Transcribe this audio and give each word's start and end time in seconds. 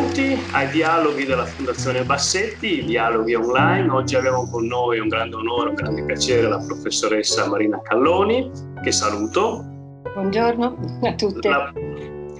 benvenuti 0.00 0.38
ai 0.52 0.70
dialoghi 0.70 1.26
della 1.26 1.44
Fondazione 1.44 2.02
Bassetti, 2.04 2.84
dialoghi 2.84 3.34
online. 3.34 3.90
Oggi 3.90 4.16
abbiamo 4.16 4.48
con 4.48 4.64
noi 4.66 4.98
un 4.98 5.08
grande 5.08 5.36
onore, 5.36 5.68
un 5.70 5.74
grande 5.74 6.04
piacere 6.04 6.48
la 6.48 6.58
professoressa 6.58 7.46
Marina 7.46 7.80
Calloni, 7.82 8.50
che 8.82 8.92
saluto. 8.92 9.62
Buongiorno 10.14 10.78
a 11.02 11.14
tutte. 11.14 11.48
La, 11.48 11.72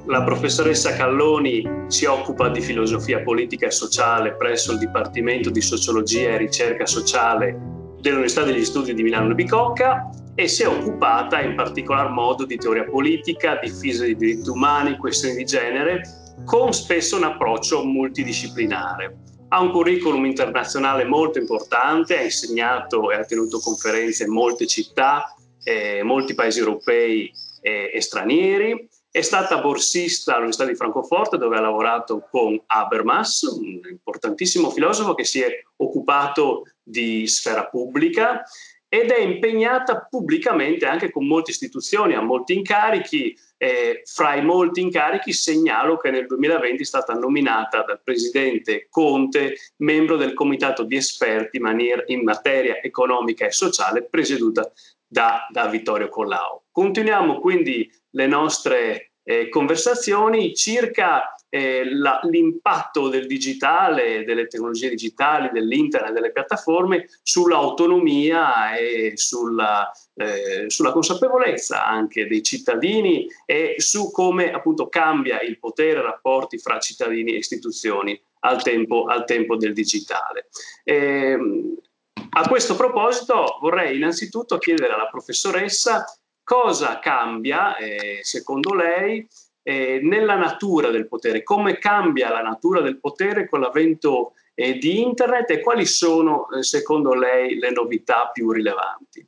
la 0.06 0.22
professoressa 0.22 0.94
Calloni 0.94 1.68
si 1.88 2.06
occupa 2.06 2.48
di 2.48 2.62
filosofia 2.62 3.20
politica 3.20 3.66
e 3.66 3.70
sociale 3.70 4.34
presso 4.36 4.72
il 4.72 4.78
Dipartimento 4.78 5.50
di 5.50 5.60
Sociologia 5.60 6.30
e 6.30 6.36
Ricerca 6.38 6.86
Sociale 6.86 7.58
dell'Università 8.00 8.44
degli 8.44 8.64
Studi 8.64 8.94
di 8.94 9.02
Milano 9.02 9.34
Bicocca 9.34 10.08
e 10.34 10.48
si 10.48 10.62
è 10.62 10.66
occupata 10.66 11.42
in 11.42 11.54
particolar 11.56 12.08
modo 12.08 12.46
di 12.46 12.56
teoria 12.56 12.84
politica, 12.84 13.58
difesa 13.62 14.04
dei 14.04 14.16
diritti 14.16 14.48
umani, 14.48 14.96
questioni 14.96 15.36
di 15.36 15.44
genere 15.44 16.19
con 16.44 16.72
spesso 16.72 17.16
un 17.16 17.24
approccio 17.24 17.84
multidisciplinare. 17.84 19.16
Ha 19.48 19.60
un 19.60 19.72
curriculum 19.72 20.24
internazionale 20.26 21.04
molto 21.04 21.38
importante, 21.38 22.16
ha 22.16 22.22
insegnato 22.22 23.10
e 23.10 23.16
ha 23.16 23.24
tenuto 23.24 23.58
conferenze 23.58 24.24
in 24.24 24.32
molte 24.32 24.66
città, 24.66 25.34
eh, 25.62 26.02
molti 26.02 26.34
paesi 26.34 26.60
europei 26.60 27.32
eh, 27.60 27.90
e 27.92 28.00
stranieri. 28.00 28.88
È 29.10 29.22
stata 29.22 29.60
borsista 29.60 30.32
all'Università 30.32 30.66
di 30.66 30.76
Francoforte 30.76 31.36
dove 31.36 31.56
ha 31.56 31.60
lavorato 31.60 32.28
con 32.30 32.60
Habermas, 32.66 33.42
un 33.42 33.80
importantissimo 33.90 34.70
filosofo 34.70 35.14
che 35.14 35.24
si 35.24 35.40
è 35.40 35.50
occupato 35.76 36.62
di 36.82 37.26
sfera 37.26 37.66
pubblica 37.66 38.42
ed 38.92 39.12
è 39.12 39.20
impegnata 39.20 40.04
pubblicamente 40.10 40.84
anche 40.84 41.12
con 41.12 41.24
molte 41.24 41.52
istituzioni, 41.52 42.14
ha 42.14 42.20
molti 42.20 42.54
incarichi, 42.54 43.38
eh, 43.56 44.02
fra 44.04 44.34
i 44.34 44.44
molti 44.44 44.80
incarichi 44.80 45.32
segnalo 45.32 45.96
che 45.96 46.10
nel 46.10 46.26
2020 46.26 46.82
è 46.82 46.84
stata 46.84 47.14
nominata 47.14 47.84
dal 47.84 48.00
presidente 48.02 48.88
Conte 48.90 49.54
membro 49.76 50.16
del 50.16 50.34
comitato 50.34 50.82
di 50.82 50.96
esperti 50.96 51.60
in 52.06 52.22
materia 52.24 52.80
economica 52.82 53.46
e 53.46 53.52
sociale 53.52 54.08
presieduta 54.08 54.68
da, 55.06 55.46
da 55.48 55.68
Vittorio 55.68 56.08
Collau. 56.08 56.64
Continuiamo 56.72 57.38
quindi 57.38 57.88
le 58.10 58.26
nostre 58.26 59.12
eh, 59.22 59.48
conversazioni 59.48 60.52
circa 60.52 61.32
eh, 61.50 61.94
la, 61.94 62.20
l'impatto 62.22 63.08
del 63.08 63.26
digitale, 63.26 64.24
delle 64.24 64.46
tecnologie 64.46 64.88
digitali, 64.88 65.50
dell'internet, 65.52 66.12
delle 66.12 66.32
piattaforme 66.32 67.08
sull'autonomia 67.22 68.76
e 68.76 69.12
sulla, 69.16 69.90
eh, 70.14 70.70
sulla, 70.70 70.92
consapevolezza 70.92 71.84
anche 71.84 72.26
dei 72.26 72.42
cittadini 72.42 73.26
e 73.44 73.74
su 73.78 74.10
come 74.12 74.52
appunto 74.52 74.88
cambia 74.88 75.40
il 75.40 75.58
potere 75.58 75.98
i 75.98 76.02
rapporti 76.02 76.58
fra 76.58 76.78
cittadini 76.78 77.34
e 77.34 77.38
istituzioni 77.38 78.18
al 78.40 78.62
tempo, 78.62 79.04
al 79.04 79.24
tempo 79.24 79.56
del 79.56 79.74
digitale. 79.74 80.48
Eh, 80.84 81.36
a 82.32 82.48
questo 82.48 82.76
proposito 82.76 83.58
vorrei 83.60 83.96
innanzitutto 83.96 84.58
chiedere 84.58 84.92
alla 84.92 85.08
professoressa 85.08 86.04
cosa 86.44 87.00
cambia, 87.00 87.76
eh, 87.76 88.20
secondo 88.22 88.72
lei, 88.72 89.26
eh, 89.70 90.00
nella 90.02 90.34
natura 90.34 90.90
del 90.90 91.06
potere, 91.06 91.44
come 91.44 91.78
cambia 91.78 92.28
la 92.28 92.42
natura 92.42 92.80
del 92.80 92.98
potere 92.98 93.48
con 93.48 93.60
l'avvento 93.60 94.32
eh, 94.54 94.78
di 94.78 95.00
Internet 95.00 95.50
e 95.50 95.60
quali 95.60 95.86
sono 95.86 96.48
eh, 96.50 96.64
secondo 96.64 97.14
lei 97.14 97.56
le 97.56 97.70
novità 97.70 98.30
più 98.32 98.50
rilevanti. 98.50 99.24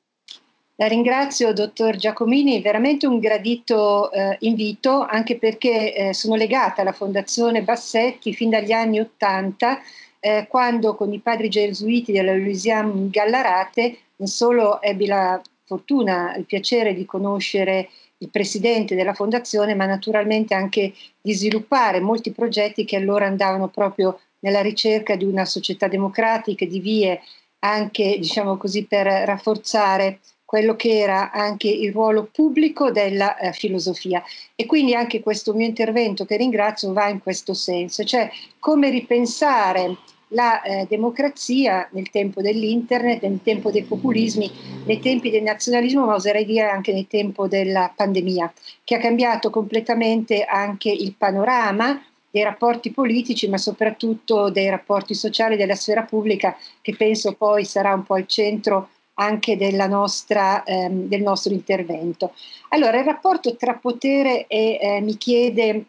La 0.76 0.88
ringrazio, 0.88 1.52
dottor 1.52 1.94
Giacomini, 1.94 2.60
veramente 2.60 3.06
un 3.06 3.20
gradito 3.20 4.10
eh, 4.10 4.36
invito, 4.40 5.02
anche 5.02 5.38
perché 5.38 5.94
eh, 5.94 6.14
sono 6.14 6.34
legata 6.34 6.82
alla 6.82 6.92
Fondazione 6.92 7.62
Bassetti 7.62 8.34
fin 8.34 8.50
dagli 8.50 8.72
anni 8.72 8.98
Ottanta, 8.98 9.78
eh, 10.18 10.46
quando 10.48 10.96
con 10.96 11.12
i 11.12 11.20
padri 11.20 11.48
gesuiti 11.48 12.10
della 12.10 12.34
Louisiana 12.34 12.90
Gallarate 12.94 13.98
non 14.16 14.26
solo 14.26 14.80
ebbi 14.82 15.06
la 15.06 15.40
fortuna, 15.64 16.34
il 16.36 16.44
piacere 16.46 16.94
di 16.94 17.04
conoscere 17.04 17.90
il 18.22 18.30
presidente 18.30 18.94
della 18.94 19.14
fondazione, 19.14 19.74
ma 19.74 19.84
naturalmente 19.84 20.54
anche 20.54 20.92
di 21.20 21.34
sviluppare 21.34 22.00
molti 22.00 22.30
progetti 22.30 22.84
che 22.84 22.96
allora 22.96 23.26
andavano 23.26 23.68
proprio 23.68 24.18
nella 24.40 24.60
ricerca 24.60 25.16
di 25.16 25.24
una 25.24 25.44
società 25.44 25.88
democratica, 25.88 26.64
di 26.64 26.80
vie 26.80 27.20
anche, 27.60 28.16
diciamo 28.18 28.56
così, 28.56 28.84
per 28.84 29.06
rafforzare 29.06 30.20
quello 30.44 30.76
che 30.76 30.98
era 30.98 31.30
anche 31.30 31.68
il 31.68 31.92
ruolo 31.92 32.28
pubblico 32.30 32.90
della 32.90 33.38
eh, 33.38 33.52
filosofia. 33.52 34.22
E 34.54 34.66
quindi 34.66 34.94
anche 34.94 35.20
questo 35.20 35.54
mio 35.54 35.66
intervento, 35.66 36.24
che 36.24 36.36
ringrazio, 36.36 36.92
va 36.92 37.08
in 37.08 37.20
questo 37.20 37.54
senso, 37.54 38.04
cioè 38.04 38.30
come 38.58 38.90
ripensare 38.90 39.96
la 40.32 40.62
eh, 40.62 40.86
democrazia 40.88 41.88
nel 41.92 42.10
tempo 42.10 42.40
dell'internet, 42.42 43.22
nel 43.22 43.40
tempo 43.42 43.70
dei 43.70 43.84
populismi, 43.84 44.50
nei 44.86 45.00
tempi 45.00 45.30
del 45.30 45.42
nazionalismo, 45.42 46.04
ma 46.04 46.14
oserei 46.14 46.44
dire 46.44 46.68
anche 46.68 46.92
nel 46.92 47.06
tempo 47.06 47.48
della 47.48 47.92
pandemia, 47.94 48.52
che 48.84 48.96
ha 48.96 48.98
cambiato 48.98 49.50
completamente 49.50 50.44
anche 50.44 50.90
il 50.90 51.14
panorama 51.16 52.02
dei 52.30 52.42
rapporti 52.42 52.90
politici, 52.90 53.48
ma 53.48 53.58
soprattutto 53.58 54.50
dei 54.50 54.70
rapporti 54.70 55.14
sociali 55.14 55.56
della 55.56 55.74
sfera 55.74 56.02
pubblica, 56.02 56.56
che 56.80 56.96
penso 56.96 57.34
poi 57.34 57.64
sarà 57.64 57.92
un 57.92 58.04
po' 58.04 58.16
il 58.16 58.26
centro 58.26 58.88
anche 59.14 59.56
nostra, 59.86 60.64
ehm, 60.64 61.08
del 61.08 61.20
nostro 61.20 61.52
intervento. 61.52 62.32
Allora, 62.70 62.98
il 62.98 63.04
rapporto 63.04 63.54
tra 63.56 63.74
potere 63.74 64.46
e 64.46 64.78
eh, 64.80 65.00
mi 65.02 65.16
chiede 65.18 65.84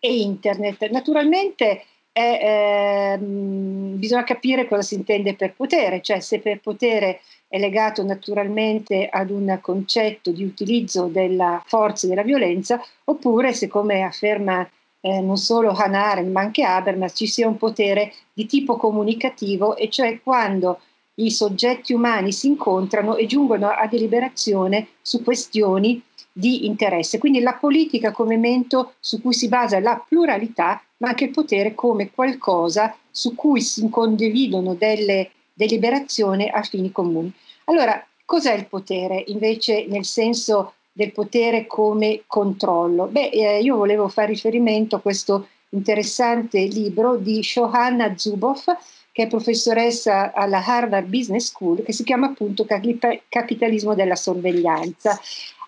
e 0.00 0.16
internet. 0.16 0.88
Naturalmente 0.90 1.84
è, 2.18 3.14
ehm, 3.14 3.96
bisogna 3.96 4.24
capire 4.24 4.66
cosa 4.66 4.82
si 4.82 4.94
intende 4.96 5.34
per 5.34 5.54
potere, 5.54 6.02
cioè 6.02 6.18
se 6.18 6.40
per 6.40 6.58
potere 6.60 7.20
è 7.46 7.58
legato 7.58 8.02
naturalmente 8.02 9.08
ad 9.08 9.30
un 9.30 9.56
concetto 9.62 10.32
di 10.32 10.42
utilizzo 10.42 11.06
della 11.06 11.62
forza 11.64 12.06
e 12.06 12.08
della 12.08 12.22
violenza, 12.22 12.82
oppure 13.04 13.52
se 13.52 13.68
come 13.68 14.02
afferma 14.02 14.68
eh, 15.00 15.20
non 15.20 15.36
solo 15.36 15.70
Hannah 15.70 16.10
Arendt 16.10 16.32
ma 16.32 16.40
anche 16.40 16.64
Habermas 16.64 17.12
ci 17.14 17.28
sia 17.28 17.46
un 17.46 17.56
potere 17.56 18.12
di 18.32 18.46
tipo 18.46 18.76
comunicativo, 18.76 19.76
e 19.76 19.88
cioè 19.88 20.20
quando 20.20 20.80
i 21.14 21.30
soggetti 21.30 21.92
umani 21.92 22.32
si 22.32 22.48
incontrano 22.48 23.16
e 23.16 23.26
giungono 23.26 23.68
a 23.68 23.86
deliberazione 23.86 24.88
su 25.02 25.22
questioni 25.22 26.02
di 26.32 26.66
interesse. 26.66 27.18
Quindi 27.18 27.40
la 27.40 27.54
politica 27.54 28.12
come 28.12 28.34
elemento 28.34 28.94
su 29.00 29.20
cui 29.20 29.34
si 29.34 29.48
basa 29.48 29.80
la 29.80 30.04
pluralità, 30.06 30.82
ma 30.98 31.08
anche 31.08 31.24
il 31.24 31.30
potere 31.30 31.74
come 31.74 32.10
qualcosa 32.10 32.96
su 33.10 33.34
cui 33.34 33.60
si 33.60 33.88
condividono 33.88 34.74
delle 34.74 35.30
deliberazioni 35.52 36.48
a 36.48 36.62
fini 36.62 36.92
comuni. 36.92 37.32
Allora, 37.64 38.04
cos'è 38.24 38.54
il 38.54 38.66
potere 38.66 39.24
invece 39.26 39.86
nel 39.88 40.04
senso 40.04 40.74
del 40.92 41.12
potere 41.12 41.66
come 41.66 42.22
controllo? 42.26 43.06
Beh, 43.06 43.30
eh, 43.30 43.60
io 43.60 43.76
volevo 43.76 44.08
fare 44.08 44.28
riferimento 44.28 44.96
a 44.96 45.00
questo 45.00 45.48
interessante 45.70 46.60
libro 46.60 47.16
di 47.16 47.42
Shohanna 47.42 48.16
Zuboff, 48.16 48.66
che 49.12 49.24
è 49.24 49.26
professoressa 49.26 50.32
alla 50.32 50.64
Harvard 50.64 51.08
Business 51.08 51.48
School, 51.48 51.82
che 51.82 51.92
si 51.92 52.04
chiama 52.04 52.26
appunto 52.28 52.64
Capitalismo 52.64 53.94
della 53.94 54.16
sorveglianza. 54.16 55.18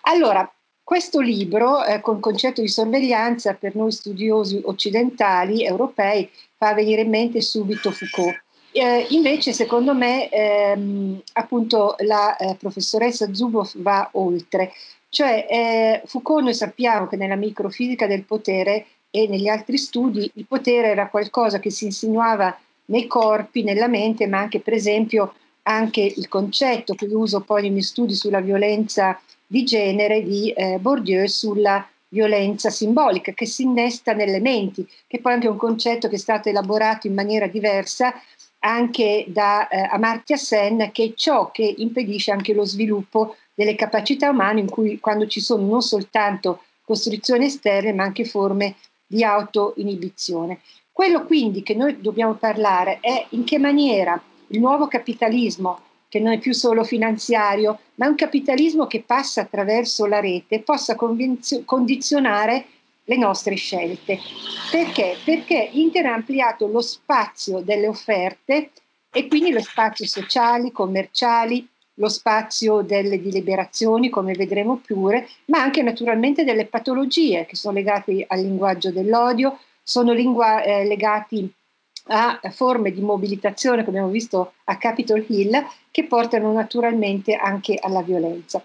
Allora, 0.03 0.49
questo 0.91 1.21
libro, 1.21 1.85
eh, 1.85 2.01
con 2.01 2.19
concetto 2.19 2.59
di 2.59 2.67
sorveglianza, 2.67 3.53
per 3.53 3.77
noi 3.77 3.93
studiosi 3.93 4.59
occidentali, 4.65 5.63
europei, 5.63 6.29
fa 6.57 6.73
venire 6.73 7.03
in 7.03 7.09
mente 7.09 7.39
subito 7.39 7.91
Foucault. 7.91 8.43
Eh, 8.73 9.05
invece, 9.11 9.53
secondo 9.53 9.95
me, 9.95 10.27
ehm, 10.27 11.21
appunto, 11.31 11.95
la 11.99 12.35
eh, 12.35 12.57
professoressa 12.59 13.33
Zuboff 13.33 13.75
va 13.77 14.09
oltre. 14.15 14.73
Cioè, 15.07 15.47
eh, 15.49 16.01
Foucault 16.07 16.43
noi 16.43 16.53
sappiamo 16.53 17.07
che 17.07 17.15
nella 17.15 17.37
microfisica 17.37 18.05
del 18.05 18.25
potere 18.25 18.85
e 19.11 19.29
negli 19.29 19.47
altri 19.47 19.77
studi 19.77 20.29
il 20.33 20.45
potere 20.45 20.89
era 20.89 21.07
qualcosa 21.07 21.59
che 21.59 21.69
si 21.69 21.85
insinuava 21.85 22.53
nei 22.87 23.07
corpi, 23.07 23.63
nella 23.63 23.87
mente, 23.87 24.27
ma 24.27 24.39
anche, 24.39 24.59
per 24.59 24.73
esempio, 24.73 25.35
anche 25.63 26.01
il 26.01 26.27
concetto 26.27 26.95
che 26.95 27.05
uso 27.05 27.39
poi 27.39 27.61
nei 27.61 27.69
miei 27.69 27.83
studi 27.83 28.13
sulla 28.13 28.41
violenza 28.41 29.17
di 29.51 29.65
genere 29.65 30.23
di 30.23 30.49
eh, 30.51 30.77
Bourdieu 30.79 31.27
sulla 31.27 31.85
violenza 32.07 32.69
simbolica 32.69 33.33
che 33.33 33.45
si 33.45 33.63
innesta 33.63 34.13
nelle 34.13 34.39
menti, 34.39 34.87
che 35.05 35.19
poi 35.19 35.33
è 35.33 35.35
anche 35.35 35.49
un 35.49 35.57
concetto 35.57 36.07
che 36.07 36.15
è 36.15 36.19
stato 36.19 36.47
elaborato 36.47 37.07
in 37.07 37.13
maniera 37.13 37.47
diversa 37.47 38.13
anche 38.59 39.25
da 39.27 39.67
eh, 39.67 39.81
Amartya 39.91 40.37
Sen, 40.37 40.91
che 40.93 41.03
è 41.03 41.13
ciò 41.15 41.51
che 41.51 41.63
impedisce 41.79 42.31
anche 42.31 42.53
lo 42.53 42.63
sviluppo 42.63 43.35
delle 43.53 43.75
capacità 43.75 44.29
umane 44.29 44.61
in 44.61 44.69
cui 44.69 45.01
quando 45.01 45.27
ci 45.27 45.41
sono 45.41 45.65
non 45.65 45.81
soltanto 45.81 46.63
costruzioni 46.85 47.47
esterne 47.47 47.91
ma 47.91 48.03
anche 48.03 48.23
forme 48.23 48.75
di 49.05 49.21
auto-inibizione. 49.21 50.61
Quello 50.93 51.25
quindi 51.25 51.61
che 51.61 51.75
noi 51.75 51.99
dobbiamo 51.99 52.35
parlare 52.35 52.99
è 53.01 53.25
in 53.31 53.43
che 53.43 53.59
maniera 53.59 54.21
il 54.47 54.61
nuovo 54.61 54.87
capitalismo 54.87 55.90
che 56.11 56.19
non 56.19 56.33
è 56.33 56.39
più 56.39 56.51
solo 56.51 56.83
finanziario, 56.83 57.79
ma 57.95 58.05
è 58.05 58.09
un 58.09 58.15
capitalismo 58.15 58.85
che 58.85 59.01
passa 59.01 59.39
attraverso 59.39 60.05
la 60.07 60.19
rete, 60.19 60.59
possa 60.59 60.97
condizionare 60.97 62.65
le 63.05 63.15
nostre 63.15 63.55
scelte. 63.55 64.19
Perché? 64.69 65.15
Perché 65.23 65.69
Internet 65.71 66.11
ha 66.11 66.15
ampliato 66.15 66.67
lo 66.67 66.81
spazio 66.81 67.61
delle 67.61 67.87
offerte 67.87 68.71
e 69.09 69.27
quindi 69.29 69.53
lo 69.53 69.61
spazio 69.61 70.05
sociali, 70.05 70.73
commerciali, 70.73 71.65
lo 71.93 72.09
spazio 72.09 72.81
delle 72.81 73.21
deliberazioni, 73.21 74.09
come 74.09 74.33
vedremo 74.33 74.81
pure, 74.85 75.29
ma 75.45 75.61
anche 75.61 75.81
naturalmente 75.81 76.43
delle 76.43 76.65
patologie 76.65 77.45
che 77.45 77.55
sono 77.55 77.75
legate 77.75 78.25
al 78.27 78.41
linguaggio 78.41 78.91
dell'odio, 78.91 79.59
sono 79.81 80.11
lingua, 80.11 80.61
eh, 80.61 80.83
legati 80.83 81.49
a 82.07 82.39
forme 82.51 82.91
di 82.91 83.01
mobilitazione, 83.01 83.83
come 83.83 83.97
abbiamo 83.97 84.13
visto 84.13 84.53
a 84.65 84.77
Capitol 84.77 85.25
Hill, 85.27 85.65
che 85.91 86.05
portano 86.05 86.51
naturalmente 86.51 87.35
anche 87.35 87.77
alla 87.79 88.01
violenza. 88.01 88.63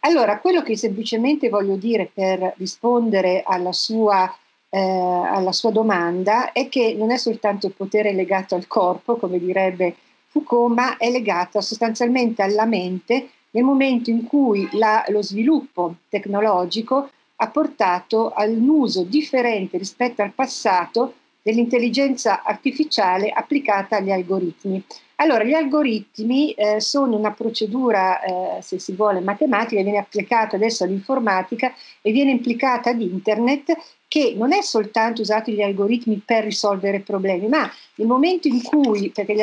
Allora, 0.00 0.38
quello 0.38 0.62
che 0.62 0.76
semplicemente 0.76 1.48
voglio 1.48 1.76
dire 1.76 2.10
per 2.12 2.54
rispondere 2.56 3.42
alla 3.44 3.72
sua, 3.72 4.32
eh, 4.70 4.78
alla 4.78 5.52
sua 5.52 5.70
domanda 5.70 6.52
è 6.52 6.68
che 6.68 6.94
non 6.96 7.10
è 7.10 7.16
soltanto 7.16 7.66
il 7.66 7.74
potere 7.74 8.12
legato 8.12 8.54
al 8.54 8.66
corpo, 8.66 9.16
come 9.16 9.38
direbbe 9.38 9.96
Foucault, 10.28 10.74
ma 10.74 10.96
è 10.96 11.10
legato 11.10 11.60
sostanzialmente 11.60 12.42
alla 12.42 12.64
mente 12.64 13.30
nel 13.50 13.64
momento 13.64 14.10
in 14.10 14.24
cui 14.24 14.68
la, 14.72 15.04
lo 15.08 15.22
sviluppo 15.22 15.96
tecnologico 16.08 17.10
ha 17.36 17.48
portato 17.48 18.32
all'uso 18.32 19.02
differente 19.04 19.78
rispetto 19.78 20.22
al 20.22 20.32
passato 20.32 21.14
dell'intelligenza 21.48 22.42
artificiale 22.42 23.30
applicata 23.30 23.96
agli 23.96 24.10
algoritmi. 24.10 24.84
Allora, 25.16 25.44
gli 25.44 25.54
algoritmi 25.54 26.52
eh, 26.52 26.78
sono 26.78 27.16
una 27.16 27.32
procedura, 27.32 28.20
eh, 28.20 28.60
se 28.60 28.78
si 28.78 28.92
vuole, 28.92 29.20
matematica, 29.20 29.82
viene 29.82 29.96
applicata 29.96 30.56
adesso 30.56 30.84
all'informatica 30.84 31.72
e 32.02 32.12
viene 32.12 32.32
implicata 32.32 32.90
ad 32.90 33.00
internet 33.00 33.74
che 34.06 34.34
non 34.36 34.52
è 34.52 34.60
soltanto 34.60 35.22
usato 35.22 35.50
gli 35.50 35.62
algoritmi 35.62 36.22
per 36.22 36.44
risolvere 36.44 37.00
problemi, 37.00 37.48
ma 37.48 37.70
nel 37.94 38.06
momento 38.06 38.46
in 38.46 38.62
cui, 38.62 39.08
perché 39.08 39.34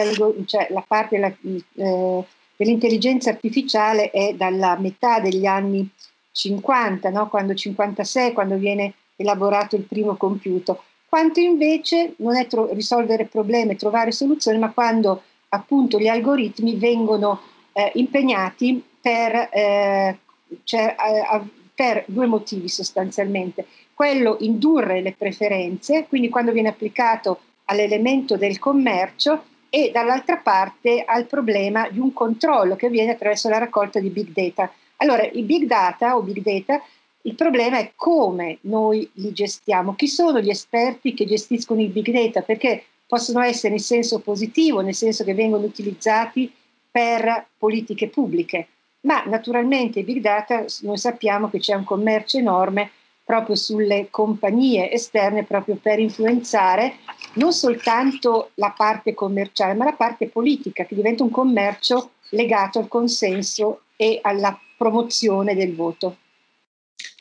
cioè 0.46 0.68
la 0.70 0.86
parte 0.88 1.16
della, 1.16 1.36
eh, 1.76 2.24
dell'intelligenza 2.56 3.32
artificiale 3.32 4.12
è 4.12 4.36
dalla 4.36 4.78
metà 4.78 5.20
degli 5.20 5.48
anni 5.48 5.90
50, 6.32 7.10
no? 7.10 7.30
quando 7.30 7.56
56, 7.56 8.32
quando 8.34 8.58
viene 8.58 8.94
elaborato 9.16 9.76
il 9.76 9.84
primo 9.84 10.16
computer, 10.16 10.78
quanto 11.16 11.40
invece 11.40 12.16
non 12.18 12.36
è 12.36 12.46
tro- 12.46 12.74
risolvere 12.74 13.24
problemi, 13.24 13.78
trovare 13.78 14.12
soluzioni, 14.12 14.58
ma 14.58 14.74
quando 14.74 15.22
appunto 15.48 15.98
gli 15.98 16.10
algoritmi 16.10 16.76
vengono 16.76 17.40
eh, 17.72 17.90
impegnati 17.94 18.84
per, 19.00 19.48
eh, 19.54 20.18
cioè, 20.66 20.94
eh, 21.00 21.42
per 21.74 22.04
due 22.08 22.26
motivi 22.26 22.68
sostanzialmente. 22.68 23.66
Quello 23.94 24.36
indurre 24.42 25.00
le 25.00 25.14
preferenze, 25.18 26.06
quindi 26.10 26.28
quando 26.28 26.52
viene 26.52 26.68
applicato 26.68 27.40
all'elemento 27.64 28.36
del 28.36 28.60
commercio 28.60 29.46
e 29.70 29.92
dall'altra 29.94 30.36
parte 30.36 31.06
al 31.08 31.28
problema 31.28 31.88
di 31.90 32.00
un 32.00 32.12
controllo 32.12 32.76
che 32.76 32.88
avviene 32.88 33.12
attraverso 33.12 33.48
la 33.48 33.58
raccolta 33.58 34.02
di 34.02 34.10
big 34.10 34.34
data. 34.34 34.70
Allora, 34.98 35.24
i 35.24 35.44
big 35.44 35.64
data 35.64 36.18
o 36.18 36.22
big 36.22 36.42
data, 36.42 36.84
il 37.26 37.36
problema 37.36 37.80
è 37.80 37.92
come 37.96 38.60
noi 38.62 39.10
li 39.14 39.32
gestiamo, 39.32 39.96
chi 39.96 40.08
sono 40.08 40.40
gli 40.40 40.50
esperti 40.50 41.14
che 41.14 41.26
gestiscono 41.26 41.82
i 41.82 41.88
big 41.88 42.12
data, 42.12 42.42
perché 42.42 42.84
possono 43.08 43.42
essere 43.42 43.74
in 43.74 43.80
senso 43.80 44.20
positivo, 44.20 44.82
nel 44.82 44.94
senso 44.94 45.24
che 45.24 45.34
vengono 45.34 45.66
utilizzati 45.66 46.52
per 46.90 47.48
politiche 47.58 48.10
pubbliche, 48.10 48.68
ma 49.02 49.24
naturalmente 49.26 50.00
i 50.00 50.04
big 50.04 50.22
data 50.22 50.66
noi 50.82 50.98
sappiamo 50.98 51.50
che 51.50 51.60
c'è 51.60 51.74
un 51.74 51.84
commercio 51.84 52.38
enorme 52.38 52.92
proprio 53.24 53.56
sulle 53.56 54.08
compagnie 54.12 54.92
esterne 54.92 55.44
proprio 55.44 55.78
per 55.82 55.98
influenzare 55.98 56.98
non 57.34 57.54
soltanto 57.54 58.52
la 58.56 58.72
parte 58.76 59.16
commerciale, 59.16 59.74
ma 59.74 59.84
la 59.84 59.94
parte 59.94 60.28
politica, 60.28 60.84
che 60.84 60.94
diventa 60.94 61.24
un 61.24 61.32
commercio 61.32 62.12
legato 62.30 62.78
al 62.78 62.88
consenso 62.88 63.82
e 63.96 64.20
alla 64.22 64.58
promozione 64.78 65.56
del 65.56 65.74
voto. 65.74 66.18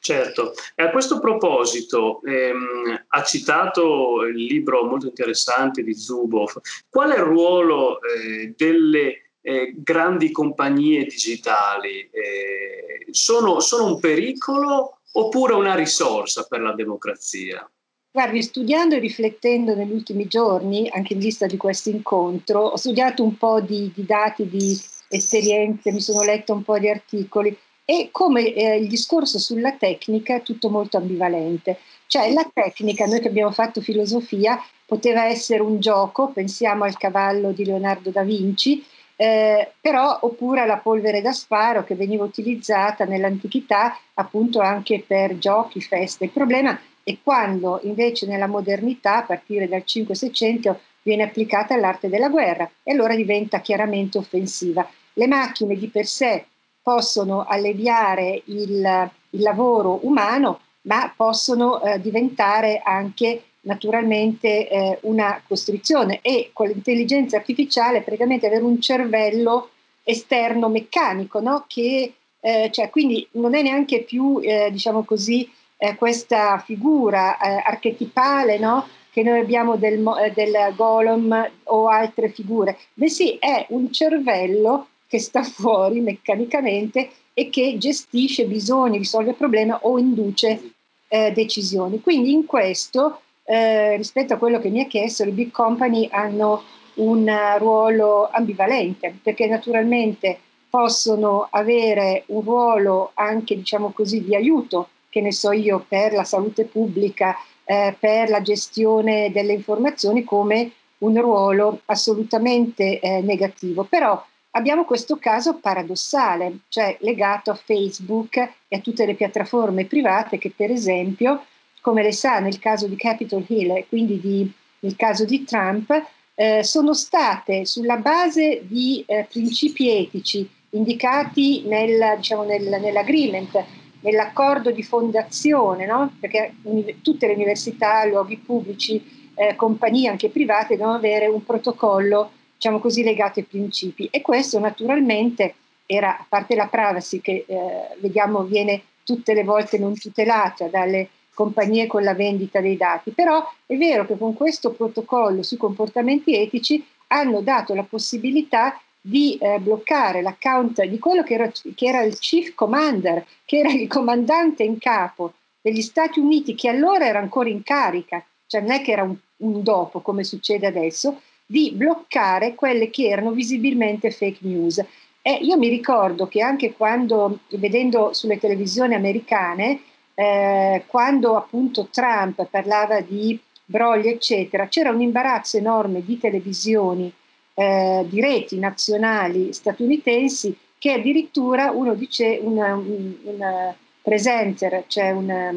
Certo, 0.05 0.53
e 0.75 0.83
a 0.83 0.91
questo 0.91 1.19
proposito 1.19 2.21
ehm, 2.25 3.07
ha 3.09 3.23
citato 3.23 4.25
il 4.25 4.37
libro 4.37 4.85
molto 4.85 5.07
interessante 5.07 5.83
di 5.83 5.95
Zuboff. 5.95 6.59
Qual 6.91 7.11
è 7.11 7.17
il 7.17 7.23
ruolo 7.23 7.99
eh, 8.03 8.53
delle 8.55 9.31
eh, 9.41 9.73
grandi 9.75 10.31
compagnie 10.31 11.05
digitali? 11.05 12.01
Eh, 12.01 13.07
sono, 13.13 13.61
sono 13.61 13.87
un 13.87 13.99
pericolo 13.99 14.99
oppure 15.11 15.55
una 15.55 15.75
risorsa 15.75 16.45
per 16.47 16.61
la 16.61 16.75
democrazia? 16.75 17.67
Guardi, 18.11 18.43
studiando 18.43 18.97
e 18.97 18.99
riflettendo 18.99 19.75
negli 19.75 19.93
ultimi 19.93 20.27
giorni, 20.27 20.87
anche 20.93 21.15
in 21.15 21.19
vista 21.19 21.47
di 21.47 21.57
questo 21.57 21.89
incontro, 21.89 22.61
ho 22.61 22.77
studiato 22.77 23.25
un 23.25 23.39
po' 23.39 23.63
di, 23.63 23.91
di 23.95 24.05
dati, 24.05 24.47
di 24.51 24.79
esperienze, 25.09 25.93
mi 25.93 26.03
sono 26.03 26.23
letto 26.23 26.53
un 26.53 26.63
po' 26.63 26.79
di 26.79 26.91
articoli 26.91 27.57
e 27.85 28.09
come 28.11 28.53
eh, 28.53 28.77
il 28.77 28.89
discorso 28.89 29.39
sulla 29.39 29.73
tecnica 29.73 30.37
è 30.37 30.43
tutto 30.43 30.71
molto 30.71 30.97
ambivalente. 30.97 31.79
Cioè 32.07 32.33
la 32.33 32.49
tecnica, 32.53 33.07
noi 33.07 33.21
che 33.21 33.29
abbiamo 33.29 33.51
fatto 33.51 33.81
filosofia, 33.81 34.63
poteva 34.87 35.27
essere 35.27 35.63
un 35.63 35.81
gioco, 35.81 36.29
pensiamo 36.29 36.85
al 36.85 36.97
cavallo 36.97 37.53
di 37.53 37.65
Leonardo 37.65 38.11
da 38.11 38.23
Vinci, 38.23 38.85
eh, 39.17 39.73
però 39.81 40.19
oppure 40.23 40.61
alla 40.61 40.79
polvere 40.79 41.21
da 41.21 41.33
sparo 41.33 41.85
che 41.85 41.95
veniva 41.95 42.25
utilizzata 42.25 43.05
nell'antichità 43.05 43.99
appunto 44.15 44.61
anche 44.61 45.05
per 45.07 45.39
giochi, 45.39 45.81
feste. 45.81 46.25
Il 46.25 46.31
problema 46.31 46.79
è 47.03 47.17
quando 47.23 47.81
invece 47.83 48.27
nella 48.27 48.47
modernità, 48.47 49.19
a 49.19 49.23
partire 49.23 49.69
dal 49.69 49.85
5-600, 49.87 50.75
viene 51.03 51.23
applicata 51.25 51.75
all'arte 51.75 52.09
della 52.09 52.29
guerra 52.29 52.69
e 52.83 52.93
allora 52.93 53.15
diventa 53.15 53.61
chiaramente 53.61 54.19
offensiva. 54.19 54.89
Le 55.13 55.27
macchine 55.27 55.77
di 55.77 55.89
per 55.89 56.07
sé 56.07 56.47
possono 56.85 57.47
alleviare 57.49 58.43
il, 58.45 59.11
il 59.31 59.41
lavoro 59.41 60.01
umano, 60.03 60.61
ma 60.83 61.11
possono 61.17 61.83
eh, 61.83 61.99
diventare 61.99 62.83
anche 62.85 63.43
naturalmente 63.63 64.69
eh, 64.69 64.99
una 65.03 65.43
costrizione 65.49 66.19
e 66.21 66.51
con 66.53 66.67
l'intelligenza 66.69 67.39
artificiale 67.39 68.03
praticamente 68.03 68.47
avere 68.47 68.63
un 68.63 68.79
cervello 68.83 69.71
esterno 70.03 70.69
meccanico, 70.69 71.41
no? 71.41 71.65
che 71.67 72.13
eh, 72.39 72.69
cioè, 72.71 72.91
quindi 72.91 73.27
non 73.33 73.55
è 73.55 73.63
neanche 73.63 74.03
più, 74.03 74.39
eh, 74.43 74.69
diciamo 74.71 75.05
così, 75.05 75.51
eh, 75.79 75.95
questa 75.95 76.59
figura 76.59 77.39
eh, 77.39 77.63
archetipale 77.65 78.59
no? 78.59 78.87
che 79.11 79.23
noi 79.23 79.41
abbiamo 79.41 79.77
del, 79.77 80.05
del 80.35 80.75
golem 80.77 81.51
o 81.65 81.89
altre 81.89 82.29
figure, 82.29 82.77
bensì 82.93 83.39
è 83.39 83.65
un 83.71 83.91
cervello 83.91 84.89
che 85.15 85.21
sta 85.21 85.45
fuori 85.47 86.01
meccanicamente 86.01 87.09
e 87.33 87.49
che 87.49 87.77
gestisce 87.79 88.47
bisogni, 88.47 88.99
risolve 88.99 89.35
problemi 89.35 89.73
o 89.83 89.99
induce 89.99 90.73
eh, 91.07 91.31
decisioni. 91.33 92.01
Quindi 92.01 92.33
in 92.33 92.47
questo, 92.47 93.21
eh, 93.45 93.97
rispetto 93.97 94.35
a 94.35 94.39
quello 94.39 94.59
che 94.59 94.71
mi 94.71 94.81
ha 94.81 94.87
chiesto, 94.87 95.25
le 95.25 95.31
big 95.31 95.53
company 95.53 96.09
hanno 96.11 96.63
un 96.95 97.33
ruolo 97.59 98.29
ambivalente, 98.31 99.17
perché 99.23 99.47
naturalmente 99.47 100.39
possono 100.69 101.47
avere 101.51 102.25
un 102.27 102.43
ruolo 102.43 103.13
anche, 103.15 103.57
diciamo 103.57 103.91
così, 103.91 104.25
di 104.25 104.35
aiuto, 104.35 104.89
che 105.09 105.21
ne 105.21 105.33
so 105.33 105.53
io, 105.53 105.85
per 105.89 106.13
la 106.13 106.25
salute 106.25 106.65
pubblica, 106.65 107.37
eh, 107.65 107.97
per 107.99 108.29
la 108.29 108.43
gestione 108.43 109.31
delle 109.33 109.53
informazioni, 109.53 110.25
come 110.25 110.73
un 110.99 111.21
ruolo 111.21 111.81
assolutamente 111.87 112.99
eh, 112.99 113.21
negativo. 113.21 113.85
Però 113.85 114.21
abbiamo 114.57 114.85
questo 114.85 115.17
caso 115.17 115.59
paradossale, 115.59 116.59
cioè 116.69 116.97
legato 117.01 117.51
a 117.51 117.55
Facebook 117.55 118.37
e 118.69 118.77
a 118.77 118.81
tutte 118.81 119.07
le 119.07 119.15
piattaforme 119.15 119.87
private 119.87 120.39
che 120.39 120.53
per 120.55 120.71
esempio, 120.71 121.45
come 121.81 122.03
lei 122.03 122.13
sa 122.13 122.39
nel 122.39 122.59
caso 122.59 122.87
di 122.87 122.97
Capitol 122.97 123.45
Hill 123.47 123.77
e 123.77 123.87
quindi 123.89 124.21
di, 124.21 124.51
nel 124.81 124.97
caso 124.97 125.25
di 125.25 125.45
Trump, 125.45 125.91
eh, 126.37 126.63
sono 126.65 126.95
state 126.95 127.65
sulla 127.65 127.97
base 127.97 128.63
di 128.67 129.05
eh, 129.07 129.27
principi 129.31 129.91
etici 129.91 130.49
indicati 130.71 131.63
nel, 131.67 132.17
diciamo, 132.17 132.45
nel, 132.45 132.81
nell'agreement, 132.81 133.65
nell'accordo 134.01 134.71
di 134.71 134.83
fondazione, 134.83 135.87
no? 135.87 136.13
perché 136.19 136.55
uni- 136.63 137.01
tutte 137.03 137.27
le 137.27 137.35
università, 137.35 138.05
luoghi 138.05 138.37
pubblici, 138.39 139.33
eh, 139.37 139.57
compagnie 139.57 140.09
anche 140.09 140.31
private 140.31 140.77
devono 140.77 140.97
avere 140.97 141.27
un 141.27 141.45
protocollo 141.45 142.31
diciamo 142.65 142.79
così, 142.79 143.03
legato 143.03 143.41
ai 143.41 143.45
principi. 143.45 144.09
E 144.11 144.23
questo 144.23 144.59
naturalmente 144.59 145.55
era, 145.85 146.19
a 146.19 146.25
parte 146.27 146.55
la 146.55 146.67
privacy 146.67 147.21
che 147.21 147.45
eh, 147.47 147.57
vediamo 147.99 148.43
viene 148.45 148.83
tutte 149.05 149.35
le 149.35 149.45
volte 149.45 149.77
non 149.79 149.95
tutelata 149.99 150.69
dalle 150.69 151.11
compagnie 151.35 151.87
con 151.87 152.03
la 152.03 152.15
vendita 152.15 152.61
dei 152.61 152.79
dati, 152.79 153.11
però 153.11 153.47
è 153.67 153.77
vero 153.77 154.07
che 154.07 154.17
con 154.17 154.33
questo 154.33 154.71
protocollo 154.71 155.43
sui 155.43 155.59
comportamenti 155.59 156.35
etici 156.35 156.83
hanno 157.09 157.43
dato 157.43 157.75
la 157.75 157.83
possibilità 157.83 158.81
di 158.99 159.37
eh, 159.37 159.59
bloccare 159.59 160.23
l'account 160.23 160.83
di 160.85 160.99
quello 160.99 161.23
che 161.23 161.35
era, 161.35 161.51
che 161.75 161.87
era, 161.87 162.03
il 162.03 162.19
chief 162.19 162.55
commander, 162.55 163.27
che 163.45 163.59
era 163.59 163.73
il 163.73 163.89
comandante 163.89 164.63
in 164.63 164.79
capo 164.79 165.35
degli 165.61 165.83
Stati 165.83 166.19
Uniti, 166.19 166.55
che 166.55 166.71
allora 166.71 167.05
era 167.05 167.19
ancora 167.19 167.51
in 167.51 167.63
carica, 167.63 168.25
cioè 168.47 168.63
non 168.63 168.71
è 168.71 168.81
che 168.81 168.93
era 168.93 169.03
un, 169.03 169.15
un 169.39 169.63
dopo 169.63 170.01
come 170.01 170.25
succede 170.25 170.67
adesso, 170.67 171.21
di 171.47 171.73
bloccare 171.73 172.55
quelle 172.55 172.91
che 172.91 173.09
erano 173.09 173.33
visibilmente 173.33 174.11
fake 174.11 174.39
news. 174.41 174.85
E 175.23 175.33
io 175.41 175.57
mi 175.57 175.69
ricordo 175.69 176.27
che 176.27 176.43
anche 176.43 176.75
quando, 176.75 177.41
vedendo 177.51 178.13
sulle 178.13 178.39
televisioni 178.39 178.95
americane, 178.95 179.81
eh, 180.15 180.85
quando 180.87 181.37
appunto 181.37 181.89
Trump 181.91 182.47
parlava 182.51 183.01
di 183.01 183.39
brogli, 183.65 184.09
eccetera, 184.09 184.69
c'era 184.69 184.91
un 184.91 185.01
imbarazzo 185.01 185.57
enorme 185.57 186.05
di 186.05 186.19
televisioni, 186.19 187.13
eh, 187.55 188.05
di 188.09 188.21
reti 188.21 188.59
nazionali 188.59 189.53
statunitensi, 189.53 190.57
che 190.79 190.93
addirittura 190.93 191.71
uno 191.71 191.95
dice, 191.95 192.39
una, 192.43 192.75
un 192.75 193.75
presenter, 194.03 194.85
cioè 194.87 195.13
una, 195.13 195.55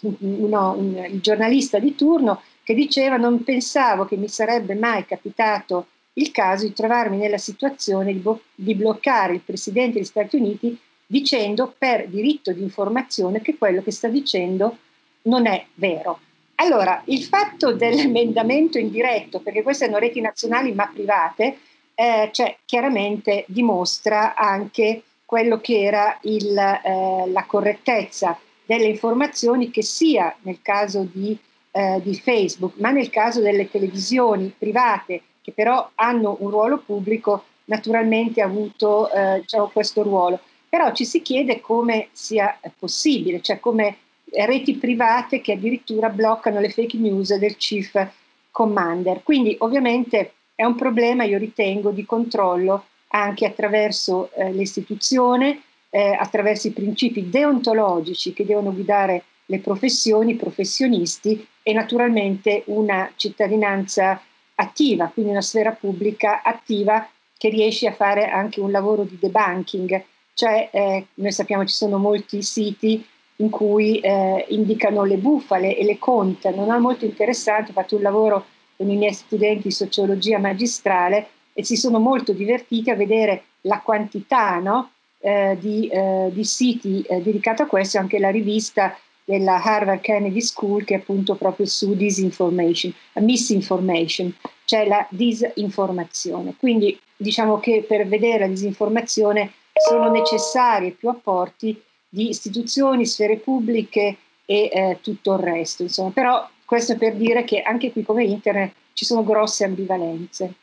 uno, 0.00 0.72
un, 0.72 1.06
il 1.10 1.20
giornalista 1.20 1.78
di 1.78 1.94
turno, 1.94 2.40
che 2.64 2.74
diceva 2.74 3.16
non 3.16 3.44
pensavo 3.44 4.06
che 4.06 4.16
mi 4.16 4.28
sarebbe 4.28 4.74
mai 4.74 5.04
capitato 5.04 5.86
il 6.14 6.30
caso 6.30 6.66
di 6.66 6.72
trovarmi 6.72 7.18
nella 7.18 7.38
situazione 7.38 8.12
di, 8.12 8.18
bo- 8.18 8.42
di 8.54 8.74
bloccare 8.74 9.34
il 9.34 9.40
Presidente 9.40 9.94
degli 9.94 10.04
Stati 10.04 10.36
Uniti 10.36 10.76
dicendo 11.06 11.72
per 11.76 12.08
diritto 12.08 12.52
di 12.52 12.62
informazione 12.62 13.40
che 13.40 13.56
quello 13.56 13.82
che 13.82 13.92
sta 13.92 14.08
dicendo 14.08 14.78
non 15.22 15.46
è 15.46 15.66
vero. 15.74 16.20
Allora, 16.56 17.02
il 17.06 17.22
fatto 17.24 17.72
dell'emendamento 17.72 18.78
indiretto, 18.78 19.40
perché 19.40 19.62
queste 19.62 19.86
sono 19.86 19.98
reti 19.98 20.20
nazionali 20.20 20.72
ma 20.72 20.90
private, 20.92 21.58
eh, 21.94 22.30
cioè, 22.32 22.56
chiaramente 22.64 23.44
dimostra 23.48 24.34
anche 24.34 25.02
quello 25.24 25.60
che 25.60 25.82
era 25.82 26.16
il, 26.22 26.56
eh, 26.56 27.28
la 27.28 27.44
correttezza 27.44 28.38
delle 28.64 28.86
informazioni 28.86 29.70
che 29.70 29.82
sia 29.82 30.34
nel 30.42 30.60
caso 30.62 31.06
di, 31.10 31.36
eh, 31.76 32.00
di 32.04 32.14
Facebook, 32.14 32.78
ma 32.78 32.92
nel 32.92 33.10
caso 33.10 33.40
delle 33.40 33.68
televisioni 33.68 34.54
private 34.56 35.22
che 35.42 35.50
però 35.50 35.90
hanno 35.96 36.36
un 36.38 36.50
ruolo 36.50 36.78
pubblico, 36.78 37.44
naturalmente 37.64 38.40
ha 38.40 38.46
avuto 38.46 39.10
eh, 39.10 39.40
diciamo, 39.40 39.70
questo 39.72 40.04
ruolo. 40.04 40.38
Però 40.68 40.92
ci 40.92 41.04
si 41.04 41.20
chiede 41.20 41.60
come 41.60 42.08
sia 42.12 42.56
possibile, 42.78 43.40
cioè 43.40 43.58
come 43.58 43.96
reti 44.30 44.76
private 44.76 45.40
che 45.40 45.52
addirittura 45.52 46.08
bloccano 46.08 46.60
le 46.60 46.70
fake 46.70 46.96
news 46.96 47.34
del 47.36 47.56
chief 47.56 48.08
commander. 48.52 49.22
Quindi 49.24 49.56
ovviamente 49.58 50.34
è 50.54 50.64
un 50.64 50.76
problema, 50.76 51.24
io 51.24 51.38
ritengo, 51.38 51.90
di 51.90 52.06
controllo 52.06 52.84
anche 53.08 53.46
attraverso 53.46 54.30
eh, 54.32 54.52
l'istituzione, 54.52 55.62
eh, 55.90 56.16
attraverso 56.18 56.68
i 56.68 56.72
principi 56.72 57.28
deontologici 57.28 58.32
che 58.32 58.44
devono 58.44 58.72
guidare 58.72 59.24
le 59.46 59.58
professioni, 59.60 60.32
i 60.32 60.36
professionisti 60.36 61.46
e 61.62 61.72
naturalmente 61.72 62.62
una 62.66 63.10
cittadinanza 63.16 64.20
attiva, 64.56 65.08
quindi 65.08 65.32
una 65.32 65.40
sfera 65.40 65.72
pubblica 65.72 66.42
attiva 66.42 67.08
che 67.36 67.48
riesce 67.48 67.88
a 67.88 67.92
fare 67.92 68.28
anche 68.28 68.60
un 68.60 68.70
lavoro 68.70 69.02
di 69.02 69.18
debunking, 69.20 70.04
cioè 70.34 70.68
eh, 70.72 71.06
noi 71.14 71.32
sappiamo 71.32 71.64
ci 71.64 71.74
sono 71.74 71.98
molti 71.98 72.42
siti 72.42 73.04
in 73.36 73.50
cui 73.50 73.98
eh, 73.98 74.44
indicano 74.48 75.04
le 75.04 75.16
bufale 75.16 75.76
e 75.76 75.84
le 75.84 75.98
contano, 75.98 76.64
no? 76.64 76.78
molto 76.78 77.04
interessante, 77.04 77.70
ho 77.70 77.74
fatto 77.74 77.96
un 77.96 78.02
lavoro 78.02 78.46
con 78.76 78.88
i 78.90 78.96
miei 78.96 79.12
studenti 79.12 79.64
di 79.64 79.70
sociologia 79.70 80.38
magistrale 80.38 81.28
e 81.52 81.64
si 81.64 81.76
sono 81.76 81.98
molto 81.98 82.32
divertiti 82.32 82.90
a 82.90 82.96
vedere 82.96 83.44
la 83.62 83.80
quantità 83.80 84.58
no? 84.58 84.90
eh, 85.20 85.56
di, 85.60 85.88
eh, 85.88 86.30
di, 86.32 86.44
siti 86.44 87.02
eh, 87.02 87.22
dedicati 87.22 87.62
a 87.62 87.66
questo, 87.66 87.98
anche 87.98 88.18
la 88.18 88.30
rivista 88.30 88.96
della 89.24 89.62
Harvard 89.62 90.00
Kennedy 90.00 90.40
School 90.40 90.84
che 90.84 90.94
è 90.94 90.98
appunto 90.98 91.34
proprio 91.34 91.66
su 91.66 91.94
disinformation, 91.94 92.92
misinformation, 93.14 94.34
cioè 94.64 94.86
la 94.86 95.06
disinformazione. 95.10 96.54
Quindi 96.58 96.98
diciamo 97.16 97.58
che 97.58 97.84
per 97.88 98.06
vedere 98.06 98.40
la 98.40 98.48
disinformazione 98.48 99.52
sono 99.72 100.10
necessari 100.10 100.92
più 100.92 101.08
apporti 101.08 101.80
di 102.08 102.28
istituzioni, 102.28 103.06
sfere 103.06 103.38
pubbliche 103.38 104.16
e 104.44 104.70
eh, 104.72 104.98
tutto 105.00 105.34
il 105.34 105.40
resto. 105.40 105.82
Insomma. 105.82 106.10
Però 106.10 106.48
questo 106.64 106.96
per 106.96 107.16
dire 107.16 107.44
che 107.44 107.62
anche 107.62 107.90
qui 107.92 108.02
come 108.02 108.24
internet 108.24 108.72
ci 108.92 109.04
sono 109.04 109.24
grosse 109.24 109.64
ambivalenze. 109.64 110.54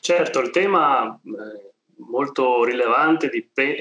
Certo, 0.00 0.40
il 0.40 0.50
tema 0.50 1.14
eh, 1.14 1.72
molto 2.10 2.64
rilevante 2.64 3.30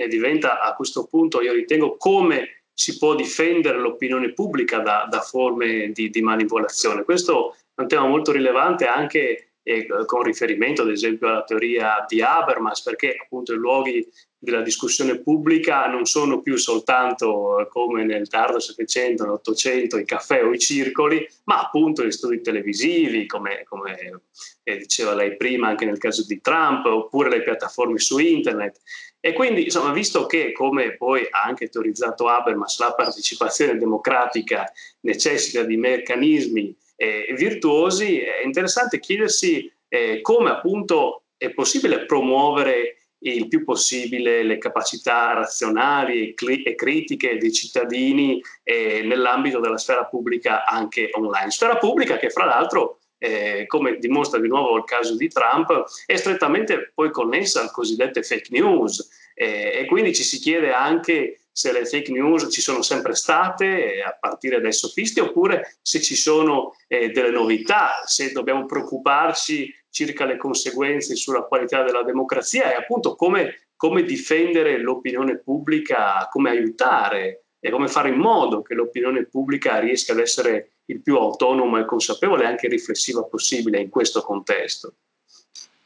diventa 0.08 0.62
a 0.62 0.74
questo 0.76 1.06
punto, 1.06 1.42
io 1.42 1.54
ritengo, 1.54 1.96
come 1.98 2.57
si 2.80 3.00
può 3.00 3.16
difendere 3.16 3.80
l'opinione 3.80 4.34
pubblica 4.34 4.78
da, 4.78 5.08
da 5.10 5.22
forme 5.22 5.90
di, 5.92 6.12
di, 6.12 6.22
manipolazione. 6.22 7.04
Questo 7.04 7.56
è 7.74 7.82
un 7.82 7.88
tema 7.88 8.06
molto 8.06 8.32
rilevante 8.32 8.86
anche 8.86 9.54
eh, 9.64 9.88
con 10.06 10.22
riferimento 10.22 10.84
ad 10.84 10.92
esempio 10.92 11.28
alla 11.28 11.44
teoria 11.44 12.06
di 12.08 12.22
Habermas, 12.22 12.84
perché 12.84 13.18
appunto 13.20 13.52
i 13.52 13.58
luoghi 13.58 14.08
della 14.38 14.62
discussione 14.62 15.18
pubblica 15.18 15.88
non 15.88 16.06
sono 16.06 16.42
più 16.44 16.56
soltanto 16.56 17.62
eh, 17.62 17.68
come 17.68 18.04
nel 18.04 18.30
tardo 18.30 18.60
Settecento, 18.60 19.24
nell'Ottocento, 19.24 19.98
i 19.98 20.06
caffè 20.06 20.46
o 20.46 20.54
i 20.54 20.60
circoli, 20.60 21.28
ma 21.46 21.60
appunto 21.60 22.06
gli 22.06 22.12
studi 22.12 22.42
televisivi, 22.42 23.26
come, 23.26 23.64
come 23.68 24.22
eh, 24.62 24.78
diceva 24.78 25.16
lei 25.16 25.36
prima 25.36 25.70
anche 25.70 25.86
nel 25.86 25.98
caso 25.98 26.24
di 26.28 26.40
Trump, 26.42 26.86
oppure 26.86 27.30
le 27.30 27.42
piattaforme 27.42 27.98
su 27.98 28.20
internet. 28.20 28.82
E 29.20 29.34
quindi, 29.34 29.64
insomma, 29.64 29.92
visto 29.92 30.26
che, 30.26 30.52
come 30.52 30.96
poi 30.96 31.28
ha 31.30 31.44
anche 31.44 31.70
teorizzato 31.70 32.28
Habermas, 32.28 32.80
la 32.80 32.94
partecipazione 32.94 33.78
democratica 33.78 34.72
necessita 35.02 35.64
di 35.64 35.76
meccanismi 35.76 36.76
eh, 36.96 37.34
virtuosi, 37.36 38.20
è 38.20 38.44
interessante 38.44 39.00
chiedersi 39.00 39.72
eh, 39.88 40.22
come 40.22 40.50
appunto 40.50 41.24
è 41.38 41.52
possibile 41.52 42.06
promuovere 42.06 42.98
il 43.20 43.48
più 43.48 43.64
possibile 43.64 44.44
le 44.44 44.58
capacità 44.58 45.34
razionali 45.34 46.34
e, 46.34 46.76
critiche 46.76 47.38
dei 47.38 47.52
cittadini 47.52 48.42
eh, 48.64 49.02
nell'ambito 49.04 49.60
della 49.60 49.78
sfera 49.78 50.06
pubblica 50.06 50.66
anche 50.66 51.10
online. 51.14 51.50
Sfera 51.50 51.78
pubblica 51.78 52.18
che 52.18 52.30
fra 52.30 52.46
l'altro 52.46 52.97
eh, 53.18 53.66
come 53.68 53.98
dimostra 53.98 54.40
di 54.40 54.48
nuovo 54.48 54.78
il 54.78 54.84
caso 54.84 55.16
di 55.16 55.28
Trump, 55.28 55.86
è 56.06 56.16
strettamente 56.16 56.92
poi 56.94 57.12
connessa 57.12 57.60
alle 57.60 57.72
cosiddette 57.72 58.24
fake 58.24 58.50
news. 58.52 59.26
Eh, 59.34 59.80
e 59.82 59.86
quindi 59.86 60.16
ci 60.16 60.24
si 60.24 60.40
chiede 60.40 60.72
anche 60.72 61.42
se 61.58 61.72
le 61.72 61.86
fake 61.86 62.12
news 62.12 62.48
ci 62.52 62.62
sono 62.62 62.84
sempre 62.84 63.16
state 63.16 63.96
eh, 63.96 64.02
a 64.04 64.16
partire 64.20 64.62
dai 64.62 64.74
sofisti 64.74 65.20
oppure 65.20 65.78
se 65.82 66.00
ci 66.02 66.16
sono 66.16 66.76
eh, 66.88 67.10
delle 67.10 67.32
novità, 67.32 68.04
se 68.06 68.32
dobbiamo 68.32 68.68
preoccuparci 68.68 69.74
circa 69.90 70.26
le 70.26 70.38
conseguenze 70.38 71.16
sulla 71.16 71.42
qualità 71.42 71.82
della 71.82 72.04
democrazia 72.04 72.72
e 72.72 72.76
appunto 72.76 73.16
come, 73.16 73.70
come 73.76 74.04
difendere 74.04 74.78
l'opinione 74.78 75.40
pubblica, 75.40 76.28
come 76.30 76.52
aiutare 76.52 77.46
e 77.60 77.72
come 77.72 77.88
fare 77.88 78.10
in 78.10 78.18
modo 78.18 78.62
che 78.62 78.76
l'opinione 78.76 79.26
pubblica 79.26 79.80
riesca 79.80 80.12
ad 80.14 80.20
essere 80.20 80.77
il 80.88 81.02
più 81.02 81.16
autonoma 81.18 81.80
e 81.80 81.86
consapevole 81.86 82.44
e 82.44 82.48
anche 82.48 82.68
riflessiva 82.68 83.24
possibile 83.24 83.80
in 83.80 83.90
questo 83.90 84.22
contesto. 84.22 84.94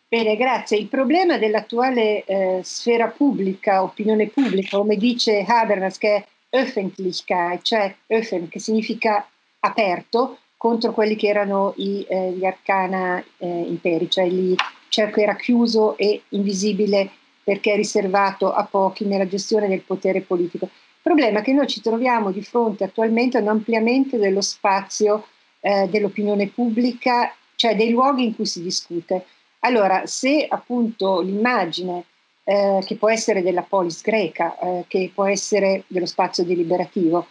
Bene, 0.08 0.36
grazie. 0.36 0.78
Il 0.78 0.88
problema 0.88 1.38
dell'attuale 1.38 2.26
eh, 2.26 2.60
sfera 2.64 3.08
pubblica, 3.08 3.82
opinione 3.82 4.28
pubblica, 4.28 4.78
come 4.78 4.98
dice 4.98 5.46
Habermas, 5.48 5.98
che 5.98 6.16
è 6.16 6.26
Öffentlichkeit, 6.50 7.62
cioè 7.62 7.96
Öffen, 8.08 8.50
che 8.50 8.60
significa 8.60 9.26
aperto, 9.60 10.38
contro 10.58 10.92
quelli 10.92 11.16
che 11.16 11.28
erano 11.28 11.74
i, 11.78 12.06
eh, 12.08 12.34
gli 12.34 12.46
arcana 12.46 13.24
eh, 13.38 13.48
imperi, 13.48 14.10
cioè 14.10 14.26
il 14.26 14.56
cerco 14.90 15.22
era 15.22 15.36
chiuso 15.36 15.98
e 15.98 16.24
invisibile 16.30 17.10
perché 17.44 17.74
è 17.74 17.76
riservato 17.76 18.54
a 18.54 18.66
pochi 18.66 19.06
nella 19.06 19.28
gestione 19.28 19.68
del 19.68 19.82
potere 19.82 20.22
politico. 20.22 20.70
Problema 21.02 21.40
è 21.40 21.42
che 21.42 21.54
noi 21.54 21.68
ci 21.68 21.82
troviamo 21.82 22.32
di 22.32 22.44
fronte 22.44 22.84
attualmente 22.84 23.38
a 23.38 23.42
un 23.42 23.48
ampliamento 23.48 24.18
dello 24.18 24.42
spazio 24.42 25.26
eh, 25.60 25.88
dell'opinione 25.90 26.48
pubblica, 26.48 27.34
cioè 27.56 27.76
dei 27.76 27.90
luoghi 27.90 28.26
in 28.26 28.36
cui 28.36 28.46
si 28.46 28.62
discute. 28.62 29.26
Allora, 29.60 30.06
se 30.06 30.46
appunto 30.48 31.22
l'immagine 31.22 32.06
eh, 32.44 32.82
che 32.86 32.96
può 32.96 33.10
essere 33.10 33.42
della 33.42 33.64
polis 33.64 34.02
greca, 34.02 34.58
eh, 34.60 34.86
che 34.88 35.12
può 35.14 35.26
essere 35.26 35.84
dello 35.88 36.06
spazio 36.06 36.44
deliberativo, 36.44 37.28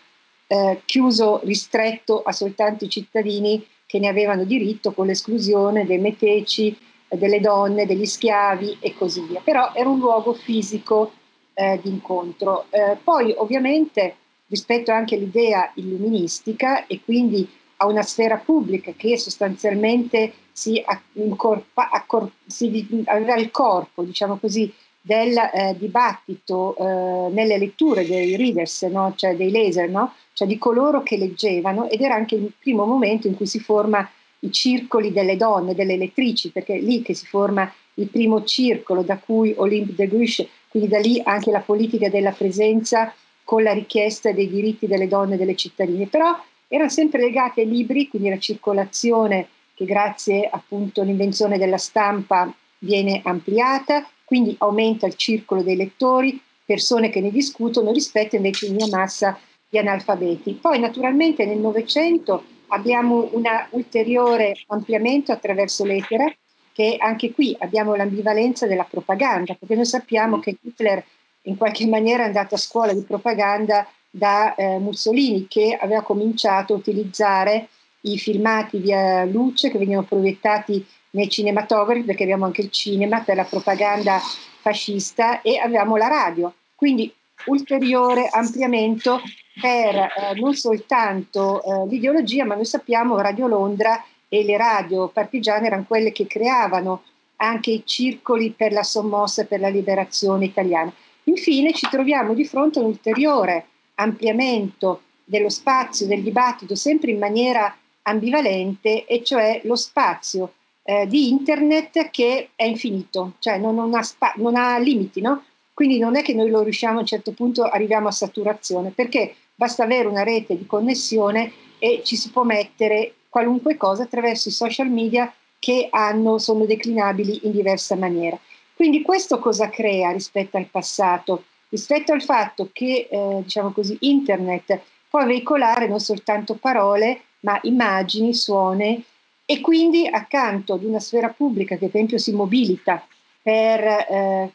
eh, 0.47 0.83
chiuso, 0.85 1.41
ristretto 1.45 2.23
a 2.23 2.33
soltanto 2.33 2.85
i 2.85 2.89
cittadini 2.89 3.65
che 3.87 3.99
ne 3.99 4.09
avevano 4.09 4.45
diritto 4.45 4.93
con 4.93 5.07
l'esclusione 5.07 5.87
dei 5.87 5.99
meteci, 5.99 6.77
delle 7.09 7.41
donne, 7.41 7.87
degli 7.87 8.07
schiavi 8.07 8.79
e 8.81 8.95
così 8.95 9.21
via. 9.23 9.41
Però 9.45 9.73
era 9.75 9.89
un 9.89 9.99
luogo 9.99 10.33
fisico 10.33 11.13
eh, 11.55 11.79
di 11.83 11.89
incontro. 11.91 12.67
Eh, 12.71 12.97
poi 13.03 13.35
ovviamente 13.37 14.17
rispetto 14.47 14.91
anche 14.91 15.15
all'idea 15.15 15.71
illuministica 15.75 16.87
e 16.87 17.01
quindi 17.05 17.49
a 17.77 17.87
una 17.87 18.03
sfera 18.03 18.37
pubblica 18.37 18.93
che 18.97 19.17
sostanzialmente 19.17 20.33
si, 20.53 20.83
incorpa, 21.15 21.89
accor- 21.91 22.31
si 22.47 23.05
aveva 23.07 23.37
il 23.37 23.51
corpo, 23.51 24.03
diciamo 24.03 24.37
così, 24.37 24.73
del 25.01 25.35
eh, 25.37 25.75
dibattito 25.79 26.77
eh, 26.77 27.33
nelle 27.33 27.57
letture 27.57 28.07
dei 28.07 28.37
readers, 28.37 28.83
no? 28.83 29.15
cioè 29.17 29.35
dei 29.35 29.51
laser, 29.51 29.89
no? 29.89 30.13
cioè 30.35 30.47
di 30.47 30.59
coloro 30.59 31.03
che 31.03 31.17
leggevano 31.17 31.89
ed 31.89 32.03
era 32.03 32.15
anche 32.15 32.35
il 32.35 32.53
primo 32.59 32.85
momento 32.85 33.27
in 33.27 33.35
cui 33.35 33.47
si 33.47 33.61
forma 33.61 34.09
i 34.41 34.53
circoli 34.53 35.13
delle 35.13 35.37
donne, 35.37 35.75
delle 35.75 35.97
lettrici, 35.97 36.51
perché 36.51 36.75
è 36.75 36.81
lì 36.81 37.03
che 37.03 37.15
si 37.15 37.27
forma 37.27 37.73
il 37.95 38.09
primo 38.09 38.45
circolo 38.45 39.03
da 39.03 39.19
cui 39.19 39.55
Olympe 39.57 39.95
de 39.95 40.09
Gouges, 40.09 40.47
quindi 40.71 40.89
da 40.89 40.99
lì 40.99 41.21
anche 41.25 41.51
la 41.51 41.61
politica 41.61 42.09
della 42.09 42.31
presenza 42.31 43.13
con 43.45 43.63
la 43.63 43.73
richiesta 43.73 44.31
dei 44.33 44.49
diritti 44.49 44.87
delle 44.87 45.09
donne 45.09 45.35
e 45.35 45.39
delle 45.39 45.57
cittadine, 45.57 46.07
però 46.07 46.39
erano 46.69 46.89
sempre 46.89 47.21
legate 47.21 47.63
ai 47.63 47.69
libri, 47.69 48.09
quindi 48.09 48.29
la 48.29 48.39
circolazione 48.39 49.49
che 49.75 49.85
grazie 49.85 50.49
appunto 50.49 51.01
all'invenzione 51.01 51.59
della 51.59 51.77
stampa 51.77 52.53
viene 52.79 53.21
ampliata, 53.25 54.09
quindi 54.25 54.55
aumenta 54.59 55.07
il 55.07 55.17
circolo 55.17 55.63
dei 55.63 55.75
lettori, 55.75 56.41
persone 56.65 57.11
che 57.11 57.21
ne 57.21 57.33
discutono 57.33 57.91
rispetto 57.91 58.37
invece 58.37 58.69
a 58.69 58.71
una 58.71 58.87
massa 58.89 59.37
di 59.69 59.79
analfabeti. 59.79 60.53
Poi 60.53 60.79
naturalmente 60.79 61.45
nel 61.45 61.59
Novecento 61.59 62.45
abbiamo 62.69 63.29
un 63.33 63.43
ulteriore 63.71 64.55
ampliamento 64.69 65.33
attraverso 65.33 65.85
l'etere, 65.85 66.39
che 66.73 66.97
anche 66.99 67.33
qui 67.33 67.57
abbiamo 67.59 67.95
l'ambivalenza 67.95 68.67
della 68.67 68.87
propaganda, 68.89 69.55
perché 69.55 69.75
noi 69.75 69.87
sappiamo 69.87 70.39
che 70.39 70.57
Hitler 70.61 71.05
in 71.43 71.57
qualche 71.57 71.87
maniera 71.87 72.23
è 72.23 72.27
andato 72.27 72.55
a 72.55 72.59
scuola 72.59 72.93
di 72.93 73.03
propaganda 73.03 73.87
da 74.11 74.55
eh, 74.55 74.79
Mussolini, 74.79 75.47
che 75.49 75.77
aveva 75.81 76.03
cominciato 76.03 76.75
a 76.75 76.77
utilizzare 76.77 77.69
i 78.03 78.19
filmati 78.19 78.79
via 78.79 79.25
luce 79.25 79.71
che 79.71 79.79
venivano 79.79 80.07
proiettati 80.07 80.85
nei 81.11 81.29
cinematografi, 81.29 82.03
perché 82.03 82.23
abbiamo 82.23 82.45
anche 82.45 82.63
il 82.63 82.71
cinema 82.71 83.21
per 83.21 83.37
la 83.37 83.45
propaganda 83.45 84.21
fascista 84.61 85.43
e 85.43 85.59
avevamo 85.59 85.97
la 85.97 86.09
radio. 86.09 86.53
Quindi 86.75 87.13
ulteriore 87.47 88.29
ampliamento 88.31 89.21
per 89.61 89.95
eh, 89.95 90.11
non 90.39 90.55
soltanto 90.55 91.63
eh, 91.63 91.89
l'ideologia, 91.89 92.45
ma 92.45 92.55
noi 92.55 92.65
sappiamo 92.65 93.21
Radio 93.21 93.47
Londra 93.47 94.03
e 94.33 94.45
le 94.45 94.57
radio 94.57 95.09
partigiane 95.09 95.67
erano 95.67 95.85
quelle 95.87 96.13
che 96.13 96.27
creavano 96.27 97.03
anche 97.37 97.71
i 97.73 97.83
circoli 97.85 98.53
per 98.57 98.73
la 98.73 98.85
sommossa 98.85 99.43
e 99.43 99.47
per 99.47 99.61
la 99.61 99.69
liberazione 99.69 100.45
italiana. 100.45 100.93
Infine 101.25 101.73
ci 101.73 101.89
troviamo 101.91 102.33
di 102.33 102.45
fronte 102.47 102.79
a 102.79 102.83
un 102.83 102.89
ulteriore 102.89 103.67
ampliamento 103.97 105.03
dello 105.25 105.49
spazio, 105.49 106.07
del 106.07 106.23
dibattito, 106.23 106.75
sempre 106.75 107.11
in 107.11 107.19
maniera 107.19 107.77
ambivalente, 108.03 109.05
e 109.05 109.23
cioè 109.25 109.61
lo 109.65 109.77
spazio 109.77 110.55
eh, 110.85 111.07
di 111.07 111.29
internet 111.29 112.11
che 112.11 112.51
è 112.55 112.65
infinito, 112.65 113.35
cioè 113.41 113.59
non, 113.59 113.75
non, 113.75 113.95
ha, 113.95 114.03
spa- 114.03 114.35
non 114.37 114.57
ha 114.57 114.79
limiti, 114.79 115.21
no? 115.21 115.45
Quindi 115.75 115.99
non 115.99 116.17
è 116.17 116.23
che 116.23 116.35
noi 116.35 116.51
lo 116.51 116.63
riusciamo 116.63 116.99
a 116.99 117.01
un 117.01 117.07
certo 117.07 117.33
punto 117.33 117.63
arriviamo 117.65 118.09
a 118.09 118.13
saturazione, 118.13 118.91
perché 118.91 119.35
basta 119.55 119.85
avere 119.85 120.09
una 120.09 120.23
rete 120.23 120.57
di 120.57 120.67
connessione 120.67 121.53
e 121.79 122.03
ci 122.05 122.17
si 122.17 122.31
può 122.31 122.45
mettere 122.45 123.15
qualunque 123.31 123.79
cosa 123.79 124.03
attraverso 124.03 124.51
i 124.51 124.53
social 124.53 124.91
media 124.91 125.33
che 125.59 125.89
hanno, 125.91 126.39
sono 126.39 126.67
declinabili 126.67 127.41
in 127.45 127.53
diversa 127.53 127.97
maniera. 127.97 128.39
Quindi 128.75 129.03
questo 129.03 129.39
cosa 129.39 129.71
crea 129.71 130.11
rispetto 130.11 130.57
al 130.57 130.67
passato? 130.67 131.45
Rispetto 131.69 132.13
al 132.13 132.23
fatto 132.23 132.69
che, 132.73 133.09
eh, 133.11 133.41
diciamo 133.43 133.71
così, 133.71 133.97
internet 134.01 134.81
può 135.09 135.25
veicolare 135.25 135.87
non 135.87 136.01
soltanto 136.01 136.55
parole, 136.55 137.23
ma 137.41 137.59
immagini, 137.63 138.35
suoni 138.35 139.03
e 139.45 139.61
quindi 139.61 140.07
accanto 140.07 140.75
ad 140.75 140.85
una 140.85 141.01
sfera 141.01 141.29
pubblica 141.29 141.77
che 141.77 141.87
per 141.87 141.97
esempio 141.97 142.19
si 142.19 142.33
mobilita 142.33 143.05
per 143.43 143.81
eh, 143.85 144.53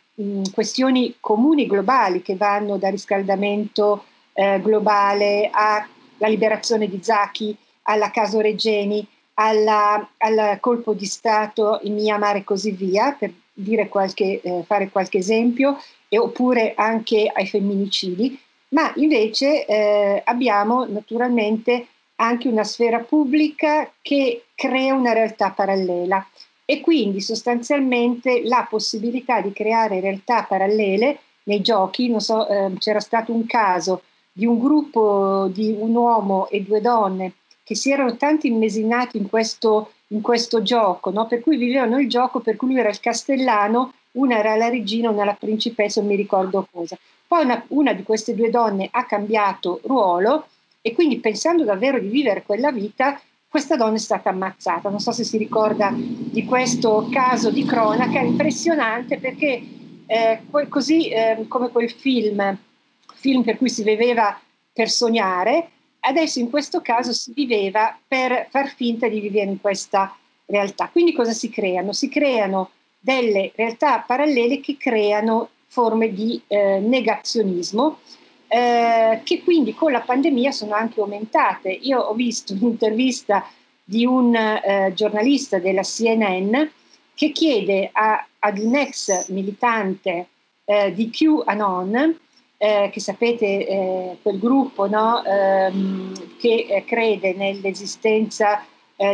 questioni 0.54 1.16
comuni 1.20 1.66
globali 1.66 2.22
che 2.22 2.36
vanno 2.36 2.78
dal 2.78 2.92
riscaldamento 2.92 4.06
eh, 4.34 4.60
globale 4.62 5.50
alla 5.52 6.28
liberazione 6.28 6.88
di 6.88 7.00
Zaki, 7.02 7.56
alla 7.88 8.12
Caso 8.12 8.40
Regeni, 8.40 9.06
alla, 9.36 10.08
al 10.18 10.58
colpo 10.60 10.94
di 10.94 11.06
Stato 11.06 11.80
in 11.84 11.94
Myanmar 11.94 12.38
e 12.38 12.44
così 12.44 12.72
via, 12.72 13.16
per 13.18 13.34
qualche, 13.90 14.42
eh, 14.42 14.64
fare 14.66 14.90
qualche 14.90 15.18
esempio, 15.18 15.78
e, 16.08 16.18
oppure 16.18 16.74
anche 16.76 17.30
ai 17.34 17.48
femminicidi, 17.48 18.40
ma 18.70 18.92
invece 18.96 19.66
eh, 19.66 20.22
abbiamo 20.26 20.86
naturalmente 20.86 21.88
anche 22.16 22.48
una 22.48 22.64
sfera 22.64 23.00
pubblica 23.00 23.92
che 24.02 24.46
crea 24.56 24.94
una 24.94 25.14
realtà 25.14 25.52
parallela. 25.52 26.26
E 26.68 26.82
quindi 26.82 27.22
sostanzialmente 27.22 28.42
la 28.44 28.66
possibilità 28.68 29.40
di 29.40 29.52
creare 29.54 30.00
realtà 30.00 30.44
parallele 30.44 31.20
nei 31.44 31.62
giochi, 31.62 32.10
non 32.10 32.22
so, 32.22 32.48
eh, 32.48 32.74
c'era 32.80 33.00
stato 33.00 33.32
un 33.32 33.46
caso 33.46 34.02
di 34.32 34.46
un 34.48 34.58
gruppo 34.58 35.48
di 35.54 35.76
un 35.78 35.96
uomo 35.96 36.50
e 36.50 36.62
due 36.62 36.82
donne 36.82 37.34
che 37.66 37.76
si 37.76 37.92
erano 37.92 38.16
tanto 38.16 38.46
immesinati 38.46 39.18
in 39.18 39.28
questo, 39.28 39.94
in 40.10 40.22
questo 40.22 40.62
gioco, 40.62 41.10
no? 41.10 41.26
per 41.26 41.42
cui 41.42 41.58
vivevano 41.58 42.00
il 42.00 42.08
gioco, 42.08 42.40
per 42.40 42.58
cui 42.58 42.68
lui 42.68 42.80
era 42.80 42.90
il 42.90 43.00
castellano, 43.00 43.94
una 44.12 44.38
era 44.38 44.56
la 44.56 44.70
regina, 44.70 45.10
una 45.10 45.26
la 45.26 45.34
principessa, 45.34 46.00
non 46.00 46.12
mi 46.12 46.16
ricordo 46.16 46.68
cosa. 46.72 46.96
Poi 47.26 47.44
una, 47.44 47.66
una 47.70 47.94
di 47.94 48.04
queste 48.04 48.36
due 48.36 48.52
donne 48.52 48.88
ha 48.92 49.06
cambiato 49.06 49.82
ruolo 49.86 50.46
e 50.80 50.94
quindi 50.94 51.18
pensando 51.18 51.64
davvero 51.64 51.98
di 51.98 52.08
vivere 52.08 52.44
quella 52.44 52.72
vita, 52.72 53.20
questa 53.48 53.76
donna 53.76 53.96
è 53.96 54.00
stata 54.00 54.30
ammazzata. 54.30 54.90
Non 54.90 55.00
so 55.00 55.12
se 55.12 55.24
si 55.24 55.40
ricorda 55.40 55.92
di 55.92 56.46
questo 56.46 57.10
caso 57.12 57.50
di 57.50 57.66
cronaca, 57.66 58.20
impressionante 58.20 59.18
perché 59.18 59.64
eh, 60.06 60.42
così 60.70 61.10
eh, 61.10 61.46
come 61.48 61.70
quel 61.72 61.90
film, 61.90 62.56
film 63.16 63.42
per 63.42 63.58
cui 63.58 63.70
si 63.70 63.82
viveva 63.82 64.40
per 64.72 64.88
sognare, 64.88 65.70
adesso 66.06 66.40
in 66.40 66.50
questo 66.50 66.82
caso 66.82 67.14
si 67.14 67.32
viveva 67.34 67.98
per 68.08 68.48
far 68.50 68.74
finta 68.74 69.08
di 69.08 69.20
vivere 69.20 69.50
in 69.50 69.62
questa 69.62 70.16
realtà. 70.46 70.90
Quindi 70.92 71.14
cosa 71.14 71.32
si 71.32 71.50
creano? 71.50 71.94
Si 71.94 72.10
creano 72.10 72.72
delle 73.00 73.52
realtà 73.56 74.00
parallele 74.00 74.60
che 74.60 74.78
creano 74.78 75.50
forme 75.68 76.14
di 76.14 76.42
eh, 76.48 76.80
negazionismo 76.80 78.00
eh, 78.48 79.22
che 79.24 79.44
quindi 79.44 79.74
con 79.74 79.92
la 79.92 80.02
pandemia 80.02 80.52
sono 80.52 80.74
anche 80.74 81.00
aumentate. 81.00 81.70
Io 81.70 82.00
ho 82.00 82.14
visto 82.14 82.54
un'intervista 82.60 83.48
di 83.84 84.06
un 84.06 84.36
eh, 84.36 84.92
giornalista 84.96 85.60
della 85.60 85.84
CNN 85.84 86.64
che 87.14 87.32
chiede 87.32 87.90
a, 87.92 88.26
ad 88.40 88.58
un 88.58 88.76
ex 88.76 89.30
militante 89.30 90.28
eh, 90.66 90.94
di 90.94 91.10
QAnon, 91.10 92.20
eh, 92.58 92.90
che 92.92 93.00
sapete 93.00 93.68
eh, 93.68 94.18
quel 94.22 94.40
gruppo 94.40 94.88
no, 94.88 95.24
ehm, 95.24 96.38
che 96.38 96.84
crede 96.88 97.34
nell'esistenza 97.34 98.66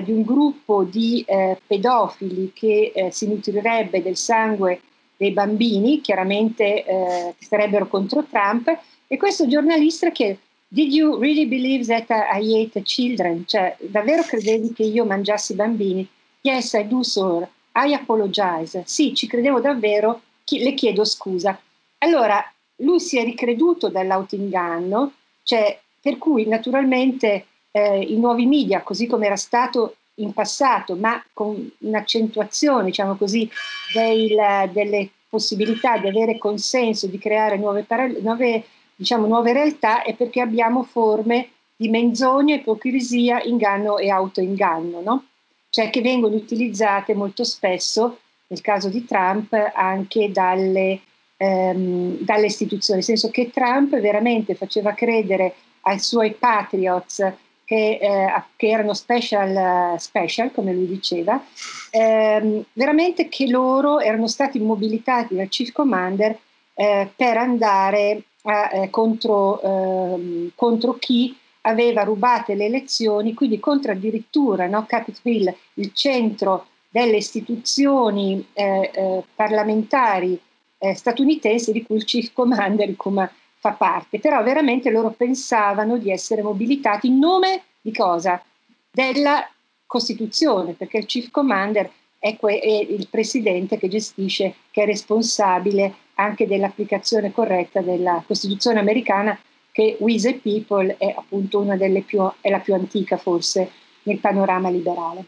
di 0.04 0.12
un 0.12 0.22
gruppo 0.22 0.84
di 0.84 1.26
pedofili 1.66 2.52
che 2.54 3.10
si 3.10 3.28
nutrirebbe 3.28 4.04
del 4.04 4.16
sangue 4.16 4.80
dei 5.18 5.32
bambini, 5.32 6.02
chiaramente 6.02 6.84
che 6.86 7.44
sarebbero 7.44 7.88
contro 7.88 8.24
Trump, 8.30 8.72
e 9.08 9.18
questo 9.18 9.48
giornalista 9.48 10.12
chiede, 10.12 10.38
did 10.68 10.94
you 10.94 11.18
really 11.20 11.48
believe 11.48 11.86
that 11.86 12.08
I 12.10 12.64
ate 12.64 12.84
children? 12.84 13.44
Cioè, 13.48 13.76
davvero 13.80 14.22
credevi 14.22 14.72
che 14.72 14.84
io 14.84 15.04
mangiassi 15.04 15.56
bambini? 15.56 16.08
Yes, 16.42 16.74
I 16.74 16.88
do, 16.88 17.02
sir. 17.02 17.50
I 17.74 17.94
apologize. 17.96 18.84
Sì, 18.86 19.16
ci 19.16 19.26
credevo 19.26 19.60
davvero, 19.60 20.22
le 20.46 20.74
chiedo 20.76 21.04
scusa. 21.06 21.60
Allora, 21.98 22.40
lui 22.82 23.00
si 23.00 23.18
è 23.18 23.24
ricreduto 23.24 23.90
dall'autoinganno, 23.90 25.14
cioè, 25.44 25.80
per 26.02 26.18
cui 26.18 26.48
naturalmente 26.48 27.46
eh, 27.72 28.00
i 28.00 28.18
nuovi 28.18 28.46
media, 28.46 28.82
così 28.82 29.08
come 29.08 29.26
era 29.26 29.36
stato 29.36 29.96
in 30.16 30.34
passato, 30.34 30.96
ma 30.96 31.24
con 31.34 31.72
un'accentuazione, 31.80 32.86
diciamo 32.86 33.16
così, 33.16 33.50
del, 33.94 34.70
delle 34.72 35.10
possibilità 35.30 35.98
di 35.98 36.08
avere 36.08 36.38
consenso, 36.38 37.08
di 37.08 37.18
creare 37.18 37.58
nuove, 37.58 37.84
parole, 37.84 38.20
nuove 38.22 38.64
diciamo, 38.96 39.26
nuove 39.26 39.54
realtà 39.54 40.04
è 40.04 40.14
perché 40.14 40.42
abbiamo 40.42 40.84
forme 40.84 41.50
di 41.76 41.90
menzogna, 41.90 42.56
ipocrisia, 42.56 43.42
inganno 43.44 43.98
e 43.98 44.10
autoinganno, 44.10 45.02
no? 45.02 45.26
cioè 45.72 45.90
che 45.90 46.02
vengono 46.02 46.36
utilizzate 46.36 47.16
molto 47.16 47.44
spesso, 47.44 48.20
nel 48.48 48.62
caso 48.62 48.90
di 48.90 49.06
Trump, 49.06 49.54
anche 49.74 50.32
dalle, 50.32 51.00
ehm, 51.42 52.20
dalle 52.20 52.46
istituzioni, 52.46 53.00
nel 53.00 53.08
senso 53.08 53.32
che 53.32 53.50
Trump 53.50 54.00
veramente 54.00 54.54
faceva 54.54 54.94
credere 54.94 55.56
ai 55.82 55.98
suoi 55.98 56.34
patriots 56.34 57.18
che, 57.66 57.98
eh, 58.00 58.44
che 58.56 58.68
erano 58.68 58.94
special, 58.94 60.00
special, 60.00 60.52
come 60.52 60.72
lui 60.74 60.86
diceva, 60.86 61.44
ehm, 61.90 62.64
veramente 62.74 63.28
che 63.28 63.48
loro 63.48 64.00
erano 64.00 64.28
stati 64.28 64.60
mobilitati 64.60 65.36
dal 65.36 65.50
Chief 65.50 65.72
Commander 65.72 66.38
eh, 66.76 67.10
per 67.16 67.38
andare 67.38 68.24
eh, 68.44 68.90
contro, 68.92 69.62
eh, 69.62 70.52
contro, 70.54 70.94
chi 70.94 71.36
aveva 71.62 72.04
rubato 72.04 72.54
le 72.54 72.66
elezioni, 72.66 73.34
quindi 73.34 73.60
contro 73.60 73.94
addirittura 73.94 74.68
no, 74.68 74.86
Capitol 74.88 75.34
Hill, 75.34 75.56
il 75.76 75.92
centro 75.94 76.68
delle 76.90 77.18
istituzioni 77.18 78.46
eh, 78.54 78.92
eh 78.94 79.24
parlamentari 79.34 80.40
eh, 80.84 80.96
statunitense 80.96 81.72
di 81.72 81.84
cui 81.84 81.98
il 81.98 82.06
Chief 82.06 82.34
Commander 82.34 82.96
come 82.96 83.32
fa 83.58 83.74
parte, 83.74 84.20
però 84.20 84.42
veramente 84.42 84.90
loro 84.90 85.12
pensavano 85.12 85.98
di 85.98 86.10
essere 86.10 86.42
mobilitati 86.42 87.06
in 87.06 87.20
nome 87.20 87.66
di 87.80 87.94
cosa? 87.94 88.44
Della 88.90 89.48
Costituzione, 89.86 90.74
perché 90.74 90.98
il 90.98 91.06
Chief 91.06 91.30
Commander 91.30 91.88
è, 92.18 92.36
que- 92.36 92.60
è 92.60 92.68
il 92.68 93.08
presidente 93.10 93.78
che 93.78 93.88
gestisce, 93.88 94.56
che 94.72 94.82
è 94.82 94.86
responsabile 94.88 95.94
anche 96.16 96.48
dell'applicazione 96.48 97.32
corretta 97.32 97.82
della 97.82 98.24
Costituzione 98.26 98.80
americana, 98.80 99.40
che 99.72 99.98
We 100.00 100.18
the 100.18 100.40
People 100.42 100.98
è 100.98 101.14
appunto 101.16 101.60
una 101.60 101.78
delle 101.78 102.02
più, 102.02 102.28
è 102.42 102.50
la 102.50 102.60
più 102.60 102.74
antica 102.74 103.18
forse 103.18 103.72
nel 104.04 104.18
panorama 104.18 104.70
liberale. 104.70 105.26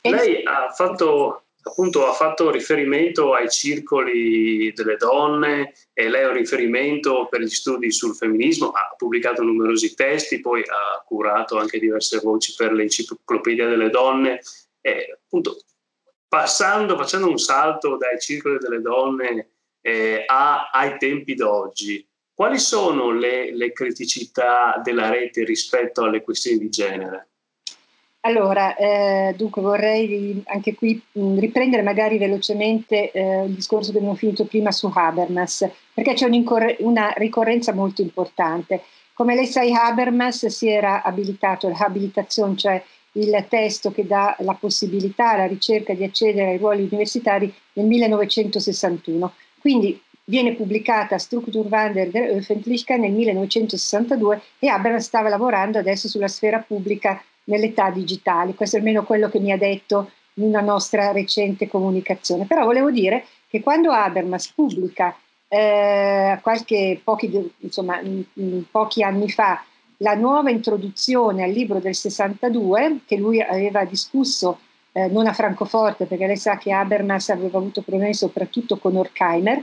Lei 0.00 0.42
ha 0.44 0.70
fatto, 0.70 1.42
appunto, 1.62 2.06
ha 2.06 2.12
fatto 2.12 2.50
riferimento 2.50 3.34
ai 3.34 3.48
circoli 3.48 4.72
delle 4.72 4.96
donne 4.96 5.74
e 5.92 6.08
lei 6.08 6.24
ha 6.24 6.28
un 6.28 6.34
riferimento 6.34 7.26
per 7.30 7.40
gli 7.40 7.48
studi 7.48 7.90
sul 7.92 8.14
femminismo, 8.14 8.70
ha 8.70 8.94
pubblicato 8.96 9.42
numerosi 9.42 9.94
testi, 9.94 10.40
poi 10.40 10.62
ha 10.62 11.02
curato 11.06 11.58
anche 11.58 11.78
diverse 11.78 12.18
voci 12.18 12.54
per 12.56 12.72
l'enciclopedia 12.72 13.68
delle 13.68 13.90
donne. 13.90 14.40
E, 14.80 15.18
appunto, 15.24 15.58
passando, 16.28 16.96
facendo 16.96 17.28
un 17.28 17.38
salto 17.38 17.96
dai 17.96 18.18
circoli 18.20 18.58
delle 18.58 18.80
donne 18.80 19.50
eh, 19.80 20.24
a, 20.26 20.70
ai 20.72 20.96
tempi 20.98 21.34
d'oggi, 21.34 22.06
quali 22.34 22.58
sono 22.58 23.12
le, 23.12 23.54
le 23.54 23.72
criticità 23.72 24.80
della 24.82 25.10
rete 25.10 25.44
rispetto 25.44 26.02
alle 26.02 26.22
questioni 26.22 26.58
di 26.58 26.70
genere? 26.70 27.31
Allora, 28.24 28.76
eh, 28.76 29.34
dunque 29.36 29.60
vorrei 29.62 30.40
anche 30.46 30.76
qui 30.76 31.00
mh, 31.10 31.40
riprendere 31.40 31.82
magari 31.82 32.18
velocemente 32.18 33.10
eh, 33.10 33.44
il 33.46 33.54
discorso 33.54 33.90
che 33.90 33.96
abbiamo 33.96 34.14
finito 34.14 34.44
prima 34.44 34.70
su 34.70 34.88
Habermas, 34.94 35.68
perché 35.92 36.14
c'è 36.14 36.28
una 36.78 37.12
ricorrenza 37.16 37.72
molto 37.72 38.00
importante. 38.00 38.82
Come 39.12 39.34
lei 39.34 39.46
sa, 39.46 39.62
Habermas 39.62 40.46
si 40.46 40.68
era 40.68 41.02
abilitato, 41.02 41.68
l'abilitazione, 41.68 42.56
cioè 42.56 42.80
il 43.14 43.44
testo 43.48 43.90
che 43.90 44.06
dà 44.06 44.36
la 44.38 44.54
possibilità 44.54 45.30
alla 45.32 45.46
ricerca 45.46 45.92
di 45.92 46.04
accedere 46.04 46.50
ai 46.50 46.58
ruoli 46.58 46.82
universitari 46.82 47.52
nel 47.72 47.86
1961. 47.86 49.32
Quindi 49.58 50.00
viene 50.26 50.54
pubblicata 50.54 51.18
Strukturwandel 51.18 52.10
der 52.10 52.30
Öffentlichkeit 52.36 53.00
nel 53.00 53.10
1962 53.10 54.40
e 54.60 54.68
Habermas 54.68 55.06
stava 55.06 55.28
lavorando 55.28 55.78
adesso 55.78 56.06
sulla 56.06 56.28
sfera 56.28 56.60
pubblica 56.60 57.20
nell'età 57.44 57.90
digitale. 57.90 58.54
Questo 58.54 58.76
è 58.76 58.78
almeno 58.78 59.04
quello 59.04 59.28
che 59.28 59.38
mi 59.38 59.52
ha 59.52 59.58
detto 59.58 60.10
in 60.34 60.44
una 60.44 60.60
nostra 60.60 61.12
recente 61.12 61.68
comunicazione. 61.68 62.46
Però 62.46 62.64
volevo 62.64 62.90
dire 62.90 63.26
che 63.48 63.60
quando 63.60 63.90
Habermas 63.92 64.48
pubblica 64.48 65.16
eh, 65.48 66.38
qualche, 66.40 67.00
pochi, 67.02 67.52
insomma, 67.58 68.00
in, 68.00 68.24
in 68.34 68.64
pochi 68.70 69.02
anni 69.02 69.28
fa 69.28 69.62
la 69.98 70.14
nuova 70.14 70.50
introduzione 70.50 71.44
al 71.44 71.50
libro 71.50 71.78
del 71.78 71.94
62 71.94 73.00
che 73.06 73.16
lui 73.16 73.40
aveva 73.40 73.84
discusso 73.84 74.58
eh, 74.92 75.08
non 75.08 75.26
a 75.26 75.32
Francoforte 75.32 76.06
perché 76.06 76.26
lei 76.26 76.36
sa 76.36 76.58
che 76.58 76.72
Habermas 76.72 77.30
aveva 77.30 77.58
avuto 77.58 77.82
problemi 77.82 78.14
soprattutto 78.14 78.78
con 78.78 78.96
Horkheimer 78.96 79.62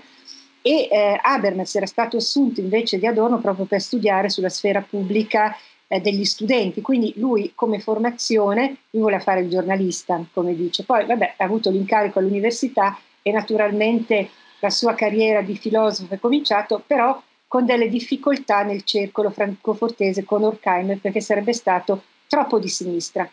e 0.62 0.88
eh, 0.92 1.20
Habermas 1.22 1.76
era 1.76 1.86
stato 1.86 2.18
assunto 2.18 2.60
invece 2.60 3.00
di 3.00 3.06
Adorno 3.06 3.40
proprio 3.40 3.66
per 3.66 3.82
studiare 3.82 4.30
sulla 4.30 4.50
sfera 4.50 4.82
pubblica 4.82 5.56
eh, 5.90 6.00
degli 6.00 6.24
studenti, 6.24 6.82
quindi 6.82 7.14
lui 7.18 7.52
come 7.56 7.80
formazione, 7.80 8.78
lui 8.92 9.02
voleva 9.02 9.22
fare 9.22 9.42
il 9.42 9.50
giornalista, 9.50 10.24
come 10.32 10.56
dice, 10.56 10.84
poi 10.84 11.06
vabbè, 11.06 11.34
ha 11.38 11.44
avuto 11.44 11.70
l'incarico 11.72 12.20
all'università 12.20 12.98
e 13.22 13.32
naturalmente 13.32 14.30
la 14.60 14.70
sua 14.70 14.94
carriera 14.94 15.42
di 15.42 15.58
filosofo 15.58 16.14
è 16.14 16.20
cominciato, 16.20 16.82
però 16.86 17.22
con 17.48 17.66
delle 17.66 17.90
difficoltà 17.90 18.62
nel 18.62 18.84
circolo 18.84 19.32
francofortese 19.32 20.24
con 20.24 20.44
Horkheimer 20.44 21.00
perché 21.00 21.20
sarebbe 21.20 21.54
stato 21.54 22.04
troppo 22.28 22.60
di 22.60 22.68
sinistra. 22.68 23.28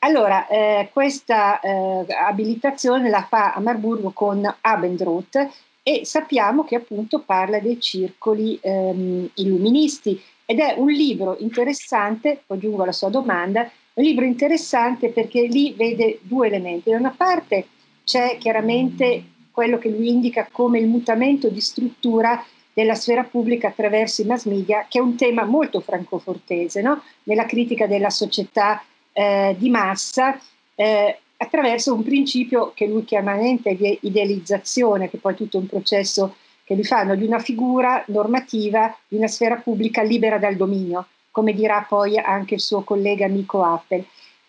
Allora, 0.00 0.46
eh, 0.46 0.90
questa 0.92 1.58
eh, 1.58 2.06
abilitazione 2.08 3.08
la 3.08 3.26
fa 3.28 3.54
a 3.54 3.60
Marburgo 3.60 4.10
con 4.10 4.54
Abendroth 4.60 5.48
e 5.88 6.04
sappiamo 6.04 6.64
che 6.64 6.74
appunto 6.74 7.20
parla 7.20 7.60
dei 7.60 7.80
circoli 7.80 8.58
ehm, 8.60 9.30
illuministi 9.34 10.20
ed 10.44 10.58
è 10.58 10.74
un 10.76 10.88
libro 10.88 11.36
interessante, 11.38 12.42
poi 12.44 12.58
giungo 12.58 12.82
alla 12.82 12.90
sua 12.90 13.08
domanda, 13.08 13.70
un 13.92 14.02
libro 14.02 14.24
interessante 14.24 15.10
perché 15.10 15.46
lì 15.46 15.74
vede 15.74 16.18
due 16.22 16.48
elementi. 16.48 16.90
Da 16.90 16.96
una 16.96 17.14
parte 17.16 17.68
c'è 18.02 18.36
chiaramente 18.36 19.22
quello 19.52 19.78
che 19.78 19.88
lui 19.88 20.08
indica 20.08 20.48
come 20.50 20.80
il 20.80 20.88
mutamento 20.88 21.48
di 21.48 21.60
struttura 21.60 22.44
della 22.72 22.96
sfera 22.96 23.22
pubblica 23.22 23.68
attraverso 23.68 24.22
i 24.22 24.26
mass 24.26 24.46
media, 24.46 24.86
che 24.88 24.98
è 24.98 25.02
un 25.02 25.14
tema 25.14 25.44
molto 25.44 25.78
francofortese, 25.78 26.82
no? 26.82 27.00
nella 27.22 27.46
critica 27.46 27.86
della 27.86 28.10
società 28.10 28.82
eh, 29.12 29.54
di 29.56 29.70
massa, 29.70 30.36
eh, 30.74 31.20
attraverso 31.36 31.94
un 31.94 32.02
principio 32.02 32.72
che 32.74 32.86
lui 32.86 33.04
chiama 33.04 33.36
di 33.36 33.98
idealizzazione, 34.02 35.10
che 35.10 35.18
poi 35.18 35.34
è 35.34 35.36
tutto 35.36 35.58
un 35.58 35.66
processo 35.66 36.36
che 36.64 36.74
li 36.74 36.84
fanno 36.84 37.14
di 37.14 37.24
una 37.24 37.38
figura 37.38 38.02
normativa 38.08 38.94
di 39.06 39.16
una 39.16 39.28
sfera 39.28 39.56
pubblica 39.56 40.02
libera 40.02 40.38
dal 40.38 40.56
dominio, 40.56 41.06
come 41.30 41.52
dirà 41.52 41.84
poi 41.88 42.18
anche 42.18 42.54
il 42.54 42.60
suo 42.60 42.82
collega 42.82 43.26
amico 43.26 43.62
Apple. 43.62 44.04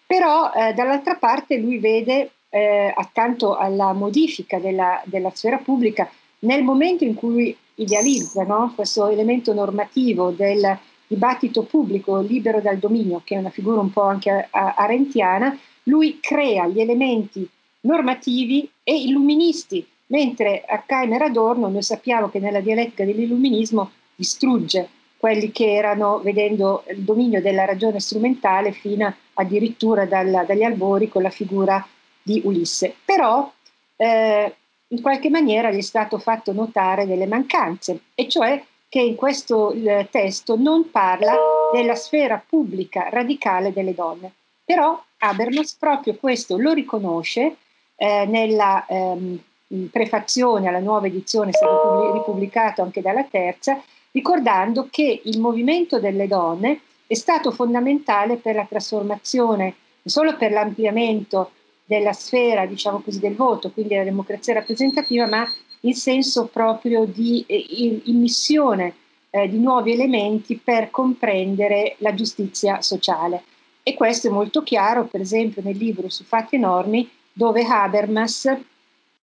Però 0.05 0.51
eh, 0.51 0.73
dall'altra 0.73 1.15
parte 1.15 1.57
lui 1.57 1.77
vede 1.77 2.31
eh, 2.49 2.91
accanto 2.95 3.55
alla 3.55 3.93
modifica 3.93 4.57
della, 4.57 5.01
della, 5.05 5.29
sfera 5.33 5.57
pubblica, 5.57 6.09
nel 6.39 6.63
momento 6.63 7.03
in 7.03 7.13
cui 7.13 7.55
idealizza 7.75 8.43
no, 8.43 8.71
questo 8.73 9.07
elemento 9.07 9.53
normativo 9.53 10.31
del 10.31 10.79
dibattito 11.05 11.63
pubblico 11.63 12.19
libero 12.19 12.61
dal 12.61 12.77
dominio, 12.77 13.21
che 13.23 13.35
è 13.35 13.37
una 13.37 13.49
figura 13.49 13.79
un 13.79 13.91
po' 13.91 14.03
anche 14.03 14.47
arentiana, 14.49 15.57
lui 15.87 16.19
crea 16.19 16.67
gli 16.67 16.79
elementi 16.79 17.47
normativi 17.81 18.69
e 18.83 18.95
illuministi 18.95 19.85
mentre 20.07 20.63
a 20.65 20.83
Keimer 20.85 21.23
Adorno 21.23 21.67
noi 21.67 21.81
sappiamo 21.81 22.29
che 22.29 22.39
nella 22.39 22.61
dialettica 22.61 23.05
dell'illuminismo 23.05 23.91
distrugge 24.15 24.89
quelli 25.17 25.51
che 25.51 25.73
erano, 25.73 26.19
vedendo 26.19 26.83
il 26.89 27.01
dominio 27.01 27.41
della 27.41 27.65
ragione 27.65 27.99
strumentale, 27.99 28.71
fino 28.71 29.11
addirittura 29.33 30.05
dal, 30.05 30.45
dagli 30.45 30.63
albori 30.63 31.09
con 31.09 31.23
la 31.23 31.31
figura 31.31 31.85
di 32.21 32.41
Ulisse. 32.45 32.93
Però 33.03 33.51
eh, 33.95 34.55
in 34.87 35.01
qualche 35.01 35.29
maniera 35.29 35.71
gli 35.71 35.77
è 35.77 35.81
stato 35.81 36.19
fatto 36.19 36.53
notare 36.53 37.07
delle 37.07 37.25
mancanze, 37.25 38.01
e 38.13 38.27
cioè 38.29 38.63
che 38.87 39.01
in 39.01 39.15
questo 39.15 39.71
eh, 39.71 40.07
testo 40.09 40.55
non 40.55 40.91
parla 40.91 41.35
della 41.73 41.95
sfera 41.95 42.41
pubblica 42.47 43.09
radicale 43.09 43.73
delle 43.73 43.95
donne. 43.95 44.31
Però 44.63 45.03
Habermas 45.19 45.75
proprio 45.75 46.15
questo 46.15 46.57
lo 46.57 46.73
riconosce 46.73 47.57
eh, 47.95 48.25
nella 48.25 48.85
ehm, 48.85 49.39
prefazione 49.91 50.67
alla 50.67 50.79
nuova 50.79 51.07
edizione, 51.07 51.49
è 51.49 51.53
stato 51.53 52.13
ripubblicato 52.13 52.81
anche 52.81 53.01
dalla 53.01 53.23
terza, 53.23 53.81
ricordando 54.11 54.87
che 54.89 55.21
il 55.23 55.39
movimento 55.39 55.99
delle 55.99 56.27
donne 56.27 56.81
è 57.07 57.15
stato 57.15 57.51
fondamentale 57.51 58.37
per 58.37 58.55
la 58.55 58.65
trasformazione, 58.65 59.63
non 59.63 59.73
solo 60.03 60.37
per 60.37 60.51
l'ampliamento 60.51 61.51
della 61.85 62.13
sfera, 62.13 62.65
diciamo 62.65 62.99
così, 62.99 63.19
del 63.19 63.35
voto, 63.35 63.71
quindi 63.71 63.93
della 63.93 64.05
democrazia 64.05 64.53
rappresentativa, 64.53 65.25
ma 65.27 65.47
in 65.81 65.95
senso 65.95 66.47
proprio 66.47 67.05
di 67.05 67.43
eh, 67.47 68.01
immissione 68.05 68.93
eh, 69.29 69.47
di 69.47 69.59
nuovi 69.59 69.93
elementi 69.93 70.57
per 70.57 70.89
comprendere 70.91 71.95
la 71.99 72.13
giustizia 72.13 72.81
sociale. 72.81 73.43
E 73.87 73.93
questo 73.93 74.27
è 74.27 74.31
molto 74.31 74.63
chiaro, 74.63 75.05
per 75.05 75.21
esempio, 75.21 75.61
nel 75.63 75.77
libro 75.77 76.09
su 76.09 76.25
Fatti 76.25 76.55
e 76.55 76.59
Normi, 76.59 77.09
dove 77.31 77.63
Habermas 77.63 78.53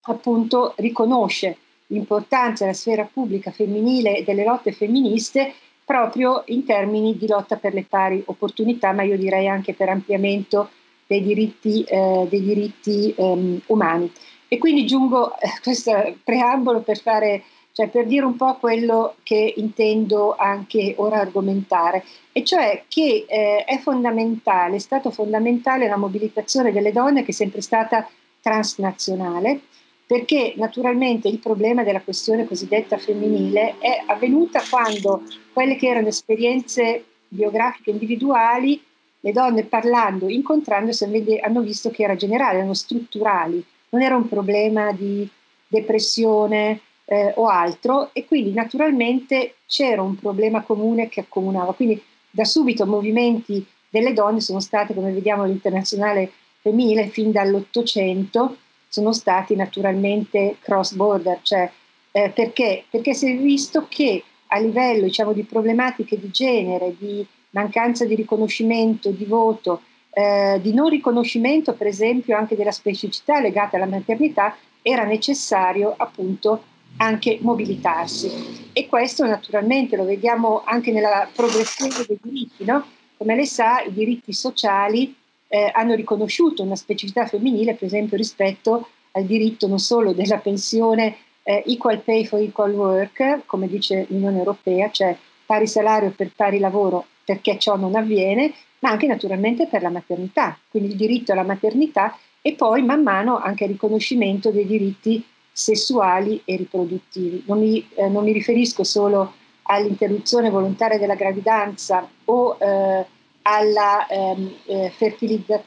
appunto 0.03 0.75
riconosce 0.77 1.57
l'importanza 1.89 2.63
della 2.63 2.77
sfera 2.77 3.11
pubblica 3.13 3.51
femminile 3.51 4.19
e 4.19 4.23
delle 4.23 4.45
lotte 4.45 4.71
femministe 4.71 5.53
proprio 5.85 6.45
in 6.47 6.65
termini 6.65 7.17
di 7.19 7.27
lotta 7.27 7.57
per 7.57 7.75
le 7.75 7.85
pari 7.89 8.23
opportunità, 8.25 8.93
ma 8.93 9.03
io 9.03 9.19
direi 9.19 9.49
anche 9.49 9.75
per 9.75 9.89
ampliamento 9.89 10.71
dei 11.09 11.25
diritti, 11.25 11.83
eh, 11.83 12.29
dei 12.31 12.41
diritti 12.41 13.13
um, 13.17 13.61
umani. 13.67 14.13
E 14.47 14.59
quindi 14.59 14.87
giungo 14.87 15.25
a 15.25 15.39
eh, 15.41 15.61
questo 15.61 16.19
preambolo 16.23 16.83
per, 16.83 17.01
fare, 17.01 17.43
cioè 17.73 17.89
per 17.89 18.07
dire 18.07 18.25
un 18.25 18.37
po' 18.37 18.57
quello 18.57 19.17
che 19.23 19.55
intendo 19.57 20.35
anche 20.37 20.95
ora 20.99 21.21
argomentare, 21.21 22.05
e 22.33 22.45
cioè 22.45 22.85
che 22.89 23.25
eh, 23.29 23.65
è 23.65 23.79
fondamentale, 23.79 24.77
è 24.77 24.79
stato 24.79 25.11
fondamentale 25.11 25.89
la 25.89 25.97
mobilitazione 25.97 26.73
delle 26.73 26.93
donne 26.93 27.23
che 27.23 27.31
è 27.31 27.35
sempre 27.35 27.63
stata 27.63 28.09
transnazionale, 28.41 29.61
perché 30.07 30.53
naturalmente 30.57 31.29
il 31.29 31.39
problema 31.39 31.83
della 31.83 32.03
questione 32.03 32.47
cosiddetta 32.47 32.99
femminile 32.99 33.79
è 33.79 34.03
avvenuta 34.07 34.63
quando 34.69 35.23
quelle 35.53 35.77
che 35.77 35.89
erano 35.89 36.09
esperienze 36.09 37.05
biografiche 37.29 37.91
individuali, 37.91 38.83
le 39.21 39.33
donne 39.33 39.65
parlando, 39.65 40.29
incontrandosi, 40.29 41.05
hanno 41.41 41.61
visto 41.63 41.91
che 41.91 42.03
era 42.03 42.17
generale, 42.17 42.59
erano 42.59 42.75
strutturali, 42.75 43.65
non 43.91 44.03
era 44.03 44.17
un 44.17 44.29
problema 44.29 44.93
di, 44.93 45.27
depressione 45.73 46.81
eh, 47.13 47.35
o 47.37 47.47
altro 47.47 48.09
e 48.15 48.25
quindi 48.25 48.55
naturalmente 48.55 49.57
c'era 49.67 50.01
un 50.01 50.17
problema 50.17 50.63
comune 50.63 51.11
che 51.11 51.21
accomunava. 51.21 51.75
Quindi 51.75 52.03
da 52.31 52.45
subito 52.45 52.87
movimenti 52.87 53.65
delle 53.91 54.15
donne 54.15 54.41
sono 54.41 54.61
stati, 54.61 54.95
come 54.95 55.13
vediamo 55.13 55.43
all'internazionale 55.43 56.33
femminile, 56.63 57.09
fin 57.09 57.31
dall'Ottocento, 57.31 58.57
sono 58.89 59.13
stati 59.13 59.55
naturalmente 59.55 60.57
cross 60.61 60.95
border, 60.95 61.41
cioè 61.43 61.71
eh, 62.13 62.31
perché? 62.31 62.85
Perché 62.89 63.13
si 63.13 63.31
è 63.31 63.37
visto 63.37 63.87
che 63.89 64.23
a 64.47 64.59
livello 64.59 65.05
diciamo, 65.05 65.35
di 65.35 65.45
problematiche 65.45 66.19
di 66.19 66.31
genere, 66.31 66.95
di 66.99 67.27
mancanza 67.51 68.07
di 68.07 68.15
riconoscimento, 68.15 69.11
di 69.11 69.25
voto, 69.27 69.83
eh, 70.11 70.59
di 70.63 70.73
non 70.73 70.89
riconoscimento 70.89 71.75
per 71.75 71.87
esempio 71.89 72.37
anche 72.37 72.57
della 72.57 72.71
specificità 72.71 73.39
legata 73.41 73.77
alla 73.77 73.87
maternità, 73.87 74.57
era 74.81 75.05
necessario 75.05 75.95
appunto 75.97 76.72
anche 76.97 77.39
mobilitarsi. 77.41 78.71
E 78.73 78.87
questo 78.87 79.27
naturalmente 79.27 79.97
lo 79.97 80.05
vediamo 80.05 80.63
anche 80.65 80.93
nella 80.93 81.29
progressione 81.35 81.95
dei 82.07 82.19
diritti. 82.23 82.65
No? 82.65 82.85
Come 83.17 83.35
lei 83.35 83.47
sa, 83.47 83.83
i 83.83 83.93
diritti 83.93 84.33
sociali 84.33 85.15
eh, 85.49 85.71
hanno 85.75 85.95
riconosciuto 85.95 86.63
una 86.63 86.77
specificità 86.77 87.27
femminile, 87.27 87.75
per 87.75 87.87
esempio 87.87 88.17
rispetto 88.17 88.89
al 89.13 89.25
diritto 89.25 89.67
non 89.67 89.79
solo 89.79 90.13
della 90.13 90.39
pensione 90.39 91.17
eh, 91.43 91.63
equal 91.67 92.01
pay 92.01 92.25
for 92.25 92.41
equal 92.41 92.73
work, 92.73 93.43
come 93.47 93.69
dice 93.69 94.07
l'Unione 94.09 94.39
Europea, 94.39 94.91
cioè 94.91 95.17
pari 95.45 95.67
salario 95.67 96.13
per 96.17 96.31
pari 96.35 96.59
lavoro 96.59 97.07
perché 97.25 97.59
ciò 97.59 97.77
non 97.77 97.95
avviene, 97.95 98.53
ma 98.81 98.91
anche 98.91 99.07
naturalmente 99.07 99.67
per 99.67 99.83
la 99.83 99.91
maternità, 99.91 100.59
quindi 100.69 100.91
il 100.91 100.97
diritto 100.97 101.33
alla 101.33 101.45
maternità 101.45 102.17
e 102.41 102.55
poi 102.55 102.83
man 102.83 103.03
mano 103.03 103.39
anche 103.39 103.65
il 103.65 103.71
riconoscimento 103.71 104.51
dei 104.51 104.67
diritti 104.67 105.25
sessuali 105.53 106.41
e 106.45 106.57
riproduttivi. 106.57 107.45
Non 107.47 107.59
mi, 107.59 107.87
eh, 107.95 108.09
non 108.09 108.25
mi 108.25 108.33
riferisco 108.33 108.85
solo 108.85 109.35
all'interruzione 109.63 110.51
volontaria 110.51 110.99
della 110.99 111.15
gravidanza 111.15 112.09
o 112.25 112.57
eh, 112.59 113.07
alla 113.43 114.07
ehm, 114.07 114.55
eh, 114.67 114.93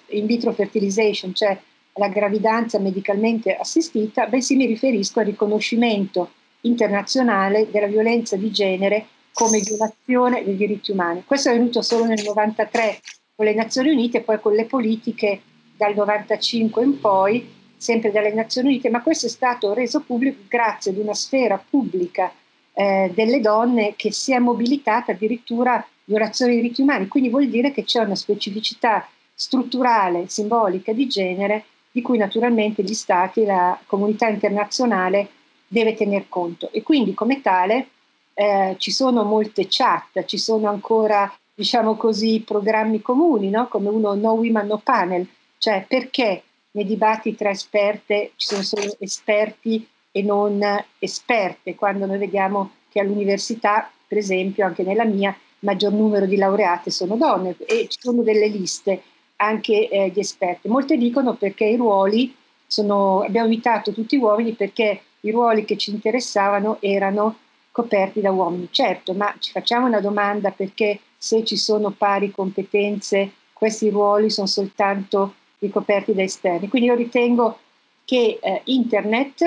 in 0.08 0.26
vitro 0.26 0.52
fertilization, 0.54 1.34
cioè 1.34 1.58
alla 1.94 2.10
gravidanza 2.10 2.80
medicalmente 2.80 3.56
assistita, 3.56 4.28
bensì 4.28 4.56
mi 4.56 4.66
riferisco 4.66 5.20
al 5.20 5.26
riconoscimento 5.26 6.30
internazionale 6.62 7.70
della 7.72 7.88
violenza 7.88 8.36
di 8.36 8.52
genere 8.52 9.08
come 9.32 9.60
violazione 9.60 10.44
dei 10.44 10.56
diritti 10.56 10.92
umani. 10.92 11.24
Questo 11.26 11.50
è 11.50 11.54
venuto 11.54 11.82
solo 11.82 12.06
nel 12.06 12.20
1993 12.20 13.00
con 13.36 13.46
le 13.46 13.54
Nazioni 13.54 13.90
Unite 13.90 14.20
e 14.20 14.22
poi 14.22 14.40
con 14.40 14.54
le 14.54 14.66
politiche 14.66 15.42
dal 15.76 15.90
1995 15.92 16.84
in 16.84 17.00
poi, 17.00 17.54
sempre 17.86 18.12
dalle 18.12 18.34
Nazioni 18.34 18.70
Unite, 18.70 18.90
ma 18.90 19.04
questo 19.04 19.28
è 19.28 19.30
stato 19.30 19.74
reso 19.74 20.00
pubblico 20.02 20.42
grazie 20.48 20.90
ad 20.90 20.98
una 20.98 21.14
sfera 21.14 21.64
pubblica 21.70 22.34
eh, 22.74 23.12
delle 23.14 23.40
donne 23.40 23.94
che 23.96 24.12
si 24.12 24.34
è 24.34 24.40
mobilitata 24.40 25.12
addirittura 25.12 25.86
violazione 26.04 26.54
dei 26.54 26.62
diritti 26.62 26.82
umani. 26.82 27.08
Quindi 27.08 27.30
vuol 27.30 27.48
dire 27.48 27.72
che 27.72 27.84
c'è 27.84 28.00
una 28.00 28.16
specificità 28.16 29.08
strutturale, 29.36 30.28
simbolica 30.28 30.94
di 30.94 31.08
genere 31.08 31.66
di 31.92 32.02
cui 32.02 32.18
naturalmente 32.18 32.82
gli 32.82 32.94
Stati 32.96 33.46
la 33.46 33.80
comunità 33.86 34.28
internazionale 34.28 35.30
deve 35.68 35.94
tener 35.94 36.28
conto. 36.28 36.72
E 36.72 36.82
quindi 36.82 37.14
come 37.14 37.42
tale 37.42 37.90
eh, 38.34 38.76
ci 38.80 38.92
sono 38.92 39.24
molte 39.24 39.68
chat, 39.70 40.26
ci 40.26 40.40
sono 40.40 40.70
ancora, 40.70 41.32
diciamo 41.54 41.96
così, 41.96 42.42
programmi 42.46 43.02
comuni, 43.02 43.50
no? 43.50 43.68
come 43.68 43.90
uno 43.90 44.16
No 44.16 44.32
Women 44.32 44.66
No 44.66 44.82
Panel, 44.84 45.28
cioè 45.60 45.86
perché 45.88 46.42
nei 46.76 46.86
dibattiti 46.86 47.36
tra 47.36 47.50
esperte 47.50 48.32
ci 48.36 48.48
sono 48.48 48.62
solo 48.62 48.96
esperti 49.00 49.88
e 50.12 50.22
non 50.22 50.62
esperte, 51.00 51.76
quando 51.76 52.06
noi 52.06 52.18
vediamo 52.18 52.72
che 52.90 53.00
all'università, 53.00 53.90
per 54.08 54.18
esempio, 54.18 54.66
anche 54.66 54.84
nella 54.84 55.06
mia, 55.06 55.30
il 55.30 55.36
maggior 55.60 55.92
numero 55.92 56.26
di 56.26 56.38
laureate 56.38 56.92
sono 56.92 57.16
donne 57.16 57.56
e 57.66 57.88
ci 57.90 57.98
sono 58.00 58.22
delle 58.24 58.48
liste 58.48 59.02
anche 59.38 59.90
eh, 59.90 60.12
di 60.12 60.20
esperti. 60.20 60.68
Molte 60.68 60.98
dicono 60.98 61.36
perché 61.36 61.66
i 61.66 61.76
ruoli 61.76 62.34
sono, 62.68 63.22
abbiamo 63.22 63.48
invitato 63.48 63.92
tutti 63.92 64.16
uomini 64.16 64.54
perché 64.54 65.02
i 65.22 65.32
ruoli 65.32 65.66
che 65.66 65.78
ci 65.78 65.92
interessavano 65.92 66.78
erano 66.82 67.38
coperti 67.72 68.22
da 68.22 68.32
uomini. 68.32 68.70
Certo, 68.72 69.14
ma 69.14 69.34
ci 69.40 69.52
facciamo 69.52 69.88
una 69.88 70.00
domanda 70.00 70.52
perché 70.52 71.00
se 71.18 71.44
ci 71.44 71.58
sono 71.58 71.92
pari 71.92 72.32
competenze, 72.32 73.32
questi 73.52 73.90
ruoli 73.90 74.30
sono 74.30 74.48
soltanto 74.48 75.34
ricoperti 75.60 76.14
da 76.14 76.24
esterni. 76.24 76.68
Quindi 76.68 76.90
io 76.90 76.96
ritengo 76.96 77.60
che 78.04 78.40
eh, 78.42 78.62
internet 78.66 79.44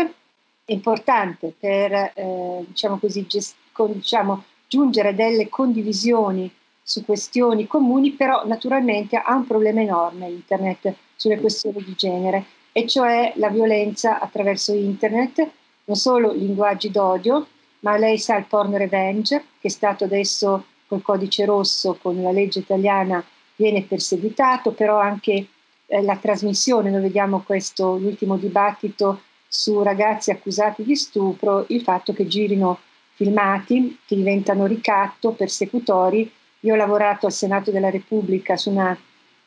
è 0.65 0.73
importante 0.73 1.55
per 1.59 2.13
eh, 2.15 2.65
diciamo 2.67 2.99
così, 2.99 3.27
gest- 3.27 3.57
con, 3.73 3.93
diciamo, 3.93 4.45
giungere 4.67 5.09
a 5.09 5.13
delle 5.13 5.49
condivisioni 5.49 6.51
su 6.83 7.05
questioni 7.05 7.67
comuni, 7.67 8.13
però 8.13 8.47
naturalmente 8.47 9.17
ha 9.17 9.35
un 9.35 9.47
problema 9.47 9.81
enorme 9.81 10.29
internet 10.29 10.95
sulle 11.17 11.39
questioni 11.39 11.83
di 11.83 11.95
genere, 11.95 12.45
e 12.73 12.87
cioè 12.87 13.33
la 13.37 13.49
violenza 13.49 14.21
attraverso 14.21 14.73
internet, 14.73 15.51
non 15.85 15.97
solo 15.97 16.33
linguaggi 16.33 16.91
d'odio, 16.91 17.47
ma 17.81 17.97
lei 17.97 18.19
sa 18.19 18.37
il 18.37 18.47
porn 18.47 18.77
revenge, 18.77 19.45
che 19.61 19.69
è 19.69 19.71
stato 19.71 20.05
adesso 20.05 20.65
col 20.87 21.03
codice 21.03 21.45
rosso, 21.45 21.99
con 22.01 22.21
la 22.23 22.31
legge 22.31 22.61
italiana, 22.61 23.25
viene 23.57 23.83
perseguitato, 23.83 24.73
però 24.73 24.99
anche 24.99 25.47
eh, 25.89 26.03
la 26.03 26.17
trasmissione, 26.17 26.91
noi 26.91 27.01
vediamo 27.01 27.43
questo, 27.45 27.97
l'ultimo 27.97 28.37
dibattito 28.37 29.23
su 29.49 29.83
ragazzi 29.83 30.31
accusati 30.31 30.85
di 30.85 30.95
stupro, 30.95 31.65
il 31.69 31.83
fatto 31.83 32.13
che 32.13 32.27
girino 32.27 32.79
filmati 33.15 33.99
che 34.07 34.15
diventano 34.15 34.67
ricatto, 34.67 35.33
persecutori, 35.33 36.31
io 36.61 36.75
ho 36.75 36.77
lavorato 36.77 37.27
al 37.27 37.33
Senato 37.33 37.71
della 37.71 37.91
Repubblica 37.91 38.55
una, 38.67 38.97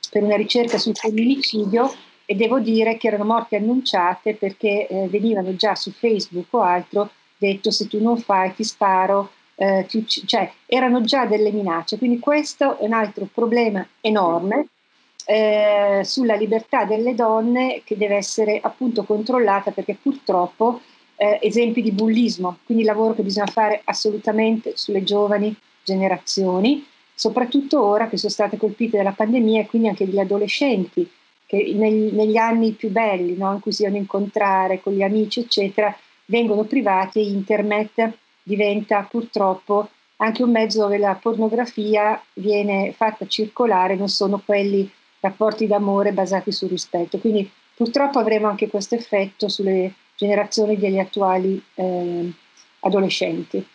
per 0.09 0.23
una 0.23 0.35
ricerca 0.35 0.77
sul 0.77 0.95
femminicidio 0.95 1.93
e 2.25 2.35
devo 2.35 2.59
dire 2.59 2.97
che 2.97 3.07
erano 3.07 3.25
morte 3.25 3.57
annunciate 3.57 4.33
perché 4.35 4.87
eh, 4.87 5.07
venivano 5.09 5.55
già 5.55 5.75
su 5.75 5.91
Facebook 5.91 6.47
o 6.53 6.61
altro 6.61 7.11
detto 7.37 7.71
se 7.71 7.87
tu 7.87 8.01
non 8.01 8.17
fai 8.17 8.53
ti 8.53 8.63
sparo, 8.63 9.31
eh, 9.55 9.85
ti 9.87 10.05
cioè 10.05 10.51
erano 10.65 11.01
già 11.01 11.25
delle 11.25 11.51
minacce. 11.51 11.97
Quindi 11.97 12.19
questo 12.19 12.77
è 12.79 12.85
un 12.85 12.93
altro 12.93 13.27
problema 13.31 13.85
enorme 13.99 14.67
eh, 15.25 16.01
sulla 16.03 16.35
libertà 16.35 16.85
delle 16.85 17.15
donne 17.15 17.81
che 17.83 17.97
deve 17.97 18.15
essere 18.15 18.59
appunto 18.61 19.03
controllata 19.03 19.71
perché 19.71 19.97
purtroppo 20.01 20.81
eh, 21.15 21.39
esempi 21.41 21.81
di 21.81 21.91
bullismo, 21.91 22.57
quindi 22.65 22.83
lavoro 22.83 23.13
che 23.13 23.23
bisogna 23.23 23.47
fare 23.47 23.81
assolutamente 23.83 24.73
sulle 24.75 25.03
giovani 25.03 25.55
generazioni 25.83 26.85
soprattutto 27.21 27.83
ora 27.83 28.07
che 28.07 28.17
sono 28.17 28.31
state 28.31 28.57
colpite 28.57 28.97
dalla 28.97 29.11
pandemia 29.11 29.61
e 29.61 29.65
quindi 29.67 29.89
anche 29.89 30.07
gli 30.07 30.17
adolescenti 30.17 31.07
che 31.45 31.71
negli, 31.75 32.11
negli 32.13 32.37
anni 32.37 32.71
più 32.71 32.89
belli, 32.89 33.37
no, 33.37 33.53
in 33.53 33.59
cui 33.59 33.71
si 33.71 33.83
devono 33.83 34.01
incontrare 34.01 34.81
con 34.81 34.93
gli 34.93 35.03
amici, 35.03 35.41
eccetera, 35.41 35.95
vengono 36.25 36.63
privati 36.63 37.19
e 37.19 37.27
internet 37.27 38.17
diventa 38.41 39.05
purtroppo 39.07 39.89
anche 40.15 40.41
un 40.41 40.49
mezzo 40.49 40.81
dove 40.81 40.97
la 40.97 41.13
pornografia 41.13 42.19
viene 42.33 42.91
fatta 42.93 43.27
circolare, 43.27 43.95
non 43.95 44.07
sono 44.07 44.41
quelli 44.43 44.89
rapporti 45.21 45.67
d'amore 45.67 46.11
basati 46.11 46.51
sul 46.51 46.69
rispetto. 46.69 47.19
Quindi 47.19 47.49
purtroppo 47.75 48.19
avremo 48.19 48.47
anche 48.47 48.67
questo 48.67 48.95
effetto 48.95 49.47
sulle 49.47 49.93
generazioni 50.15 50.77
degli 50.77 50.99
attuali 50.99 51.63
eh, 51.75 52.31
adolescenti. 52.81 53.65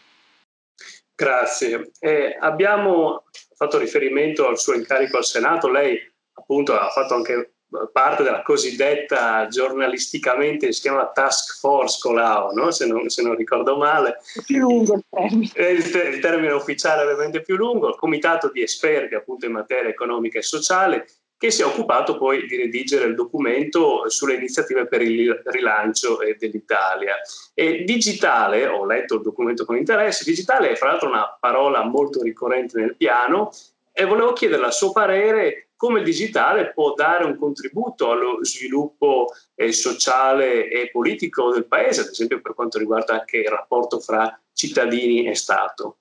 Grazie. 1.15 1.93
Eh, 1.99 2.37
abbiamo 2.39 3.25
fatto 3.55 3.79
riferimento 3.79 4.47
al 4.47 4.59
suo 4.59 4.75
incarico 4.75 5.17
al 5.17 5.25
Senato. 5.25 5.69
Lei 5.71 5.99
appunto 6.35 6.79
ha 6.79 6.91
fatto 6.91 7.15
anche 7.15 7.53
parte 7.93 8.23
della 8.23 8.43
cosiddetta 8.43 9.49
giornalisticamente 9.49 10.73
si 10.73 10.83
chiama 10.83 11.11
Task 11.11 11.59
Force 11.59 11.99
Colau, 12.01 12.55
no? 12.55 12.71
se, 12.71 12.87
non, 12.87 13.09
se, 13.09 13.23
non, 13.23 13.35
ricordo 13.35 13.77
male. 13.77 14.21
È 14.35 14.43
più 14.43 14.59
lungo 14.59 14.95
il 14.95 15.05
termine. 15.09 15.73
Il, 15.73 15.91
te- 15.91 16.09
il 16.09 16.21
termine 16.21 16.53
ufficiale 16.53 17.03
è 17.03 17.05
ovviamente 17.05 17.43
più 17.43 17.57
lungo, 17.57 17.89
il 17.89 17.97
comitato 17.97 18.51
di 18.51 18.63
esperti 18.63 19.15
appunto 19.15 19.47
in 19.47 19.53
materia 19.53 19.91
economica 19.91 20.39
e 20.39 20.43
sociale 20.43 21.07
che 21.39 21.51
si 21.51 21.63
è 21.63 21.65
occupato 21.65 22.17
poi 22.17 22.47
di 22.47 22.57
redigere 22.57 23.05
il 23.05 23.15
documento 23.15 24.09
sulle 24.09 24.35
iniziative 24.35 24.87
per 24.87 25.03
il 25.03 25.43
rilancio 25.45 26.21
eh, 26.21 26.37
dell'Italia. 26.39 27.17
E 27.53 27.85
digitale, 27.85 28.67
ho 28.67 28.87
letto 28.87 29.17
il 29.17 29.23
documento 29.23 29.65
con 29.65 29.77
interesse, 29.77 30.25
digitale 30.25 30.71
è 30.71 30.77
fra 30.77 30.91
l'altro 30.91 31.09
una 31.09 31.37
parola 31.39 31.85
molto 31.85 32.23
ricorrente 32.23 32.81
nel 32.81 32.97
piano 32.97 33.51
e 33.93 34.05
volevo 34.05 34.33
chiedere 34.33 34.65
a 34.65 34.71
suo 34.71 34.93
parere 34.93 35.67
come 35.77 35.99
il 35.99 36.05
digitale 36.05 36.73
può 36.73 36.95
dare 36.95 37.25
un 37.25 37.37
contributo 37.37 38.11
allo 38.11 38.43
sviluppo 38.43 39.29
eh, 39.55 39.73
sociale 39.73 40.69
e 40.71 40.91
politico 40.91 41.53
del 41.53 41.67
paese, 41.67 42.01
ad 42.01 42.09
esempio 42.09 42.41
per 42.41 42.55
quanto 42.55 42.79
riguarda 42.79 43.13
anche 43.13 43.39
il 43.39 43.49
rapporto 43.49 44.01
fra 44.01 44.41
cittadini 44.53 45.27
e 45.27 45.35
Stato. 45.35 45.99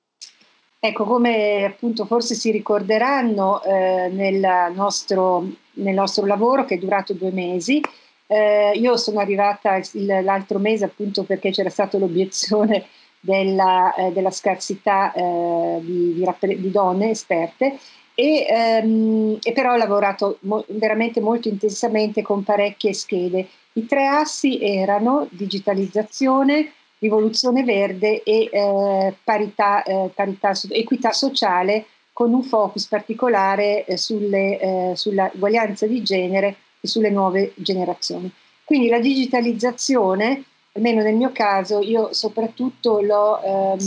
Ecco, 0.88 1.04
come 1.06 1.63
appunto 1.63 2.06
forse 2.06 2.36
si 2.36 2.52
ricorderanno 2.52 3.63
eh, 3.63 4.08
nel, 4.12 4.71
nostro, 4.76 5.48
nel, 5.74 5.95
nostro, 5.95 6.28
lavoro 6.28 6.63
che 6.63 6.76
è 6.76 6.78
durato 6.78 7.13
due 7.13 7.32
mesi, 7.32 7.82
Eh, 8.28 8.71
io 8.76 8.95
sono 8.98 9.19
arrivata 9.19 9.78
il, 9.93 10.06
l'altro 10.24 10.60
mese 10.60 10.86
appunto 10.86 11.24
perché 11.24 11.50
c'era 11.52 11.69
stata 11.69 11.98
l'obiezione 11.98 12.86
della, 13.19 13.95
eh, 13.95 14.12
della 14.12 14.30
scarsità 14.30 15.12
eh, 15.13 15.80
di, 15.82 16.13
di, 16.13 16.60
di, 16.62 16.71
donne 16.71 17.10
esperte 17.12 17.78
e, 18.13 18.45
ehm, 18.48 19.39
e 19.41 19.52
però 19.54 19.74
ho 19.74 19.78
lavorato 19.78 20.38
mo- 20.41 20.65
veramente 20.67 21.19
molto 21.19 21.48
intensamente 21.50 22.21
con 22.21 22.43
parecchie 22.43 22.93
schede. 22.93 23.48
I 23.74 23.86
tre 23.88 24.06
assi 24.06 24.60
erano 24.62 25.28
digitalizzazione, 25.32 26.71
rivoluzione 27.06 27.63
verde 27.63 28.24
e 28.24 28.50
eh, 28.52 29.13
parità, 29.24 29.84
eh, 29.84 30.10
parità, 30.13 30.52
equità 30.70 31.12
sociale 31.12 31.86
con 32.12 32.34
un 32.34 32.44
focus 32.44 32.88
particolare 32.88 33.86
eh, 33.86 33.98
sulle, 33.98 34.60
eh, 34.60 34.91
sulla 34.96 35.30
uguaglianza 35.34 35.86
di 35.86 36.02
genere 36.02 36.56
e 36.80 36.88
sulle 36.88 37.10
nuove 37.10 37.54
generazioni. 37.56 38.32
Quindi 38.63 38.88
la 38.88 39.00
digitalizzazione, 39.00 40.44
almeno 40.74 41.04
nel 41.04 41.15
mio 41.15 41.32
caso, 41.32 41.82
io 41.82 42.13
soprattutto 42.13 43.02
l'ho, 43.02 43.41
ehm, 43.41 43.78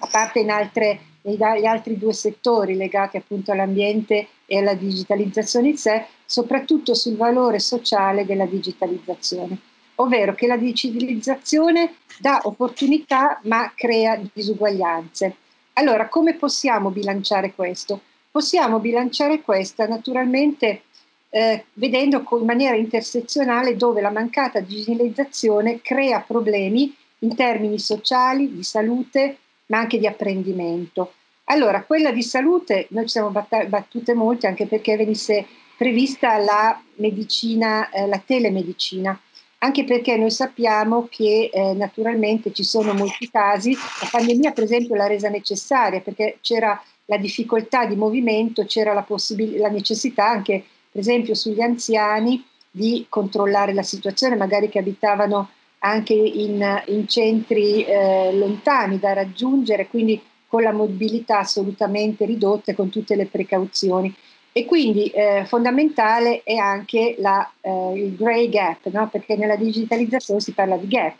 a 0.00 0.08
parte 0.10 0.40
in 0.40 0.50
altre, 0.50 1.00
negli 1.22 1.66
altri 1.66 1.98
due 1.98 2.12
settori 2.12 2.76
legati 2.76 3.16
appunto 3.16 3.52
all'ambiente 3.52 4.28
e 4.46 4.58
alla 4.58 4.74
digitalizzazione 4.74 5.70
in 5.70 5.76
sé, 5.76 6.06
soprattutto 6.24 6.94
sul 6.94 7.16
valore 7.16 7.58
sociale 7.58 8.24
della 8.24 8.46
digitalizzazione, 8.46 9.58
ovvero 9.96 10.34
che 10.34 10.46
la 10.46 10.56
digitalizzazione 10.56 11.96
dà 12.18 12.40
opportunità 12.44 13.40
ma 13.44 13.72
crea 13.74 14.20
disuguaglianze. 14.32 15.36
Allora, 15.74 16.08
come 16.08 16.34
possiamo 16.34 16.90
bilanciare 16.90 17.52
questo? 17.54 18.00
Possiamo 18.30 18.78
bilanciare 18.78 19.42
questo 19.42 19.86
naturalmente 19.86 20.82
eh, 21.30 21.64
vedendo 21.74 22.24
in 22.30 22.44
maniera 22.44 22.76
intersezionale 22.76 23.76
dove 23.76 24.00
la 24.00 24.10
mancata 24.10 24.60
digitalizzazione 24.60 25.80
crea 25.82 26.20
problemi 26.20 26.94
in 27.20 27.34
termini 27.34 27.78
sociali, 27.78 28.54
di 28.54 28.62
salute, 28.62 29.38
ma 29.66 29.78
anche 29.78 29.98
di 29.98 30.06
apprendimento. 30.06 31.12
Allora, 31.44 31.82
quella 31.82 32.10
di 32.10 32.22
salute, 32.22 32.86
noi 32.90 33.04
ci 33.04 33.10
siamo 33.10 33.30
battute 33.30 34.14
molto 34.14 34.46
anche 34.46 34.66
perché 34.66 34.96
venisse 34.96 35.46
prevista 35.76 36.38
la 36.38 36.80
medicina, 36.96 37.90
eh, 37.90 38.06
la 38.06 38.20
telemedicina, 38.24 39.18
anche 39.58 39.84
perché 39.84 40.16
noi 40.16 40.30
sappiamo 40.30 41.08
che 41.10 41.50
eh, 41.52 41.72
naturalmente 41.74 42.52
ci 42.52 42.62
sono 42.62 42.92
molti 42.92 43.30
casi, 43.30 43.72
la 43.72 44.08
pandemia 44.10 44.52
per 44.52 44.64
esempio 44.64 44.94
l'ha 44.94 45.06
resa 45.06 45.28
necessaria 45.28 46.00
perché 46.00 46.38
c'era 46.40 46.80
la 47.06 47.16
difficoltà 47.16 47.86
di 47.86 47.96
movimento, 47.96 48.64
c'era 48.64 48.92
la, 48.92 49.02
possibil- 49.02 49.58
la 49.58 49.68
necessità 49.68 50.28
anche 50.28 50.64
per 50.90 51.00
esempio 51.00 51.34
sugli 51.34 51.60
anziani 51.60 52.44
di 52.70 53.06
controllare 53.08 53.72
la 53.72 53.82
situazione, 53.82 54.36
magari 54.36 54.68
che 54.68 54.78
abitavano 54.78 55.50
anche 55.78 56.14
in, 56.14 56.82
in 56.86 57.06
centri 57.06 57.84
eh, 57.84 58.32
lontani 58.34 58.98
da 58.98 59.12
raggiungere, 59.12 59.86
quindi 59.86 60.20
con 60.46 60.62
la 60.62 60.72
mobilità 60.72 61.38
assolutamente 61.38 62.24
ridotta 62.24 62.72
e 62.72 62.74
con 62.74 62.88
tutte 62.88 63.14
le 63.14 63.26
precauzioni. 63.26 64.14
E 64.56 64.64
quindi 64.64 65.08
eh, 65.08 65.44
fondamentale 65.44 66.40
è 66.42 66.54
anche 66.54 67.16
la, 67.18 67.46
eh, 67.60 67.92
il 67.94 68.16
grey 68.16 68.48
gap, 68.48 68.86
no? 68.86 69.06
perché 69.10 69.36
nella 69.36 69.54
digitalizzazione 69.54 70.40
si 70.40 70.52
parla 70.52 70.78
di 70.78 70.88
gap. 70.88 71.14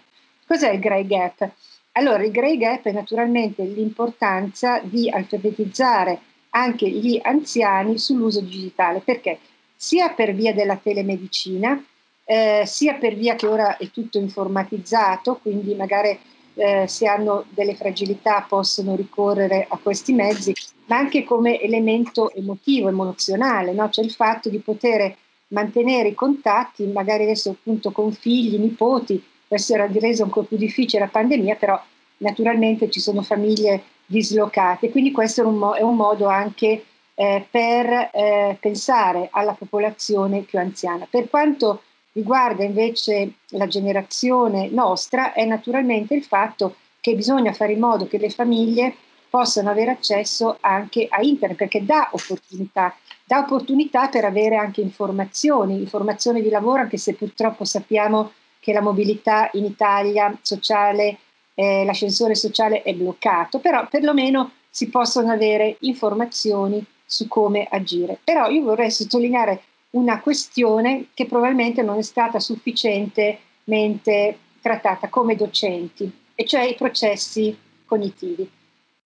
Cos'è 0.46 0.70
il 0.70 0.80
grey 0.80 1.06
gap? 1.06 1.46
Allora, 1.92 2.24
il 2.24 2.30
grey 2.30 2.56
gap 2.56 2.86
è 2.86 2.92
naturalmente 2.92 3.62
l'importanza 3.62 4.80
di 4.82 5.10
alfabetizzare 5.10 6.18
anche 6.48 6.88
gli 6.88 7.20
anziani 7.22 7.98
sull'uso 7.98 8.40
digitale. 8.40 9.00
Perché? 9.00 9.38
Sia 9.76 10.08
per 10.14 10.32
via 10.32 10.54
della 10.54 10.76
telemedicina, 10.82 11.84
eh, 12.24 12.62
sia 12.64 12.94
per 12.94 13.16
via 13.16 13.34
che 13.34 13.46
ora 13.46 13.76
è 13.76 13.90
tutto 13.90 14.16
informatizzato, 14.16 15.40
quindi 15.42 15.74
magari 15.74 16.18
eh, 16.56 16.86
se 16.88 17.06
hanno 17.06 17.44
delle 17.50 17.74
fragilità 17.74 18.44
possono 18.48 18.96
ricorrere 18.96 19.66
a 19.68 19.78
questi 19.78 20.12
mezzi, 20.12 20.54
ma 20.86 20.96
anche 20.96 21.24
come 21.24 21.60
elemento 21.60 22.32
emotivo, 22.32 22.88
emozionale, 22.88 23.72
no? 23.72 23.88
cioè 23.90 24.04
il 24.04 24.12
fatto 24.12 24.48
di 24.48 24.58
poter 24.58 25.14
mantenere 25.48 26.08
i 26.08 26.14
contatti, 26.14 26.86
magari 26.86 27.24
adesso 27.24 27.50
appunto 27.50 27.92
con 27.92 28.12
figli, 28.12 28.58
nipoti, 28.58 29.22
questo 29.46 29.74
era 29.74 29.88
reso 29.92 30.24
ancora 30.24 30.46
più 30.46 30.56
difficile 30.56 31.04
la 31.04 31.10
pandemia, 31.10 31.54
però 31.56 31.80
naturalmente 32.18 32.90
ci 32.90 33.00
sono 33.00 33.22
famiglie 33.22 33.82
dislocate, 34.06 34.90
quindi 34.90 35.12
questo 35.12 35.42
è 35.42 35.44
un, 35.44 35.56
mo- 35.56 35.74
è 35.74 35.82
un 35.82 35.96
modo 35.96 36.26
anche 36.26 36.84
eh, 37.14 37.46
per 37.50 38.10
eh, 38.12 38.56
pensare 38.60 39.28
alla 39.30 39.52
popolazione 39.52 40.40
più 40.40 40.58
anziana. 40.58 41.06
Per 41.08 41.28
quanto 41.28 41.82
riguarda 42.16 42.64
invece 42.64 43.34
la 43.50 43.66
generazione 43.66 44.68
nostra 44.70 45.34
è 45.34 45.44
naturalmente 45.44 46.14
il 46.14 46.24
fatto 46.24 46.76
che 46.98 47.14
bisogna 47.14 47.52
fare 47.52 47.72
in 47.72 47.78
modo 47.78 48.06
che 48.06 48.16
le 48.16 48.30
famiglie 48.30 48.94
possano 49.28 49.68
avere 49.68 49.90
accesso 49.90 50.56
anche 50.60 51.06
a 51.10 51.20
internet 51.20 51.58
perché 51.58 51.84
dà 51.84 52.08
opportunità, 52.12 52.96
dà 53.22 53.40
opportunità 53.40 54.08
per 54.08 54.24
avere 54.24 54.56
anche 54.56 54.80
informazioni, 54.80 55.78
informazioni 55.78 56.40
di 56.40 56.48
lavoro 56.48 56.80
anche 56.80 56.96
se 56.96 57.12
purtroppo 57.12 57.64
sappiamo 57.64 58.32
che 58.60 58.72
la 58.72 58.80
mobilità 58.80 59.50
in 59.52 59.66
Italia 59.66 60.36
sociale, 60.40 61.18
eh, 61.54 61.84
l'ascensore 61.84 62.34
sociale 62.34 62.82
è 62.82 62.94
bloccato, 62.94 63.58
però 63.58 63.86
perlomeno 63.88 64.52
si 64.70 64.88
possono 64.88 65.30
avere 65.30 65.76
informazioni 65.80 66.82
su 67.04 67.28
come 67.28 67.68
agire. 67.70 68.18
Però 68.24 68.48
io 68.48 68.62
vorrei 68.62 68.90
sottolineare 68.90 69.60
una 69.96 70.20
questione 70.20 71.06
che 71.14 71.26
probabilmente 71.26 71.82
non 71.82 71.98
è 71.98 72.02
stata 72.02 72.38
sufficientemente 72.38 74.38
trattata 74.60 75.08
come 75.08 75.36
docenti, 75.36 76.10
e 76.34 76.44
cioè 76.44 76.62
i 76.62 76.74
processi 76.74 77.56
cognitivi, 77.84 78.48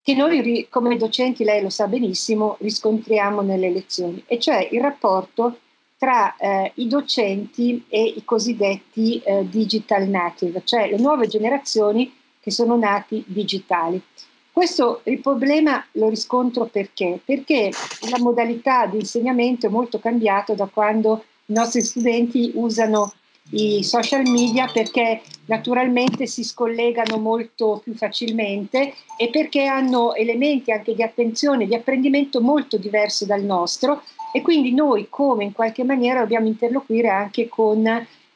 che 0.02 0.14
noi 0.14 0.66
come 0.68 0.96
docenti, 0.96 1.44
lei 1.44 1.62
lo 1.62 1.70
sa 1.70 1.86
benissimo, 1.86 2.56
riscontriamo 2.60 3.40
nelle 3.40 3.70
lezioni, 3.70 4.22
e 4.26 4.38
cioè 4.38 4.68
il 4.70 4.80
rapporto 4.80 5.58
tra 5.96 6.34
eh, 6.36 6.72
i 6.76 6.88
docenti 6.88 7.84
e 7.88 8.02
i 8.02 8.24
cosiddetti 8.24 9.20
eh, 9.20 9.46
digital 9.48 10.08
native, 10.08 10.62
cioè 10.64 10.90
le 10.90 10.96
nuove 10.96 11.28
generazioni 11.28 12.12
che 12.40 12.50
sono 12.50 12.76
nati 12.76 13.22
digitali. 13.26 14.02
Questo 14.52 15.00
il 15.04 15.20
problema 15.20 15.84
lo 15.92 16.08
riscontro 16.08 16.66
perché? 16.66 17.20
Perché 17.24 17.70
la 18.10 18.18
modalità 18.18 18.86
di 18.86 18.98
insegnamento 18.98 19.66
è 19.66 19.70
molto 19.70 19.98
cambiata 19.98 20.54
da 20.54 20.66
quando 20.66 21.24
i 21.46 21.52
nostri 21.52 21.82
studenti 21.82 22.52
usano 22.54 23.12
i 23.52 23.82
social 23.82 24.22
media 24.28 24.68
perché 24.72 25.22
naturalmente 25.46 26.26
si 26.26 26.44
scollegano 26.44 27.18
molto 27.18 27.80
più 27.82 27.94
facilmente 27.94 28.94
e 29.16 29.28
perché 29.30 29.64
hanno 29.64 30.14
elementi 30.14 30.70
anche 30.70 30.94
di 30.94 31.02
attenzione, 31.02 31.66
di 31.66 31.74
apprendimento 31.74 32.40
molto 32.40 32.76
diverso 32.76 33.24
dal 33.24 33.42
nostro 33.42 34.02
e 34.32 34.42
quindi 34.42 34.72
noi 34.72 35.08
come 35.08 35.44
in 35.44 35.52
qualche 35.52 35.82
maniera 35.82 36.20
dobbiamo 36.20 36.46
interloquire 36.46 37.08
anche 37.08 37.48
con 37.48 37.84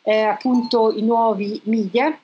eh, 0.03 0.20
appunto 0.20 0.92
i 0.92 1.03
nuovi 1.03 1.61
media 1.64 2.18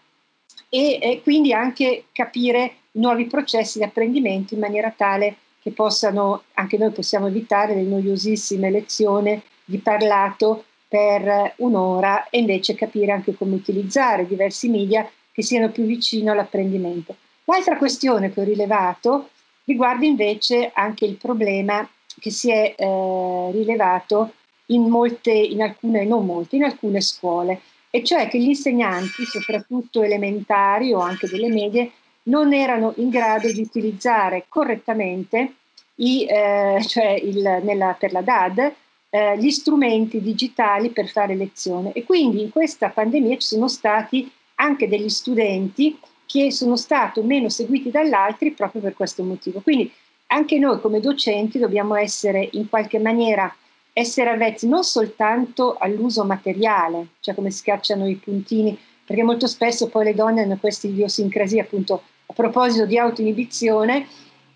e, 0.71 0.99
e 1.03 1.21
quindi 1.23 1.53
anche 1.53 2.05
capire 2.13 2.77
nuovi 2.93 3.27
processi 3.27 3.79
di 3.79 3.85
apprendimento 3.85 4.55
in 4.55 4.61
maniera 4.61 4.91
tale 4.97 5.37
che 5.61 5.73
possano, 5.73 6.45
anche 6.55 6.79
noi 6.79 6.91
possiamo 6.93 7.27
evitare 7.27 7.75
le 7.75 7.83
noiosissime 7.83 8.71
lezioni 8.71 9.41
di 9.63 9.79
parlato 9.79 10.65
per 10.89 11.55
un'ora 11.57 12.29
e 12.31 12.39
invece 12.39 12.75
capire 12.75 13.13
anche 13.13 13.35
come 13.35 13.55
utilizzare 13.55 14.27
diversi 14.27 14.69
media 14.69 15.09
che 15.31 15.43
siano 15.43 15.71
più 15.71 15.85
vicino 15.85 16.33
all'apprendimento. 16.33 17.15
L'altra 17.45 17.77
questione 17.77 18.33
che 18.33 18.41
ho 18.41 18.45
rilevato 18.45 19.29
riguarda 19.65 20.07
invece 20.07 20.71
anche 20.75 21.05
il 21.05 21.17
problema 21.17 21.89
che 22.19 22.31
si 22.31 22.51
è 22.51 22.75
eh, 22.77 23.51
rilevato 23.53 24.33
in 24.67 24.89
molte, 24.89 25.31
in 25.31 25.63
alcune, 25.63 26.05
non 26.05 26.25
molte, 26.25 26.57
in 26.57 26.65
alcune 26.65 27.01
scuole, 27.01 27.61
e 27.91 28.05
cioè 28.05 28.29
che 28.29 28.39
gli 28.39 28.49
insegnanti, 28.49 29.25
soprattutto 29.25 30.03
elementari 30.03 30.93
o 30.93 31.01
anche 31.01 31.27
delle 31.27 31.49
medie, 31.49 31.91
non 32.25 32.53
erano 32.53 32.93
in 32.97 33.09
grado 33.09 33.51
di 33.53 33.61
utilizzare 33.61 34.45
correttamente 34.49 35.55
i, 35.97 36.25
eh, 36.25 36.83
cioè 36.87 37.11
il, 37.11 37.61
nella, 37.63 37.97
per 37.99 38.13
la 38.13 38.23
DAD 38.23 38.73
eh, 39.11 39.39
gli 39.39 39.51
strumenti 39.51 40.21
digitali 40.21 40.91
per 40.91 41.09
fare 41.09 41.35
lezione. 41.35 41.93
E 41.93 42.05
quindi 42.05 42.43
in 42.43 42.51
questa 42.51 42.91
pandemia 42.91 43.37
ci 43.39 43.49
sono 43.49 43.69
stati 43.69 44.31
anche 44.57 44.89
degli 44.89 45.09
studenti 45.09 45.99
che 46.27 46.53
sono 46.53 46.77
stati 46.77 47.21
meno 47.23 47.49
seguiti 47.49 47.91
dagli 47.91 48.13
altri 48.13 48.53
proprio 48.53 48.81
per 48.81 48.95
questo 48.95 49.25
motivo. 49.25 49.61
Quindi 49.61 49.93
anche 50.27 50.59
noi 50.59 50.81
come 50.81 51.01
docenti 51.01 51.59
dobbiamo 51.59 51.97
essere 51.97 52.49
in 52.53 52.69
qualche 52.69 53.01
maniera 53.01 53.53
essere 54.01 54.31
avvezzi 54.31 54.67
non 54.67 54.83
soltanto 54.83 55.77
all'uso 55.79 56.25
materiale, 56.25 57.09
cioè 57.21 57.35
come 57.35 57.51
schiacciano 57.51 58.09
i 58.09 58.17
puntini, 58.17 58.79
perché 59.05 59.23
molto 59.23 59.47
spesso 59.47 59.89
poi 59.89 60.05
le 60.05 60.15
donne 60.15 60.43
hanno 60.43 60.57
queste 60.59 60.89
idiosincrasie, 60.89 61.61
appunto 61.61 62.03
a 62.27 62.33
proposito 62.33 62.87
di 62.87 62.99
autoinibizione, 62.99 64.07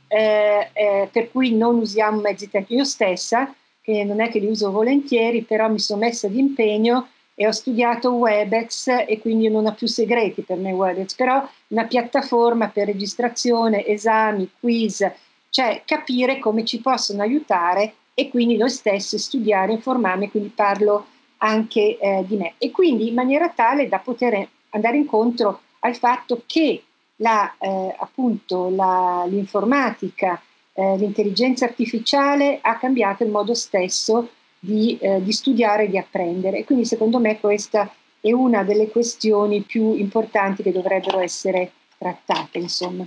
eh, 0.08 0.70
eh, 0.72 1.08
per 1.10 1.30
cui 1.30 1.54
non 1.54 1.78
usiamo 1.78 2.20
mezzi 2.20 2.48
tecnici. 2.48 2.74
Io 2.74 2.84
stessa, 2.84 3.54
che 3.80 4.04
non 4.04 4.20
è 4.20 4.30
che 4.30 4.38
li 4.38 4.46
uso 4.46 4.70
volentieri, 4.70 5.42
però 5.42 5.68
mi 5.68 5.78
sono 5.78 6.00
messa 6.00 6.28
d'impegno 6.28 7.08
e 7.34 7.46
ho 7.46 7.50
studiato 7.50 8.12
Webex 8.12 8.86
e 9.06 9.18
quindi 9.20 9.48
non 9.48 9.66
ha 9.66 9.72
più 9.72 9.88
segreti 9.88 10.42
per 10.42 10.56
me 10.56 10.72
Webex, 10.72 11.14
però 11.16 11.46
una 11.68 11.84
piattaforma 11.84 12.68
per 12.68 12.86
registrazione, 12.86 13.84
esami, 13.84 14.48
quiz, 14.60 15.04
cioè 15.50 15.82
capire 15.84 16.38
come 16.38 16.64
ci 16.64 16.80
possono 16.80 17.22
aiutare 17.22 17.94
e 18.14 18.30
quindi 18.30 18.56
noi 18.56 18.70
stessi 18.70 19.18
studiare, 19.18 19.72
informarmi, 19.72 20.30
quindi 20.30 20.50
parlo 20.50 21.06
anche 21.38 21.98
eh, 21.98 22.24
di 22.26 22.36
me. 22.36 22.54
E 22.58 22.70
quindi 22.70 23.08
in 23.08 23.14
maniera 23.14 23.48
tale 23.50 23.88
da 23.88 23.98
poter 23.98 24.48
andare 24.70 24.96
incontro 24.96 25.60
al 25.80 25.96
fatto 25.96 26.42
che 26.46 26.82
la, 27.16 27.52
eh, 27.58 27.94
appunto 27.98 28.70
la, 28.70 29.24
l'informatica, 29.28 30.40
eh, 30.72 30.96
l'intelligenza 30.96 31.64
artificiale 31.64 32.58
ha 32.62 32.76
cambiato 32.76 33.24
il 33.24 33.30
modo 33.30 33.54
stesso 33.54 34.28
di, 34.58 34.96
eh, 34.98 35.22
di 35.22 35.32
studiare 35.32 35.84
e 35.84 35.90
di 35.90 35.98
apprendere. 35.98 36.64
Quindi 36.64 36.84
secondo 36.86 37.18
me 37.18 37.38
questa 37.38 37.92
è 38.20 38.32
una 38.32 38.62
delle 38.62 38.88
questioni 38.88 39.60
più 39.60 39.94
importanti 39.94 40.62
che 40.62 40.72
dovrebbero 40.72 41.18
essere 41.20 41.72
trattate. 41.98 42.58
Insomma. 42.58 43.06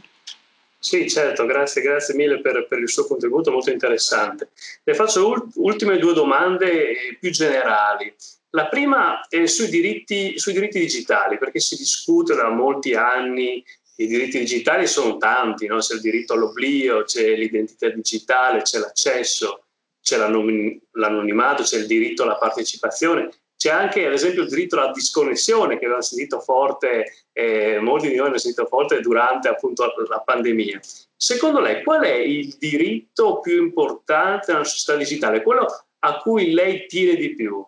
Sì, 0.88 1.10
certo, 1.10 1.46
grazie, 1.46 1.82
grazie 1.82 2.16
mille 2.16 2.40
per, 2.40 2.66
per, 2.66 2.80
il 2.80 2.88
suo 2.88 3.06
contributo 3.06 3.52
molto 3.52 3.72
interessante. 3.72 4.52
Le 4.86 4.94
faccio 4.94 5.28
ult- 5.28 5.52
ultime 5.56 5.98
due 5.98 6.14
domande 6.14 6.92
eh, 6.92 7.18
più 7.20 7.30
generali. 7.30 8.16
La 8.52 8.70
prima 8.70 9.28
è 9.28 9.48
sui 9.48 9.68
diritti, 9.68 10.40
sui 10.40 10.54
diritti 10.54 10.80
digitali, 10.80 11.38
perché 11.38 11.60
si 11.60 11.76
discute 11.76 12.36
da 12.36 12.48
molti 12.48 12.94
anni 12.94 13.62
i 13.98 14.08
diritti 14.08 14.40
digitali 14.40 14.88
sono 14.88 15.18
tanti, 15.18 15.68
no? 15.68 15.80
c'è 15.80 15.96
il 15.96 16.00
diritto 16.00 16.32
all'oblio, 16.32 17.04
c'è 17.04 17.36
l'identità 17.36 17.90
digitale, 17.90 18.62
c'è 18.62 18.80
l'accesso, 18.80 19.66
c'è 20.02 20.16
l'anonimato, 20.16 21.64
c'è 21.64 21.80
il 21.80 21.88
diritto 21.88 22.24
alla 22.24 22.38
partecipazione 22.38 23.30
c'è 23.58 23.72
anche, 23.72 24.06
ad 24.06 24.14
esempio, 24.14 24.44
il 24.44 24.50
diritto 24.50 24.80
alla 24.80 24.92
disconnessione 24.92 25.80
che 25.80 25.86
abbiamo 25.86 26.04
sentito 26.04 26.40
forte, 26.40 27.27
eh, 27.38 27.80
molti 27.80 28.10
di 28.10 28.16
noi 28.16 28.28
hanno 28.28 28.38
sentito 28.40 28.66
forte 28.66 29.00
durante 29.00 29.48
appunto 29.48 29.86
la 30.10 30.20
pandemia. 30.22 30.80
Secondo 31.16 31.60
lei, 31.60 31.84
qual 31.84 32.02
è 32.02 32.16
il 32.16 32.56
diritto 32.58 33.40
più 33.42 33.62
importante 33.62 34.52
nella 34.52 34.64
società 34.64 34.98
digitale? 34.98 35.44
Quello 35.44 35.68
a 36.00 36.18
cui 36.18 36.52
lei 36.52 36.88
tiene 36.88 37.16
di 37.16 37.36
più? 37.36 37.64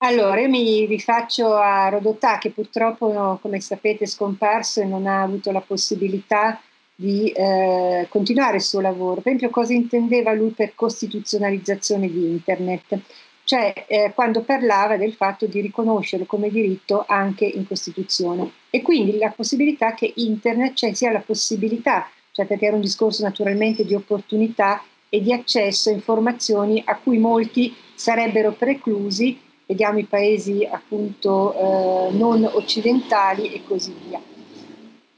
Allora, 0.00 0.40
io 0.40 0.50
mi 0.50 0.84
rifaccio 0.84 1.54
a 1.54 1.88
Rodotà 1.88 2.36
che 2.36 2.50
purtroppo, 2.50 3.38
come 3.40 3.60
sapete, 3.60 4.04
è 4.04 4.06
scomparso 4.06 4.82
e 4.82 4.84
non 4.84 5.06
ha 5.06 5.22
avuto 5.22 5.50
la 5.50 5.62
possibilità 5.62 6.60
di 6.94 7.30
eh, 7.30 8.06
continuare 8.10 8.56
il 8.56 8.62
suo 8.62 8.80
lavoro. 8.80 9.22
Per 9.22 9.32
esempio, 9.32 9.48
cosa 9.48 9.72
intendeva 9.72 10.32
lui 10.34 10.50
per 10.50 10.74
costituzionalizzazione 10.74 12.08
di 12.08 12.30
Internet? 12.32 13.00
Cioè 13.48 13.86
eh, 13.88 14.12
quando 14.14 14.42
parlava 14.42 14.98
del 14.98 15.14
fatto 15.14 15.46
di 15.46 15.62
riconoscerlo 15.62 16.26
come 16.26 16.50
diritto 16.50 17.06
anche 17.08 17.46
in 17.46 17.66
Costituzione. 17.66 18.50
E 18.68 18.82
quindi 18.82 19.16
la 19.16 19.30
possibilità 19.30 19.94
che 19.94 20.12
Internet, 20.16 20.74
cioè 20.74 20.92
sia 20.92 21.10
la 21.10 21.22
possibilità, 21.24 22.10
cioè 22.32 22.44
perché 22.44 22.66
era 22.66 22.74
un 22.74 22.82
discorso 22.82 23.22
naturalmente 23.22 23.86
di 23.86 23.94
opportunità 23.94 24.82
e 25.08 25.22
di 25.22 25.32
accesso 25.32 25.88
a 25.88 25.94
informazioni 25.94 26.82
a 26.84 26.98
cui 26.98 27.16
molti 27.16 27.74
sarebbero 27.94 28.52
preclusi, 28.52 29.40
vediamo 29.64 29.98
i 29.98 30.04
paesi 30.04 30.68
appunto 30.70 31.54
eh, 31.54 32.12
non 32.12 32.44
occidentali 32.52 33.54
e 33.54 33.62
così 33.66 33.94
via. 34.06 34.20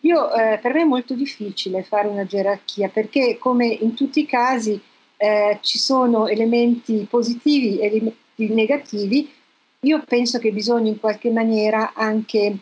Io, 0.03 0.33
eh, 0.33 0.61
per 0.63 0.73
me 0.73 0.83
è 0.83 0.85
molto 0.85 1.15
difficile 1.15 1.83
fare 1.83 2.07
una 2.07 2.25
gerarchia 2.25 2.89
perché 2.91 3.39
come 3.41 3.67
in 3.67 3.95
tutti 3.95 4.21
i 4.21 4.27
casi 4.27 4.81
eh, 5.23 5.59
ci 5.61 5.79
sono 5.79 6.27
elementi 6.27 7.07
positivi 7.09 7.79
e 7.79 7.87
elementi 7.87 8.55
negativi, 8.55 9.31
io 9.81 10.03
penso 10.07 10.39
che 10.39 10.51
bisogna 10.51 10.89
in 10.89 10.99
qualche 10.99 11.31
maniera 11.31 11.93
anche 11.95 12.57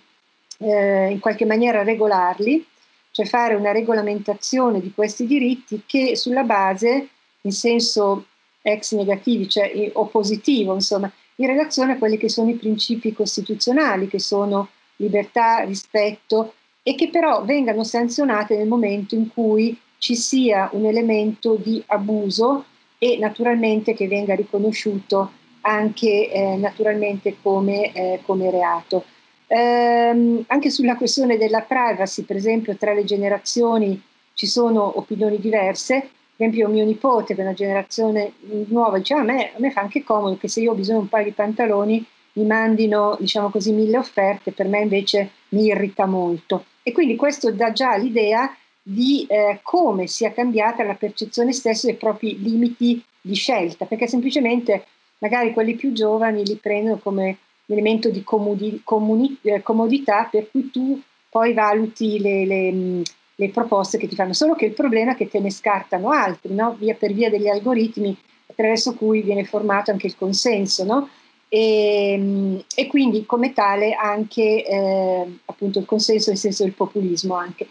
eh, 0.59 1.11
in 1.11 1.21
qualche 1.21 1.45
maniera 1.45 1.85
regolarli, 1.85 2.67
cioè 3.13 3.27
fare 3.27 3.55
una 3.55 3.71
regolamentazione 3.71 4.81
di 4.81 4.93
questi 4.93 5.25
diritti 5.25 5.83
che 5.87 6.17
sulla 6.17 6.43
base, 6.43 7.09
in 7.43 7.53
senso 7.53 8.27
ex 8.63 8.93
negativi, 8.95 9.49
cioè 9.49 9.91
o 9.95 10.07
positivo, 10.07 10.75
insomma, 10.75 11.11
in 11.37 11.47
relazione 11.47 11.93
a 11.93 11.99
quelli 11.99 12.17
che 12.17 12.29
sono 12.29 12.51
i 12.51 12.57
principi 12.57 13.13
costituzionali, 13.13 14.09
che 14.09 14.19
sono 14.19 14.69
libertà, 14.97 15.61
rispetto, 15.61 16.55
e 16.83 16.97
che 16.97 17.09
però 17.09 17.45
vengano 17.45 17.85
sanzionate 17.85 18.57
nel 18.57 18.67
momento 18.67 19.15
in 19.15 19.29
cui 19.29 19.79
ci 19.99 20.15
sia 20.15 20.69
un 20.73 20.87
elemento 20.87 21.57
di 21.57 21.83
abuso 21.87 22.65
e 22.99 23.19
naturalmente 23.19 23.95
che 23.95 24.09
venga 24.09 24.35
riconosciuto 24.35 25.33
anche 25.61 26.31
eh, 26.31 26.57
naturalmente 26.57 27.37
come, 27.43 27.93
eh, 27.93 28.21
come 28.25 28.51
reato. 28.51 29.05
Ehm, 29.49 30.45
anche 30.49 30.71
sulla 30.71 30.97
questione 30.97 31.37
della 31.37 31.63
privacy, 31.63 32.23
per 32.23 32.37
esempio, 32.37 32.77
tra 32.77 32.93
le 32.93 33.05
generazioni 33.05 34.01
ci 34.35 34.47
sono 34.47 34.99
opinioni 34.99 35.39
diverse. 35.39 36.09
Per 36.39 36.47
esempio, 36.47 36.69
mio 36.69 36.85
nipote, 36.85 37.35
che 37.35 37.41
è 37.41 37.45
una 37.45 37.55
generazione 37.55 38.33
nuova, 38.69 38.99
dice: 38.99 39.15
a 39.15 39.23
me, 39.23 39.53
a 39.55 39.59
me 39.59 39.71
fa 39.73 39.81
anche 39.81 40.05
comodo 40.05 40.37
che 40.37 40.49
se 40.49 40.61
io 40.61 40.73
ho 40.73 40.75
bisogno 40.75 40.99
di 40.99 41.05
un 41.05 41.11
paio 41.11 41.25
di 41.25 41.33
pantaloni 41.33 42.07
mi 42.35 42.45
mandino, 42.45 43.17
diciamo 43.19 43.51
così, 43.51 43.73
mille 43.73 43.99
offerte, 43.99 44.53
per 44.53 44.69
me 44.69 44.81
invece 44.81 45.31
mi 45.51 45.65
irrita 45.65 46.07
molto. 46.07 46.65
E 46.83 46.93
quindi 46.93 47.17
questo 47.17 47.51
dà 47.51 47.73
già 47.73 47.97
l'idea 47.97 48.55
di 48.91 49.27
eh, 49.29 49.61
come 49.63 50.07
sia 50.07 50.33
cambiata 50.33 50.83
la 50.83 50.95
percezione 50.95 51.53
stessa 51.53 51.87
dei 51.87 51.97
propri 51.97 52.41
limiti 52.41 53.03
di 53.21 53.35
scelta, 53.35 53.85
perché 53.85 54.07
semplicemente 54.07 54.87
magari 55.19 55.53
quelli 55.53 55.75
più 55.75 55.93
giovani 55.93 56.43
li 56.43 56.57
prendono 56.57 56.97
come 56.97 57.37
elemento 57.67 58.09
di 58.09 58.25
comodi, 58.25 58.81
comuni, 58.83 59.37
eh, 59.43 59.63
comodità 59.63 60.27
per 60.31 60.51
cui 60.51 60.71
tu 60.71 60.99
poi 61.29 61.53
valuti 61.53 62.19
le, 62.19 62.47
le, 62.47 63.03
le, 63.35 63.49
proposte 63.51 63.99
che 63.99 64.09
ti 64.09 64.15
fanno, 64.15 64.33
solo 64.33 64.55
che 64.55 64.65
il 64.65 64.73
problema 64.73 65.13
è 65.13 65.17
che 65.17 65.29
te 65.29 65.39
ne 65.39 65.51
scartano 65.51 66.09
altri, 66.09 66.55
no? 66.55 66.75
via 66.79 66.95
per 66.95 67.13
via 67.13 67.29
degli 67.29 67.49
algoritmi 67.49 68.17
attraverso 68.47 68.95
cui 68.95 69.21
viene 69.21 69.45
formato 69.45 69.91
anche 69.91 70.07
il 70.07 70.17
consenso, 70.17 70.85
no? 70.85 71.11
e, 71.51 72.65
e, 72.75 72.87
quindi 72.87 73.27
come 73.27 73.53
tale 73.53 73.93
anche 73.93 74.65
eh, 74.65 75.27
appunto 75.45 75.79
il 75.79 75.85
consenso 75.85 76.31
nel 76.31 76.39
senso 76.39 76.65
del 76.65 76.73
populismo 76.73 77.35
anche. 77.35 77.67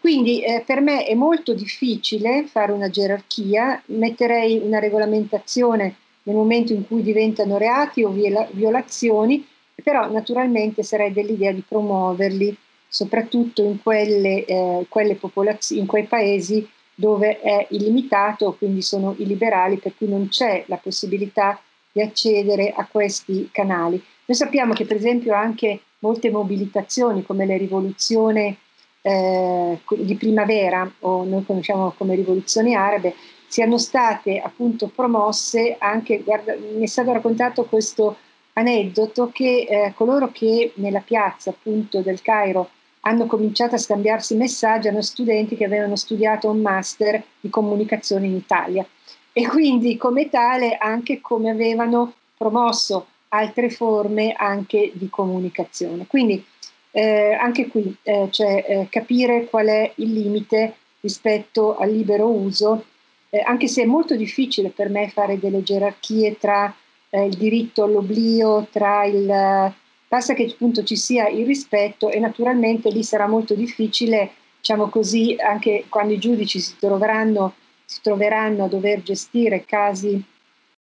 Quindi 0.00 0.42
eh, 0.42 0.62
per 0.64 0.80
me 0.80 1.04
è 1.04 1.14
molto 1.14 1.52
difficile 1.52 2.46
fare 2.46 2.72
una 2.72 2.88
gerarchia, 2.88 3.82
metterei 3.86 4.58
una 4.58 4.78
regolamentazione 4.78 5.94
nel 6.22 6.34
momento 6.34 6.72
in 6.72 6.86
cui 6.86 7.02
diventano 7.02 7.58
reati 7.58 8.02
o 8.02 8.08
viola- 8.08 8.48
violazioni, 8.50 9.46
però 9.82 10.10
naturalmente 10.10 10.82
sarei 10.82 11.12
dell'idea 11.12 11.52
di 11.52 11.62
promuoverli 11.66 12.56
soprattutto 12.88 13.62
in, 13.62 13.82
quelle, 13.82 14.44
eh, 14.46 14.86
quelle 14.88 15.16
popolaz- 15.16 15.70
in 15.70 15.86
quei 15.86 16.04
paesi 16.04 16.66
dove 16.94 17.40
è 17.40 17.66
illimitato, 17.70 18.54
quindi 18.58 18.82
sono 18.82 19.14
illiberali, 19.18 19.76
per 19.76 19.92
cui 19.96 20.08
non 20.08 20.28
c'è 20.28 20.64
la 20.66 20.76
possibilità 20.76 21.60
di 21.92 22.00
accedere 22.00 22.72
a 22.74 22.86
questi 22.90 23.48
canali. 23.52 24.02
Noi 24.24 24.36
sappiamo 24.36 24.72
che 24.72 24.86
per 24.86 24.96
esempio 24.96 25.34
anche 25.34 25.80
molte 25.98 26.30
mobilitazioni 26.30 27.22
come 27.22 27.46
la 27.46 27.56
rivoluzione 27.56 28.56
eh, 29.02 29.78
di 29.98 30.14
primavera, 30.16 30.90
o 31.00 31.24
noi 31.24 31.44
conosciamo 31.44 31.94
come 31.96 32.14
rivoluzioni 32.14 32.74
arabe, 32.74 33.14
siano 33.46 33.78
state 33.78 34.38
appunto 34.38 34.90
promosse 34.94 35.76
anche, 35.78 36.22
guarda, 36.22 36.54
mi 36.54 36.82
è 36.82 36.86
stato 36.86 37.12
raccontato 37.12 37.64
questo 37.64 38.16
aneddoto 38.52 39.30
che 39.32 39.66
eh, 39.68 39.92
coloro 39.94 40.30
che 40.30 40.72
nella 40.76 41.00
piazza 41.00 41.50
appunto 41.50 42.00
del 42.00 42.22
Cairo 42.22 42.70
hanno 43.00 43.26
cominciato 43.26 43.74
a 43.74 43.78
scambiarsi 43.78 44.36
messaggi 44.36 44.88
erano 44.88 45.02
studenti 45.02 45.56
che 45.56 45.64
avevano 45.64 45.96
studiato 45.96 46.50
un 46.50 46.60
master 46.60 47.22
di 47.40 47.48
comunicazione 47.48 48.26
in 48.26 48.34
Italia 48.34 48.86
e 49.32 49.46
quindi 49.46 49.96
come 49.96 50.28
tale 50.28 50.76
anche 50.76 51.20
come 51.20 51.50
avevano 51.50 52.14
promosso 52.36 53.06
altre 53.28 53.70
forme 53.70 54.32
anche 54.32 54.90
di 54.94 55.08
comunicazione. 55.08 56.06
Quindi 56.06 56.44
eh, 56.92 57.32
anche 57.32 57.68
qui 57.68 57.94
eh, 58.02 58.28
cioè, 58.30 58.64
eh, 58.66 58.86
capire 58.90 59.46
qual 59.46 59.66
è 59.66 59.92
il 59.96 60.12
limite 60.12 60.74
rispetto 61.00 61.76
al 61.76 61.90
libero 61.90 62.28
uso, 62.28 62.84
eh, 63.30 63.40
anche 63.44 63.68
se 63.68 63.82
è 63.82 63.86
molto 63.86 64.16
difficile 64.16 64.70
per 64.70 64.88
me 64.90 65.08
fare 65.08 65.38
delle 65.38 65.62
gerarchie 65.62 66.36
tra 66.38 66.74
eh, 67.10 67.26
il 67.26 67.36
diritto 67.36 67.84
all'oblio, 67.84 68.66
tra 68.70 69.04
il... 69.04 69.72
basta 70.08 70.34
che 70.34 70.48
appunto 70.50 70.82
ci 70.82 70.96
sia 70.96 71.28
il 71.28 71.46
rispetto 71.46 72.10
e 72.10 72.18
naturalmente 72.18 72.90
lì 72.90 73.02
sarà 73.02 73.26
molto 73.26 73.54
difficile, 73.54 74.30
diciamo 74.58 74.88
così, 74.88 75.36
anche 75.38 75.86
quando 75.88 76.12
i 76.12 76.18
giudici 76.18 76.58
si 76.60 76.76
troveranno, 76.78 77.54
si 77.84 78.00
troveranno 78.02 78.64
a 78.64 78.68
dover 78.68 79.02
gestire 79.02 79.64
casi 79.64 80.22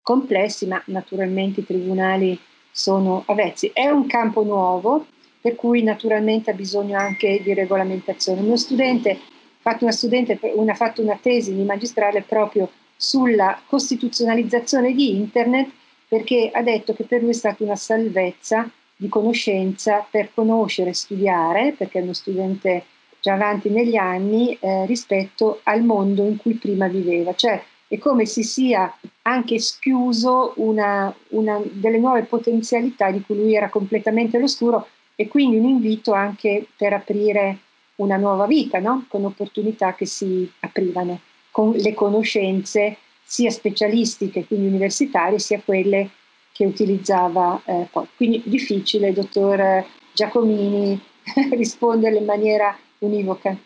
complessi, 0.03 0.67
ma 0.67 0.83
naturalmente 0.87 1.61
i 1.61 1.67
tribunali 1.67 2.39
sono 2.73 3.23
avvezzi. 3.27 3.71
È 3.73 3.87
un 3.89 4.07
campo 4.07 4.43
nuovo, 4.43 5.07
per 5.43 5.57
cui 5.57 5.83
naturalmente 5.83 6.53
ha 6.53 6.55
bisogno 6.55 6.97
anche 6.97 7.43
di 7.43 7.53
regolamentazione. 7.53 8.41
Mio 8.41 8.57
studente 8.57 9.19
fatto 9.59 9.85
una, 9.85 9.93
studente, 9.93 10.39
una, 10.55 10.75
fatto 10.75 11.03
una 11.03 11.19
tesi 11.21 11.55
di 11.55 11.65
magistrale 11.65 12.23
proprio 12.23 12.71
sulla 12.97 13.61
costituzionalizzazione 13.67 14.95
di 14.95 15.17
Internet 15.17 15.71
perché 16.07 16.51
ha 16.53 16.63
detto 16.63 16.95
che 16.95 17.05
per 17.05 17.23
lui 17.23 17.31
è 17.31 17.35
stata 17.35 17.65
una 17.65 17.77
salvezza 17.77 18.71
di 18.95 19.09
conoscenza 19.09 20.07
per 20.09 20.31
conoscere, 20.33 20.93
studiare, 20.93 21.75
perché 21.77 21.99
è 21.99 22.03
uno 22.03 22.13
studente 22.13 22.85
già 23.21 23.35
avanti 23.35 23.69
negli 23.69 23.97
anni, 23.97 24.57
eh, 24.61 24.87
rispetto 24.87 25.61
al 25.65 25.83
mondo 25.83 26.25
in 26.25 26.37
cui 26.37 26.55
prima 26.55 26.87
viveva. 26.87 27.35
Cioè 27.35 27.61
è 27.89 27.99
come 27.99 28.27
se 28.27 28.43
sia 28.43 28.97
anche 29.23 29.59
schiuso 29.59 30.55
una, 30.57 31.15
una 31.29 31.61
delle 31.71 31.99
nuove 31.99 32.23
potenzialità 32.23 33.11
di 33.11 33.23
cui 33.23 33.37
lui 33.37 33.55
era 33.55 33.69
completamente 33.69 34.37
all'oscuro 34.37 34.87
e 35.23 35.29
quindi 35.29 35.57
un 35.57 35.67
invito 35.67 36.13
anche 36.13 36.67
per 36.77 36.93
aprire 36.93 37.59
una 37.97 38.17
nuova 38.17 38.47
vita, 38.47 38.81
no? 38.81 39.05
con 39.09 39.25
opportunità 39.25 39.95
che 39.95 40.05
si 40.05 40.51
aprivano, 40.61 41.21
con 41.51 41.71
le 41.71 41.95
conoscenze 41.95 42.97
sia 43.23 43.51
specialistiche, 43.51 44.45
quindi 44.45 44.67
universitarie, 44.67 45.39
sia 45.39 45.63
quelle 45.65 46.11
che 46.53 46.67
utilizzava 46.67 47.61
eh, 47.65 47.87
poi. 47.91 48.07
Quindi 48.17 48.43
difficile, 48.45 49.13
dottor 49.13 49.85
Giacomini, 50.13 51.01
rispondere 51.53 52.17
in 52.17 52.25
maniera 52.25 52.77
univoca. 52.99 53.57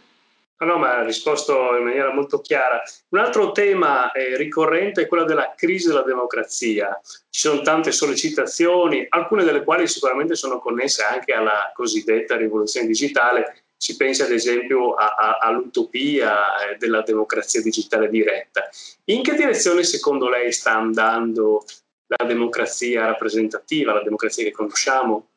No, 0.59 0.79
ma 0.79 0.97
ha 0.97 1.03
risposto 1.03 1.77
in 1.77 1.85
maniera 1.85 2.15
molto 2.15 2.41
chiara. 2.41 2.81
Un 3.11 3.19
altro 3.19 3.53
tema 3.53 4.11
eh, 4.13 4.39
ricorrente 4.39 5.03
è 5.03 5.07
quello 5.07 5.25
della 5.25 5.53
crisi 5.55 5.89
della 5.89 6.03
democrazia. 6.03 6.99
Ci 7.05 7.41
sono 7.41 7.61
tante 7.61 7.93
sollecitazioni, 7.93 9.05
alcune 9.11 9.45
delle 9.45 9.63
quali 9.63 9.87
sicuramente 9.87 10.35
sono 10.35 10.59
connesse 10.59 11.03
anche 11.03 11.35
alla 11.35 11.71
cosiddetta 11.75 12.37
rivoluzione 12.37 12.87
digitale. 12.87 13.65
Si 13.77 13.97
pensa 13.97 14.25
ad 14.25 14.31
esempio 14.31 14.95
a, 14.95 15.15
a, 15.15 15.39
all'utopia 15.43 16.71
eh, 16.71 16.77
della 16.79 17.03
democrazia 17.03 17.61
digitale 17.61 18.09
diretta. 18.09 18.67
In 19.05 19.23
che 19.23 19.35
direzione 19.35 19.85
secondo 19.85 20.31
lei 20.31 20.53
sta 20.53 20.73
andando 20.73 21.65
la 22.07 22.25
democrazia 22.25 23.05
rappresentativa, 23.05 23.93
la 23.93 24.03
democrazia 24.03 24.45
che 24.45 24.53
conosciamo? 24.53 25.29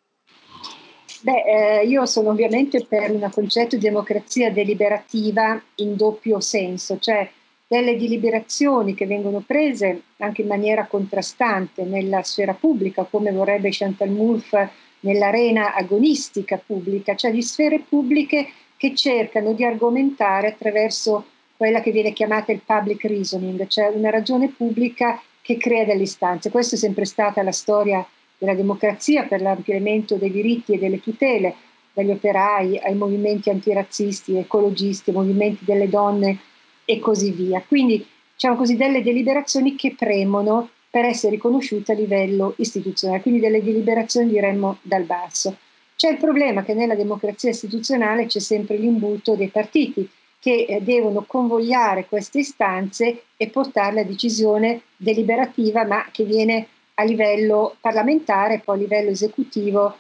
Beh, 1.22 1.82
eh, 1.82 1.86
io 1.86 2.06
sono 2.06 2.30
ovviamente 2.30 2.86
per 2.86 3.12
un 3.12 3.28
concetto 3.32 3.76
di 3.76 3.82
democrazia 3.82 4.52
deliberativa 4.52 5.62
in 5.76 5.96
doppio 5.98 6.40
senso, 6.40 6.98
cioè 6.98 7.30
delle 7.68 7.98
deliberazioni 7.98 8.96
che 8.96 9.06
vengono 9.06 9.44
prese 9.46 10.02
anche 10.18 10.42
in 10.42 10.48
maniera 10.48 10.88
contrastante 10.88 11.84
nella 11.84 12.24
sfera 12.24 12.54
pubblica, 12.54 13.04
come 13.04 13.32
vorrebbe 13.32 13.70
Chantal 13.72 14.10
Mouffe 14.10 14.70
nell'arena 15.02 15.76
agonistica 15.76 16.62
pubblica, 16.66 17.16
cioè 17.16 17.32
di 17.32 17.42
sfere 17.42 17.84
pubbliche 17.88 18.48
che 18.78 18.96
cercano 18.96 19.54
di 19.54 19.66
argomentare 19.66 20.48
attraverso 20.48 21.26
quella 21.58 21.82
che 21.82 21.92
viene 21.92 22.14
chiamata 22.14 22.54
il 22.54 22.62
public 22.66 23.04
reasoning, 23.04 23.68
cioè 23.68 23.92
una 23.94 24.10
ragione 24.10 24.48
pubblica 24.48 25.22
che 25.42 25.58
crea 25.58 25.84
delle 25.84 26.04
istanze. 26.04 26.50
Questa 26.50 26.76
è 26.76 26.80
sempre 26.80 27.04
stata 27.04 27.44
la 27.44 27.52
storia 27.52 28.06
della 28.40 28.56
democrazia 28.56 29.26
per 29.26 29.42
l'ampliamento 29.42 30.16
dei 30.16 30.32
diritti 30.32 30.74
e 30.74 30.80
delle 30.80 31.00
tutele, 31.00 31.54
dagli 31.94 32.10
operai 32.10 32.80
ai 32.80 32.96
movimenti 32.96 33.50
antirazzisti, 33.50 34.38
ecologisti, 34.38 35.12
movimenti 35.12 35.66
delle 35.66 35.90
donne 35.90 36.40
e 36.86 37.00
così 37.00 37.32
via. 37.32 37.62
Quindi 37.68 38.04
diciamo 38.34 38.56
così 38.56 38.76
delle 38.76 39.04
deliberazioni 39.04 39.76
che 39.76 39.94
premono 39.96 40.70
per 40.90 41.06
essere 41.06 41.36
riconosciute 41.36 41.92
a 41.92 41.96
livello 41.96 42.54
istituzionale, 42.58 43.22
quindi 43.22 43.40
delle 43.42 43.62
deliberazioni 43.62 44.30
diremmo 44.30 44.78
dal 44.82 45.04
basso. 45.04 45.56
C'è 45.96 46.10
il 46.10 46.18
problema 46.18 46.64
che 46.64 46.74
nella 46.74 46.96
democrazia 46.96 47.50
istituzionale 47.50 48.26
c'è 48.26 48.40
sempre 48.40 48.78
l'imbuto 48.78 49.36
dei 49.36 49.50
partiti 49.50 50.10
che 50.40 50.66
eh, 50.68 50.82
devono 50.82 51.26
convogliare 51.28 52.06
queste 52.06 52.40
istanze 52.40 53.24
e 53.36 53.50
portarle 53.50 54.02
a 54.02 54.06
decisione 54.06 54.82
deliberativa, 54.96 55.86
ma 55.86 56.08
che 56.12 56.24
viene 56.24 56.68
a 57.00 57.04
livello 57.04 57.78
parlamentare 57.80 58.56
e 58.56 58.60
poi 58.60 58.76
a 58.76 58.82
livello 58.82 59.10
esecutivo 59.10 59.96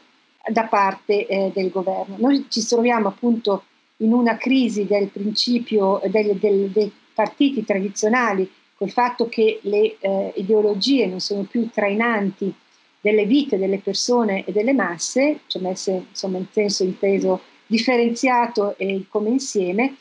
da 0.45 0.65
parte 0.65 1.25
eh, 1.25 1.51
del 1.53 1.69
governo. 1.69 2.15
Noi 2.17 2.45
ci 2.49 2.65
troviamo 2.65 3.07
appunto 3.07 3.63
in 3.97 4.11
una 4.13 4.37
crisi 4.37 4.85
del 4.85 5.07
principio 5.07 6.01
del, 6.07 6.35
del, 6.35 6.69
dei 6.69 6.91
partiti 7.13 7.63
tradizionali, 7.63 8.49
col 8.75 8.89
fatto 8.89 9.27
che 9.27 9.59
le 9.63 9.97
eh, 9.99 10.33
ideologie 10.35 11.05
non 11.05 11.19
sono 11.19 11.43
più 11.43 11.69
trainanti 11.69 12.53
delle 13.01 13.25
vite 13.25 13.57
delle 13.57 13.79
persone 13.79 14.43
e 14.45 14.51
delle 14.51 14.73
masse, 14.73 15.41
cioè 15.47 15.61
messe 15.61 16.05
insomma 16.09 16.37
in 16.37 16.47
senso 16.51 16.83
inteso 16.83 17.41
differenziato 17.65 18.77
e 18.77 19.05
come 19.09 19.29
insieme, 19.29 19.95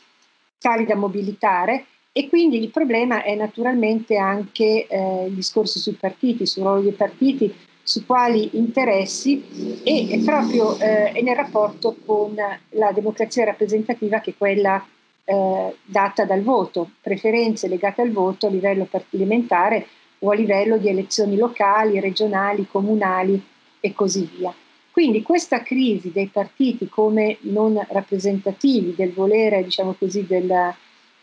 tali 0.59 0.85
da 0.85 0.95
mobilitare 0.95 1.85
e 2.11 2.27
quindi 2.27 2.61
il 2.61 2.69
problema 2.69 3.23
è 3.23 3.35
naturalmente 3.35 4.17
anche 4.17 4.87
eh, 4.87 5.25
il 5.27 5.33
discorso 5.33 5.79
sui 5.79 5.93
partiti, 5.93 6.45
sul 6.45 6.63
ruolo 6.63 6.81
dei 6.81 6.91
partiti, 6.91 7.53
su 7.83 8.05
quali 8.05 8.49
interessi 8.53 9.81
e, 9.83 10.21
proprio 10.23 10.77
eh, 10.77 11.11
è 11.11 11.21
nel 11.21 11.35
rapporto 11.35 11.95
con 12.05 12.35
la 12.35 12.91
democrazia 12.91 13.45
rappresentativa 13.45 14.19
che 14.19 14.31
è 14.31 14.37
quella 14.37 14.85
eh, 15.23 15.75
data 15.85 16.25
dal 16.25 16.43
voto, 16.43 16.91
preferenze 17.01 17.67
legate 17.67 18.01
al 18.01 18.11
voto 18.11 18.47
a 18.47 18.51
livello 18.51 18.85
parlamentare 18.85 19.87
o 20.19 20.31
a 20.31 20.35
livello 20.35 20.77
di 20.77 20.89
elezioni 20.89 21.35
locali, 21.37 21.99
regionali, 21.99 22.67
comunali 22.69 23.41
e 23.79 23.93
così 23.93 24.29
via. 24.35 24.53
Quindi 24.91 25.21
questa 25.21 25.61
crisi 25.61 26.11
dei 26.11 26.27
partiti 26.27 26.89
come 26.89 27.37
non 27.41 27.79
rappresentativi 27.89 28.93
del 28.95 29.13
volere, 29.13 29.63
diciamo 29.63 29.95
così, 29.97 30.25
del, 30.25 30.75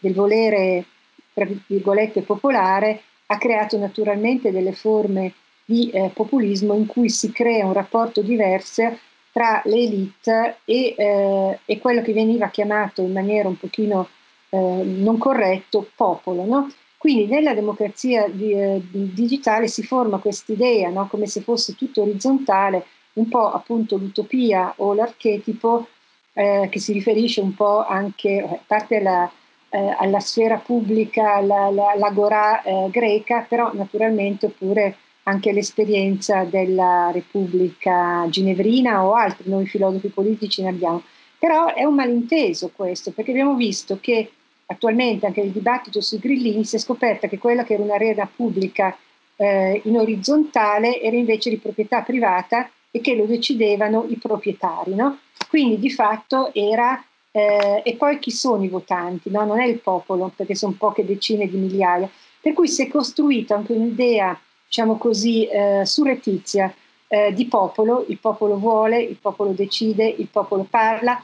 del 0.06 0.14
volere, 0.14 0.84
tra 1.32 1.46
virgolette, 1.66 2.22
popolare, 2.22 3.02
ha 3.26 3.38
creato 3.38 3.76
naturalmente 3.76 4.52
delle 4.52 4.72
forme 4.72 5.34
di 5.64 5.90
eh, 5.90 6.10
populismo 6.14 6.74
in 6.74 6.86
cui 6.86 7.10
si 7.10 7.32
crea 7.32 7.66
un 7.66 7.72
rapporto 7.72 8.22
diverso 8.22 8.98
tra 9.32 9.60
le 9.64 9.76
elite 9.76 10.58
e, 10.64 10.94
eh, 10.96 11.58
e, 11.64 11.78
quello 11.78 12.02
che 12.02 12.12
veniva 12.12 12.48
chiamato 12.48 13.02
in 13.02 13.12
maniera 13.12 13.48
un 13.48 13.58
pochino 13.58 14.08
eh, 14.48 14.56
non 14.56 15.18
corretto 15.18 15.90
popolo. 15.94 16.44
No? 16.44 16.70
Quindi 16.96 17.26
nella 17.26 17.52
democrazia 17.52 18.28
di, 18.28 18.52
eh, 18.52 18.80
digitale 18.90 19.66
si 19.66 19.82
forma 19.82 20.18
quest'idea, 20.18 20.88
no? 20.88 21.08
come 21.08 21.26
se 21.26 21.40
fosse 21.40 21.74
tutto 21.74 22.02
orizzontale, 22.02 22.86
un 23.14 23.28
po' 23.28 23.50
appunto 23.52 23.96
l'utopia 23.96 24.72
o 24.76 24.94
l'archetipo 24.94 25.88
eh, 26.32 26.68
che 26.70 26.78
si 26.78 26.92
riferisce 26.92 27.40
un 27.40 27.54
po' 27.54 27.84
anche, 27.84 28.40
a 28.40 28.58
parte 28.66 29.00
la, 29.02 29.24
eh, 29.24 29.30
alla 29.78 30.20
sfera 30.20 30.56
pubblica, 30.58 31.34
alla, 31.34 31.64
alla, 31.64 31.90
all'agorà 31.90 32.62
eh, 32.62 32.88
greca, 32.90 33.44
però 33.48 33.72
naturalmente 33.72 34.48
pure 34.48 34.96
anche 35.24 35.52
l'esperienza 35.52 36.44
della 36.44 37.10
Repubblica 37.12 38.26
Ginevrina 38.28 39.04
o 39.04 39.14
altri, 39.14 39.50
noi 39.50 39.66
filosofi 39.66 40.08
politici 40.08 40.62
ne 40.62 40.68
abbiamo. 40.68 41.02
Però 41.38 41.74
è 41.74 41.84
un 41.84 41.94
malinteso 41.94 42.70
questo, 42.74 43.10
perché 43.10 43.32
abbiamo 43.32 43.54
visto 43.54 43.98
che 44.00 44.30
attualmente 44.66 45.26
anche 45.26 45.42
nel 45.42 45.50
dibattito 45.50 46.00
sui 46.00 46.18
grillini 46.18 46.64
si 46.64 46.76
è 46.76 46.78
scoperta 46.78 47.28
che 47.28 47.38
quella 47.38 47.64
che 47.64 47.74
era 47.74 47.82
un'arena 47.82 48.28
pubblica 48.34 48.96
eh, 49.36 49.80
in 49.84 49.96
orizzontale 49.96 51.00
era 51.00 51.16
invece 51.16 51.50
di 51.50 51.58
proprietà 51.58 52.02
privata 52.02 52.70
e 52.90 53.00
che 53.00 53.14
lo 53.14 53.26
decidevano 53.26 54.06
i 54.08 54.16
proprietari. 54.16 54.94
No? 54.94 55.18
Quindi 55.48 55.78
di 55.78 55.90
fatto 55.90 56.52
era 56.54 57.02
eh, 57.36 57.82
e 57.84 57.96
poi 57.96 58.18
chi 58.18 58.30
sono 58.30 58.64
i 58.64 58.68
votanti? 58.68 59.28
No? 59.28 59.44
Non 59.44 59.60
è 59.60 59.66
il 59.66 59.80
popolo, 59.80 60.32
perché 60.34 60.54
sono 60.54 60.74
poche 60.78 61.04
decine 61.04 61.46
di 61.46 61.58
migliaia. 61.58 62.08
Per 62.40 62.54
cui 62.54 62.66
si 62.66 62.84
è 62.84 62.88
costruita 62.88 63.56
anche 63.56 63.74
un'idea, 63.74 64.40
diciamo 64.64 64.96
così, 64.96 65.46
eh, 65.46 65.82
surrettizia 65.84 66.74
eh, 67.08 67.34
di 67.34 67.44
popolo, 67.44 68.06
il 68.08 68.16
popolo 68.18 68.56
vuole, 68.56 69.02
il 69.02 69.18
popolo 69.20 69.50
decide, 69.50 70.06
il 70.06 70.28
popolo 70.28 70.66
parla, 70.68 71.22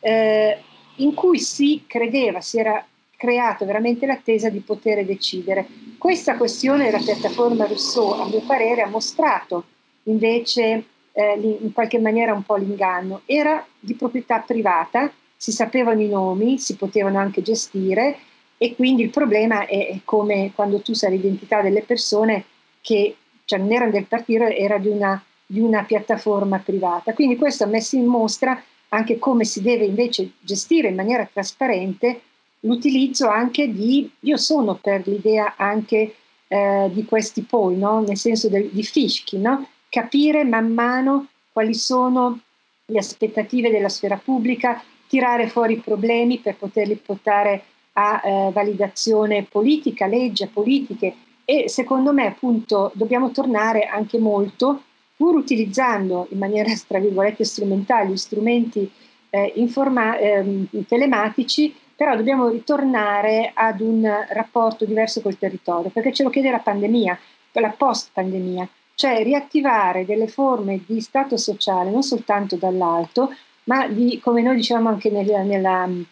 eh, 0.00 0.58
in 0.96 1.14
cui 1.14 1.38
si 1.38 1.84
credeva, 1.86 2.42
si 2.42 2.58
era 2.58 2.84
creato 3.16 3.64
veramente 3.64 4.04
l'attesa 4.04 4.50
di 4.50 4.60
poter 4.60 5.02
decidere. 5.06 5.66
Questa 5.96 6.36
questione 6.36 6.84
della 6.84 7.02
piattaforma 7.02 7.64
Rousseau, 7.64 8.10
a 8.10 8.26
mio 8.26 8.42
parere, 8.42 8.82
ha 8.82 8.88
mostrato 8.88 9.64
invece 10.02 10.84
eh, 11.12 11.58
in 11.62 11.72
qualche 11.72 11.98
maniera 11.98 12.34
un 12.34 12.42
po' 12.42 12.56
l'inganno. 12.56 13.22
Era 13.24 13.64
di 13.80 13.94
proprietà 13.94 14.40
privata, 14.40 15.10
si 15.44 15.52
sapevano 15.52 16.00
i 16.00 16.08
nomi, 16.08 16.58
si 16.58 16.74
potevano 16.74 17.18
anche 17.18 17.42
gestire 17.42 18.16
e 18.56 18.74
quindi 18.74 19.02
il 19.02 19.10
problema 19.10 19.66
è 19.66 19.98
come 20.02 20.52
quando 20.54 20.80
tu 20.80 20.94
sai 20.94 21.10
l'identità 21.10 21.60
delle 21.60 21.82
persone 21.82 22.44
che 22.80 23.14
cioè, 23.44 23.58
non 23.58 23.70
erano 23.70 23.90
del 23.90 24.06
partito, 24.06 24.44
era 24.44 24.78
di 24.78 24.88
una, 24.88 25.22
di 25.44 25.60
una 25.60 25.84
piattaforma 25.84 26.60
privata. 26.60 27.12
Quindi 27.12 27.36
questo 27.36 27.64
ha 27.64 27.66
messo 27.66 27.94
in 27.94 28.06
mostra 28.06 28.58
anche 28.88 29.18
come 29.18 29.44
si 29.44 29.60
deve 29.60 29.84
invece 29.84 30.30
gestire 30.40 30.88
in 30.88 30.94
maniera 30.94 31.28
trasparente 31.30 32.22
l'utilizzo 32.60 33.28
anche 33.28 33.70
di, 33.70 34.10
io 34.20 34.38
sono 34.38 34.76
per 34.76 35.06
l'idea 35.06 35.56
anche 35.58 36.14
eh, 36.48 36.90
di 36.90 37.04
questi 37.04 37.42
poi, 37.42 37.76
no? 37.76 38.00
nel 38.00 38.16
senso 38.16 38.48
del, 38.48 38.70
di 38.70 38.82
fischi, 38.82 39.36
no? 39.36 39.68
capire 39.90 40.42
man 40.42 40.72
mano 40.72 41.26
quali 41.52 41.74
sono 41.74 42.40
le 42.86 42.98
aspettative 42.98 43.70
della 43.70 43.90
sfera 43.90 44.16
pubblica, 44.16 44.82
tirare 45.14 45.46
fuori 45.46 45.74
i 45.74 45.78
problemi 45.78 46.40
per 46.40 46.56
poterli 46.56 46.96
portare 46.96 47.62
a 47.92 48.20
eh, 48.24 48.50
validazione 48.52 49.44
politica, 49.44 50.06
legge, 50.06 50.50
politiche. 50.52 51.14
E 51.44 51.68
secondo 51.68 52.12
me 52.12 52.26
appunto 52.26 52.90
dobbiamo 52.94 53.30
tornare 53.30 53.84
anche 53.84 54.18
molto, 54.18 54.82
pur 55.16 55.36
utilizzando 55.36 56.26
in 56.30 56.38
maniera 56.38 56.68
tra 56.88 56.98
virgolette 56.98 57.44
strumentale 57.44 58.10
gli 58.10 58.16
strumenti 58.16 58.90
eh, 59.30 59.52
informa- 59.54 60.18
eh, 60.18 60.66
telematici, 60.88 61.72
però 61.94 62.16
dobbiamo 62.16 62.48
ritornare 62.48 63.52
ad 63.54 63.80
un 63.80 64.10
rapporto 64.30 64.84
diverso 64.84 65.20
col 65.20 65.38
territorio, 65.38 65.90
perché 65.90 66.12
ce 66.12 66.24
lo 66.24 66.30
chiede 66.30 66.50
la 66.50 66.58
pandemia, 66.58 67.16
la 67.52 67.70
post-pandemia, 67.70 68.68
cioè 68.96 69.22
riattivare 69.22 70.04
delle 70.04 70.26
forme 70.26 70.80
di 70.84 71.00
stato 71.00 71.36
sociale 71.36 71.90
non 71.90 72.02
soltanto 72.02 72.56
dall'alto, 72.56 73.32
ma 73.64 73.88
di, 73.88 74.20
come 74.22 74.42
noi 74.42 74.56
diciamo 74.56 74.88
anche 74.88 75.10
nel, 75.10 76.06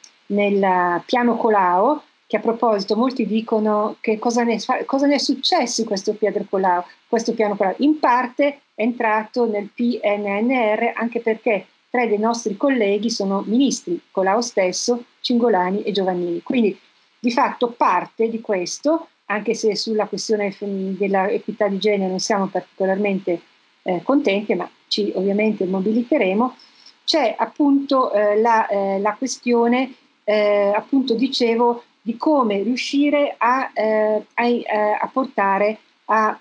piano 1.05 1.37
Colau, 1.37 2.01
che 2.27 2.37
a 2.39 2.41
proposito 2.41 2.97
molti 2.97 3.27
dicono 3.27 3.97
che 4.01 4.19
cosa 4.19 4.43
ne, 4.43 4.59
cosa 4.87 5.07
ne 5.07 5.17
è 5.17 5.19
successo 5.19 5.85
questo, 5.85 6.17
Colau, 6.49 6.83
questo 7.07 7.35
piano 7.35 7.57
Colau. 7.57 7.75
In 7.79 7.99
parte 7.99 8.61
è 8.75 8.83
entrato 8.83 9.47
nel 9.47 9.69
PNNR 9.75 10.93
anche 10.95 11.21
perché 11.21 11.67
tre 11.91 12.09
dei 12.09 12.19
nostri 12.19 12.57
colleghi 12.57 13.11
sono 13.11 13.43
ministri, 13.47 14.01
Colau 14.11 14.41
stesso, 14.41 15.05
Cingolani 15.21 15.83
e 15.83 15.93
Giovannini. 15.93 16.43
Quindi 16.43 16.79
di 17.19 17.31
fatto 17.31 17.69
parte 17.69 18.31
di 18.31 18.41
questo, 18.41 19.09
anche 19.27 19.55
se 19.55 19.77
sulla 19.77 20.07
questione 20.07 20.55
dell'equità 20.59 21.69
di 21.69 21.79
genere 21.79 22.09
non 22.09 22.19
siamo 22.19 22.47
particolarmente 22.47 23.41
eh, 23.83 24.01
contenti, 24.03 24.55
ma 24.55 24.69
ci 24.89 25.13
ovviamente 25.15 25.67
mobiliteremo, 25.67 26.57
c'è 27.05 27.35
appunto 27.37 28.13
eh, 28.13 28.41
la, 28.41 28.67
eh, 28.67 28.99
la, 29.01 29.15
questione, 29.15 29.95
eh, 30.25 30.73
appunto 30.75 31.15
dicevo, 31.15 31.83
di 32.01 32.17
come 32.17 32.63
riuscire 32.63 33.35
a, 33.39 33.71
eh, 33.75 34.27
a, 34.35 34.47
eh, 34.47 34.67
a 35.01 35.11
portare 35.13 35.79
a 36.07 36.39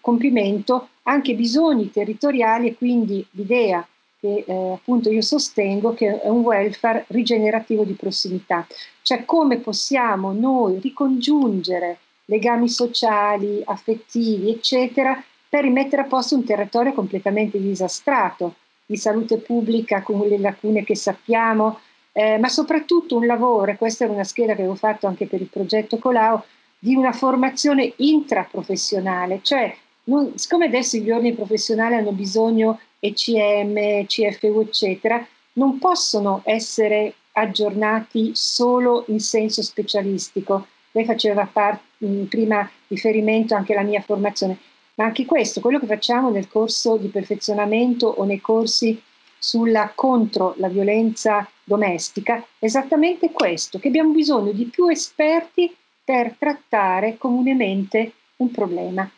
compimento 0.00 0.88
anche 1.04 1.34
bisogni 1.34 1.90
territoriali 1.90 2.68
e 2.68 2.74
quindi 2.74 3.24
l'idea 3.30 3.86
che 4.20 4.44
appunto 4.48 5.10
io 5.10 5.22
sostengo 5.22 5.94
che 5.94 6.20
è 6.20 6.28
un 6.28 6.40
welfare 6.40 7.04
rigenerativo 7.08 7.84
di 7.84 7.92
prossimità, 7.92 8.66
cioè 9.02 9.24
come 9.24 9.58
possiamo 9.58 10.32
noi 10.32 10.78
ricongiungere 10.80 11.98
legami 12.26 12.68
sociali, 12.68 13.62
affettivi, 13.64 14.50
eccetera, 14.50 15.22
per 15.48 15.62
rimettere 15.62 16.02
a 16.02 16.06
posto 16.06 16.34
un 16.34 16.44
territorio 16.44 16.92
completamente 16.92 17.60
disastrato 17.60 18.56
di 18.86 18.96
salute 18.96 19.38
pubblica 19.38 20.02
con 20.02 20.26
le 20.26 20.38
lacune 20.38 20.84
che 20.84 20.96
sappiamo, 20.96 21.80
eh, 22.12 22.38
ma 22.38 22.48
soprattutto 22.48 23.16
un 23.16 23.26
lavoro, 23.26 23.70
e 23.70 23.76
questa 23.76 24.04
era 24.04 24.12
una 24.12 24.24
scheda 24.24 24.54
che 24.54 24.60
avevo 24.60 24.76
fatto 24.76 25.06
anche 25.06 25.26
per 25.26 25.40
il 25.40 25.48
progetto 25.48 25.98
Colau, 25.98 26.40
di 26.78 26.94
una 26.94 27.12
formazione 27.12 27.94
intraprofessionale, 27.96 29.40
cioè 29.42 29.74
non, 30.04 30.32
siccome 30.36 30.66
adesso 30.66 30.98
gli 30.98 31.10
ordini 31.10 31.34
professionali 31.34 31.94
hanno 31.94 32.12
bisogno 32.12 32.80
ECM, 32.98 34.04
CFU, 34.06 34.60
eccetera, 34.60 35.26
non 35.54 35.78
possono 35.78 36.42
essere 36.44 37.14
aggiornati 37.32 38.32
solo 38.34 39.04
in 39.08 39.20
senso 39.20 39.62
specialistico. 39.62 40.66
Lei 40.92 41.04
faceva 41.04 41.48
par- 41.50 41.80
prima 42.28 42.68
riferimento 42.88 43.54
anche 43.54 43.72
alla 43.72 43.82
mia 43.82 44.00
formazione, 44.00 44.58
ma 44.94 45.04
anche 45.04 45.24
questo, 45.24 45.60
quello 45.60 45.78
che 45.78 45.86
facciamo 45.86 46.30
nel 46.30 46.48
corso 46.48 46.96
di 46.96 47.08
perfezionamento 47.08 48.06
o 48.06 48.24
nei 48.24 48.40
corsi 48.40 49.00
sulla 49.38 49.92
contro 49.94 50.54
la 50.58 50.68
violenza 50.68 51.48
domestica, 51.62 52.38
è 52.58 52.64
esattamente 52.64 53.30
questo, 53.30 53.78
che 53.78 53.88
abbiamo 53.88 54.12
bisogno 54.12 54.52
di 54.52 54.64
più 54.64 54.88
esperti 54.88 55.74
per 56.02 56.34
trattare 56.38 57.16
comunemente 57.18 58.12
un 58.36 58.50
problema. 58.50 59.10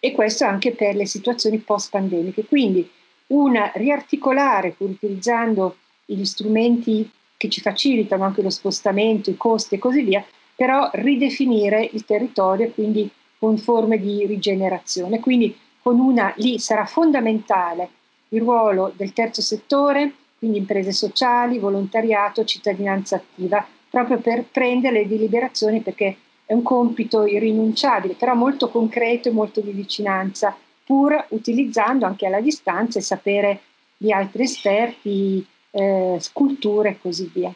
E 0.00 0.12
questo 0.12 0.44
anche 0.44 0.72
per 0.72 0.94
le 0.94 1.06
situazioni 1.06 1.58
post-pandemiche. 1.58 2.44
Quindi 2.44 2.88
una 3.28 3.70
riarticolare, 3.74 4.70
pur 4.70 4.90
utilizzando 4.90 5.76
gli 6.04 6.24
strumenti 6.24 7.10
che 7.36 7.48
ci 7.48 7.60
facilitano 7.60 8.24
anche 8.24 8.42
lo 8.42 8.50
spostamento, 8.50 9.30
i 9.30 9.36
costi 9.36 9.76
e 9.76 9.78
così 9.78 10.02
via, 10.02 10.24
però 10.54 10.90
ridefinire 10.94 11.88
il 11.92 12.04
territorio 12.04 12.66
e 12.66 12.72
quindi 12.72 13.08
con 13.38 13.56
forme 13.58 13.98
di 13.98 14.26
rigenerazione. 14.26 15.20
Quindi 15.20 15.56
con 15.80 15.98
una, 16.00 16.32
lì 16.36 16.58
sarà 16.58 16.84
fondamentale 16.84 17.88
il 18.28 18.40
ruolo 18.40 18.92
del 18.96 19.12
terzo 19.12 19.40
settore, 19.40 20.12
quindi 20.38 20.58
imprese 20.58 20.92
sociali, 20.92 21.58
volontariato, 21.58 22.44
cittadinanza 22.44 23.16
attiva, 23.16 23.66
proprio 23.88 24.18
per 24.18 24.44
prendere 24.44 25.00
le 25.00 25.08
deliberazioni 25.08 25.80
perché 25.80 26.16
è 26.44 26.52
un 26.52 26.62
compito 26.62 27.26
irrinunciabile, 27.26 28.14
però 28.14 28.34
molto 28.34 28.68
concreto 28.68 29.28
e 29.28 29.32
molto 29.32 29.60
di 29.60 29.70
vicinanza 29.70 30.56
pur 30.84 31.26
utilizzando 31.30 32.06
anche 32.06 32.26
alla 32.26 32.40
distanza 32.40 32.98
e 32.98 33.02
sapere 33.02 33.60
di 33.96 34.10
altri 34.12 34.44
esperti, 34.44 35.44
eh, 35.70 36.16
sculture 36.18 36.90
e 36.90 36.98
così 36.98 37.30
via. 37.32 37.52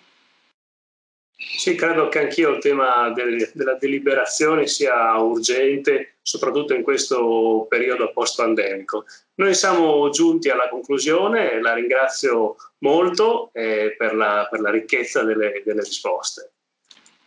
Sì, 1.56 1.74
credo 1.74 2.08
che 2.08 2.20
anch'io 2.20 2.50
il 2.50 2.58
tema 2.60 3.10
del, 3.10 3.50
della 3.52 3.74
deliberazione 3.74 4.66
sia 4.66 5.16
urgente, 5.18 6.14
soprattutto 6.22 6.74
in 6.74 6.82
questo 6.82 7.66
periodo 7.68 8.10
post-pandemico. 8.12 9.04
Noi 9.34 9.54
siamo 9.54 10.08
giunti 10.10 10.48
alla 10.48 10.68
conclusione, 10.68 11.60
la 11.60 11.74
ringrazio 11.74 12.56
molto 12.78 13.50
eh, 13.52 13.94
per, 13.96 14.14
la, 14.14 14.46
per, 14.50 14.60
la, 14.60 14.70
ricchezza 14.70 15.22
delle, 15.24 15.62
delle 15.64 15.82
risposte. 15.82 16.50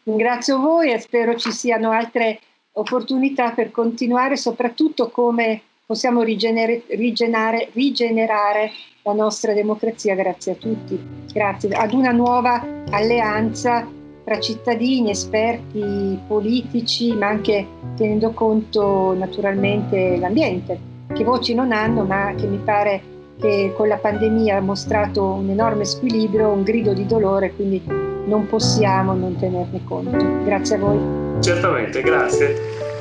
Ringrazio 0.03 0.59
voi 0.59 0.91
e 0.91 0.99
spero 0.99 1.35
ci 1.35 1.51
siano 1.51 1.91
altre 1.91 2.39
opportunità 2.73 3.51
per 3.51 3.71
continuare, 3.71 4.37
soprattutto 4.37 5.09
come 5.09 5.61
possiamo 5.85 6.23
rigener- 6.23 6.83
rigenerare, 6.89 7.69
rigenerare 7.73 8.71
la 9.03 9.13
nostra 9.13 9.53
democrazia 9.53 10.15
grazie 10.15 10.53
a 10.53 10.55
tutti, 10.55 10.99
grazie 11.31 11.69
ad 11.69 11.93
una 11.93 12.11
nuova 12.11 12.83
alleanza 12.89 13.87
tra 14.25 14.39
cittadini, 14.39 15.11
esperti, 15.11 16.19
politici, 16.27 17.13
ma 17.13 17.27
anche 17.27 17.65
tenendo 17.95 18.31
conto 18.31 19.13
naturalmente 19.13 20.17
l'ambiente, 20.17 20.79
che 21.13 21.23
voci 21.23 21.53
non 21.53 21.71
hanno, 21.71 22.03
ma 22.03 22.33
che 22.35 22.47
mi 22.47 22.57
pare 22.57 23.13
che 23.39 23.71
con 23.75 23.87
la 23.87 23.97
pandemia 23.97 24.57
ha 24.57 24.61
mostrato 24.61 25.23
un 25.23 25.49
enorme 25.49 25.85
squilibrio, 25.85 26.49
un 26.49 26.63
grido 26.63 26.93
di 26.93 27.05
dolore, 27.05 27.53
quindi 27.53 27.81
non 27.85 28.47
possiamo 28.47 29.13
non 29.13 29.35
tenerne 29.35 29.83
conto. 29.83 30.43
Grazie 30.43 30.75
a 30.75 30.79
voi. 30.79 30.99
Certamente, 31.41 32.01
grazie. 32.01 32.94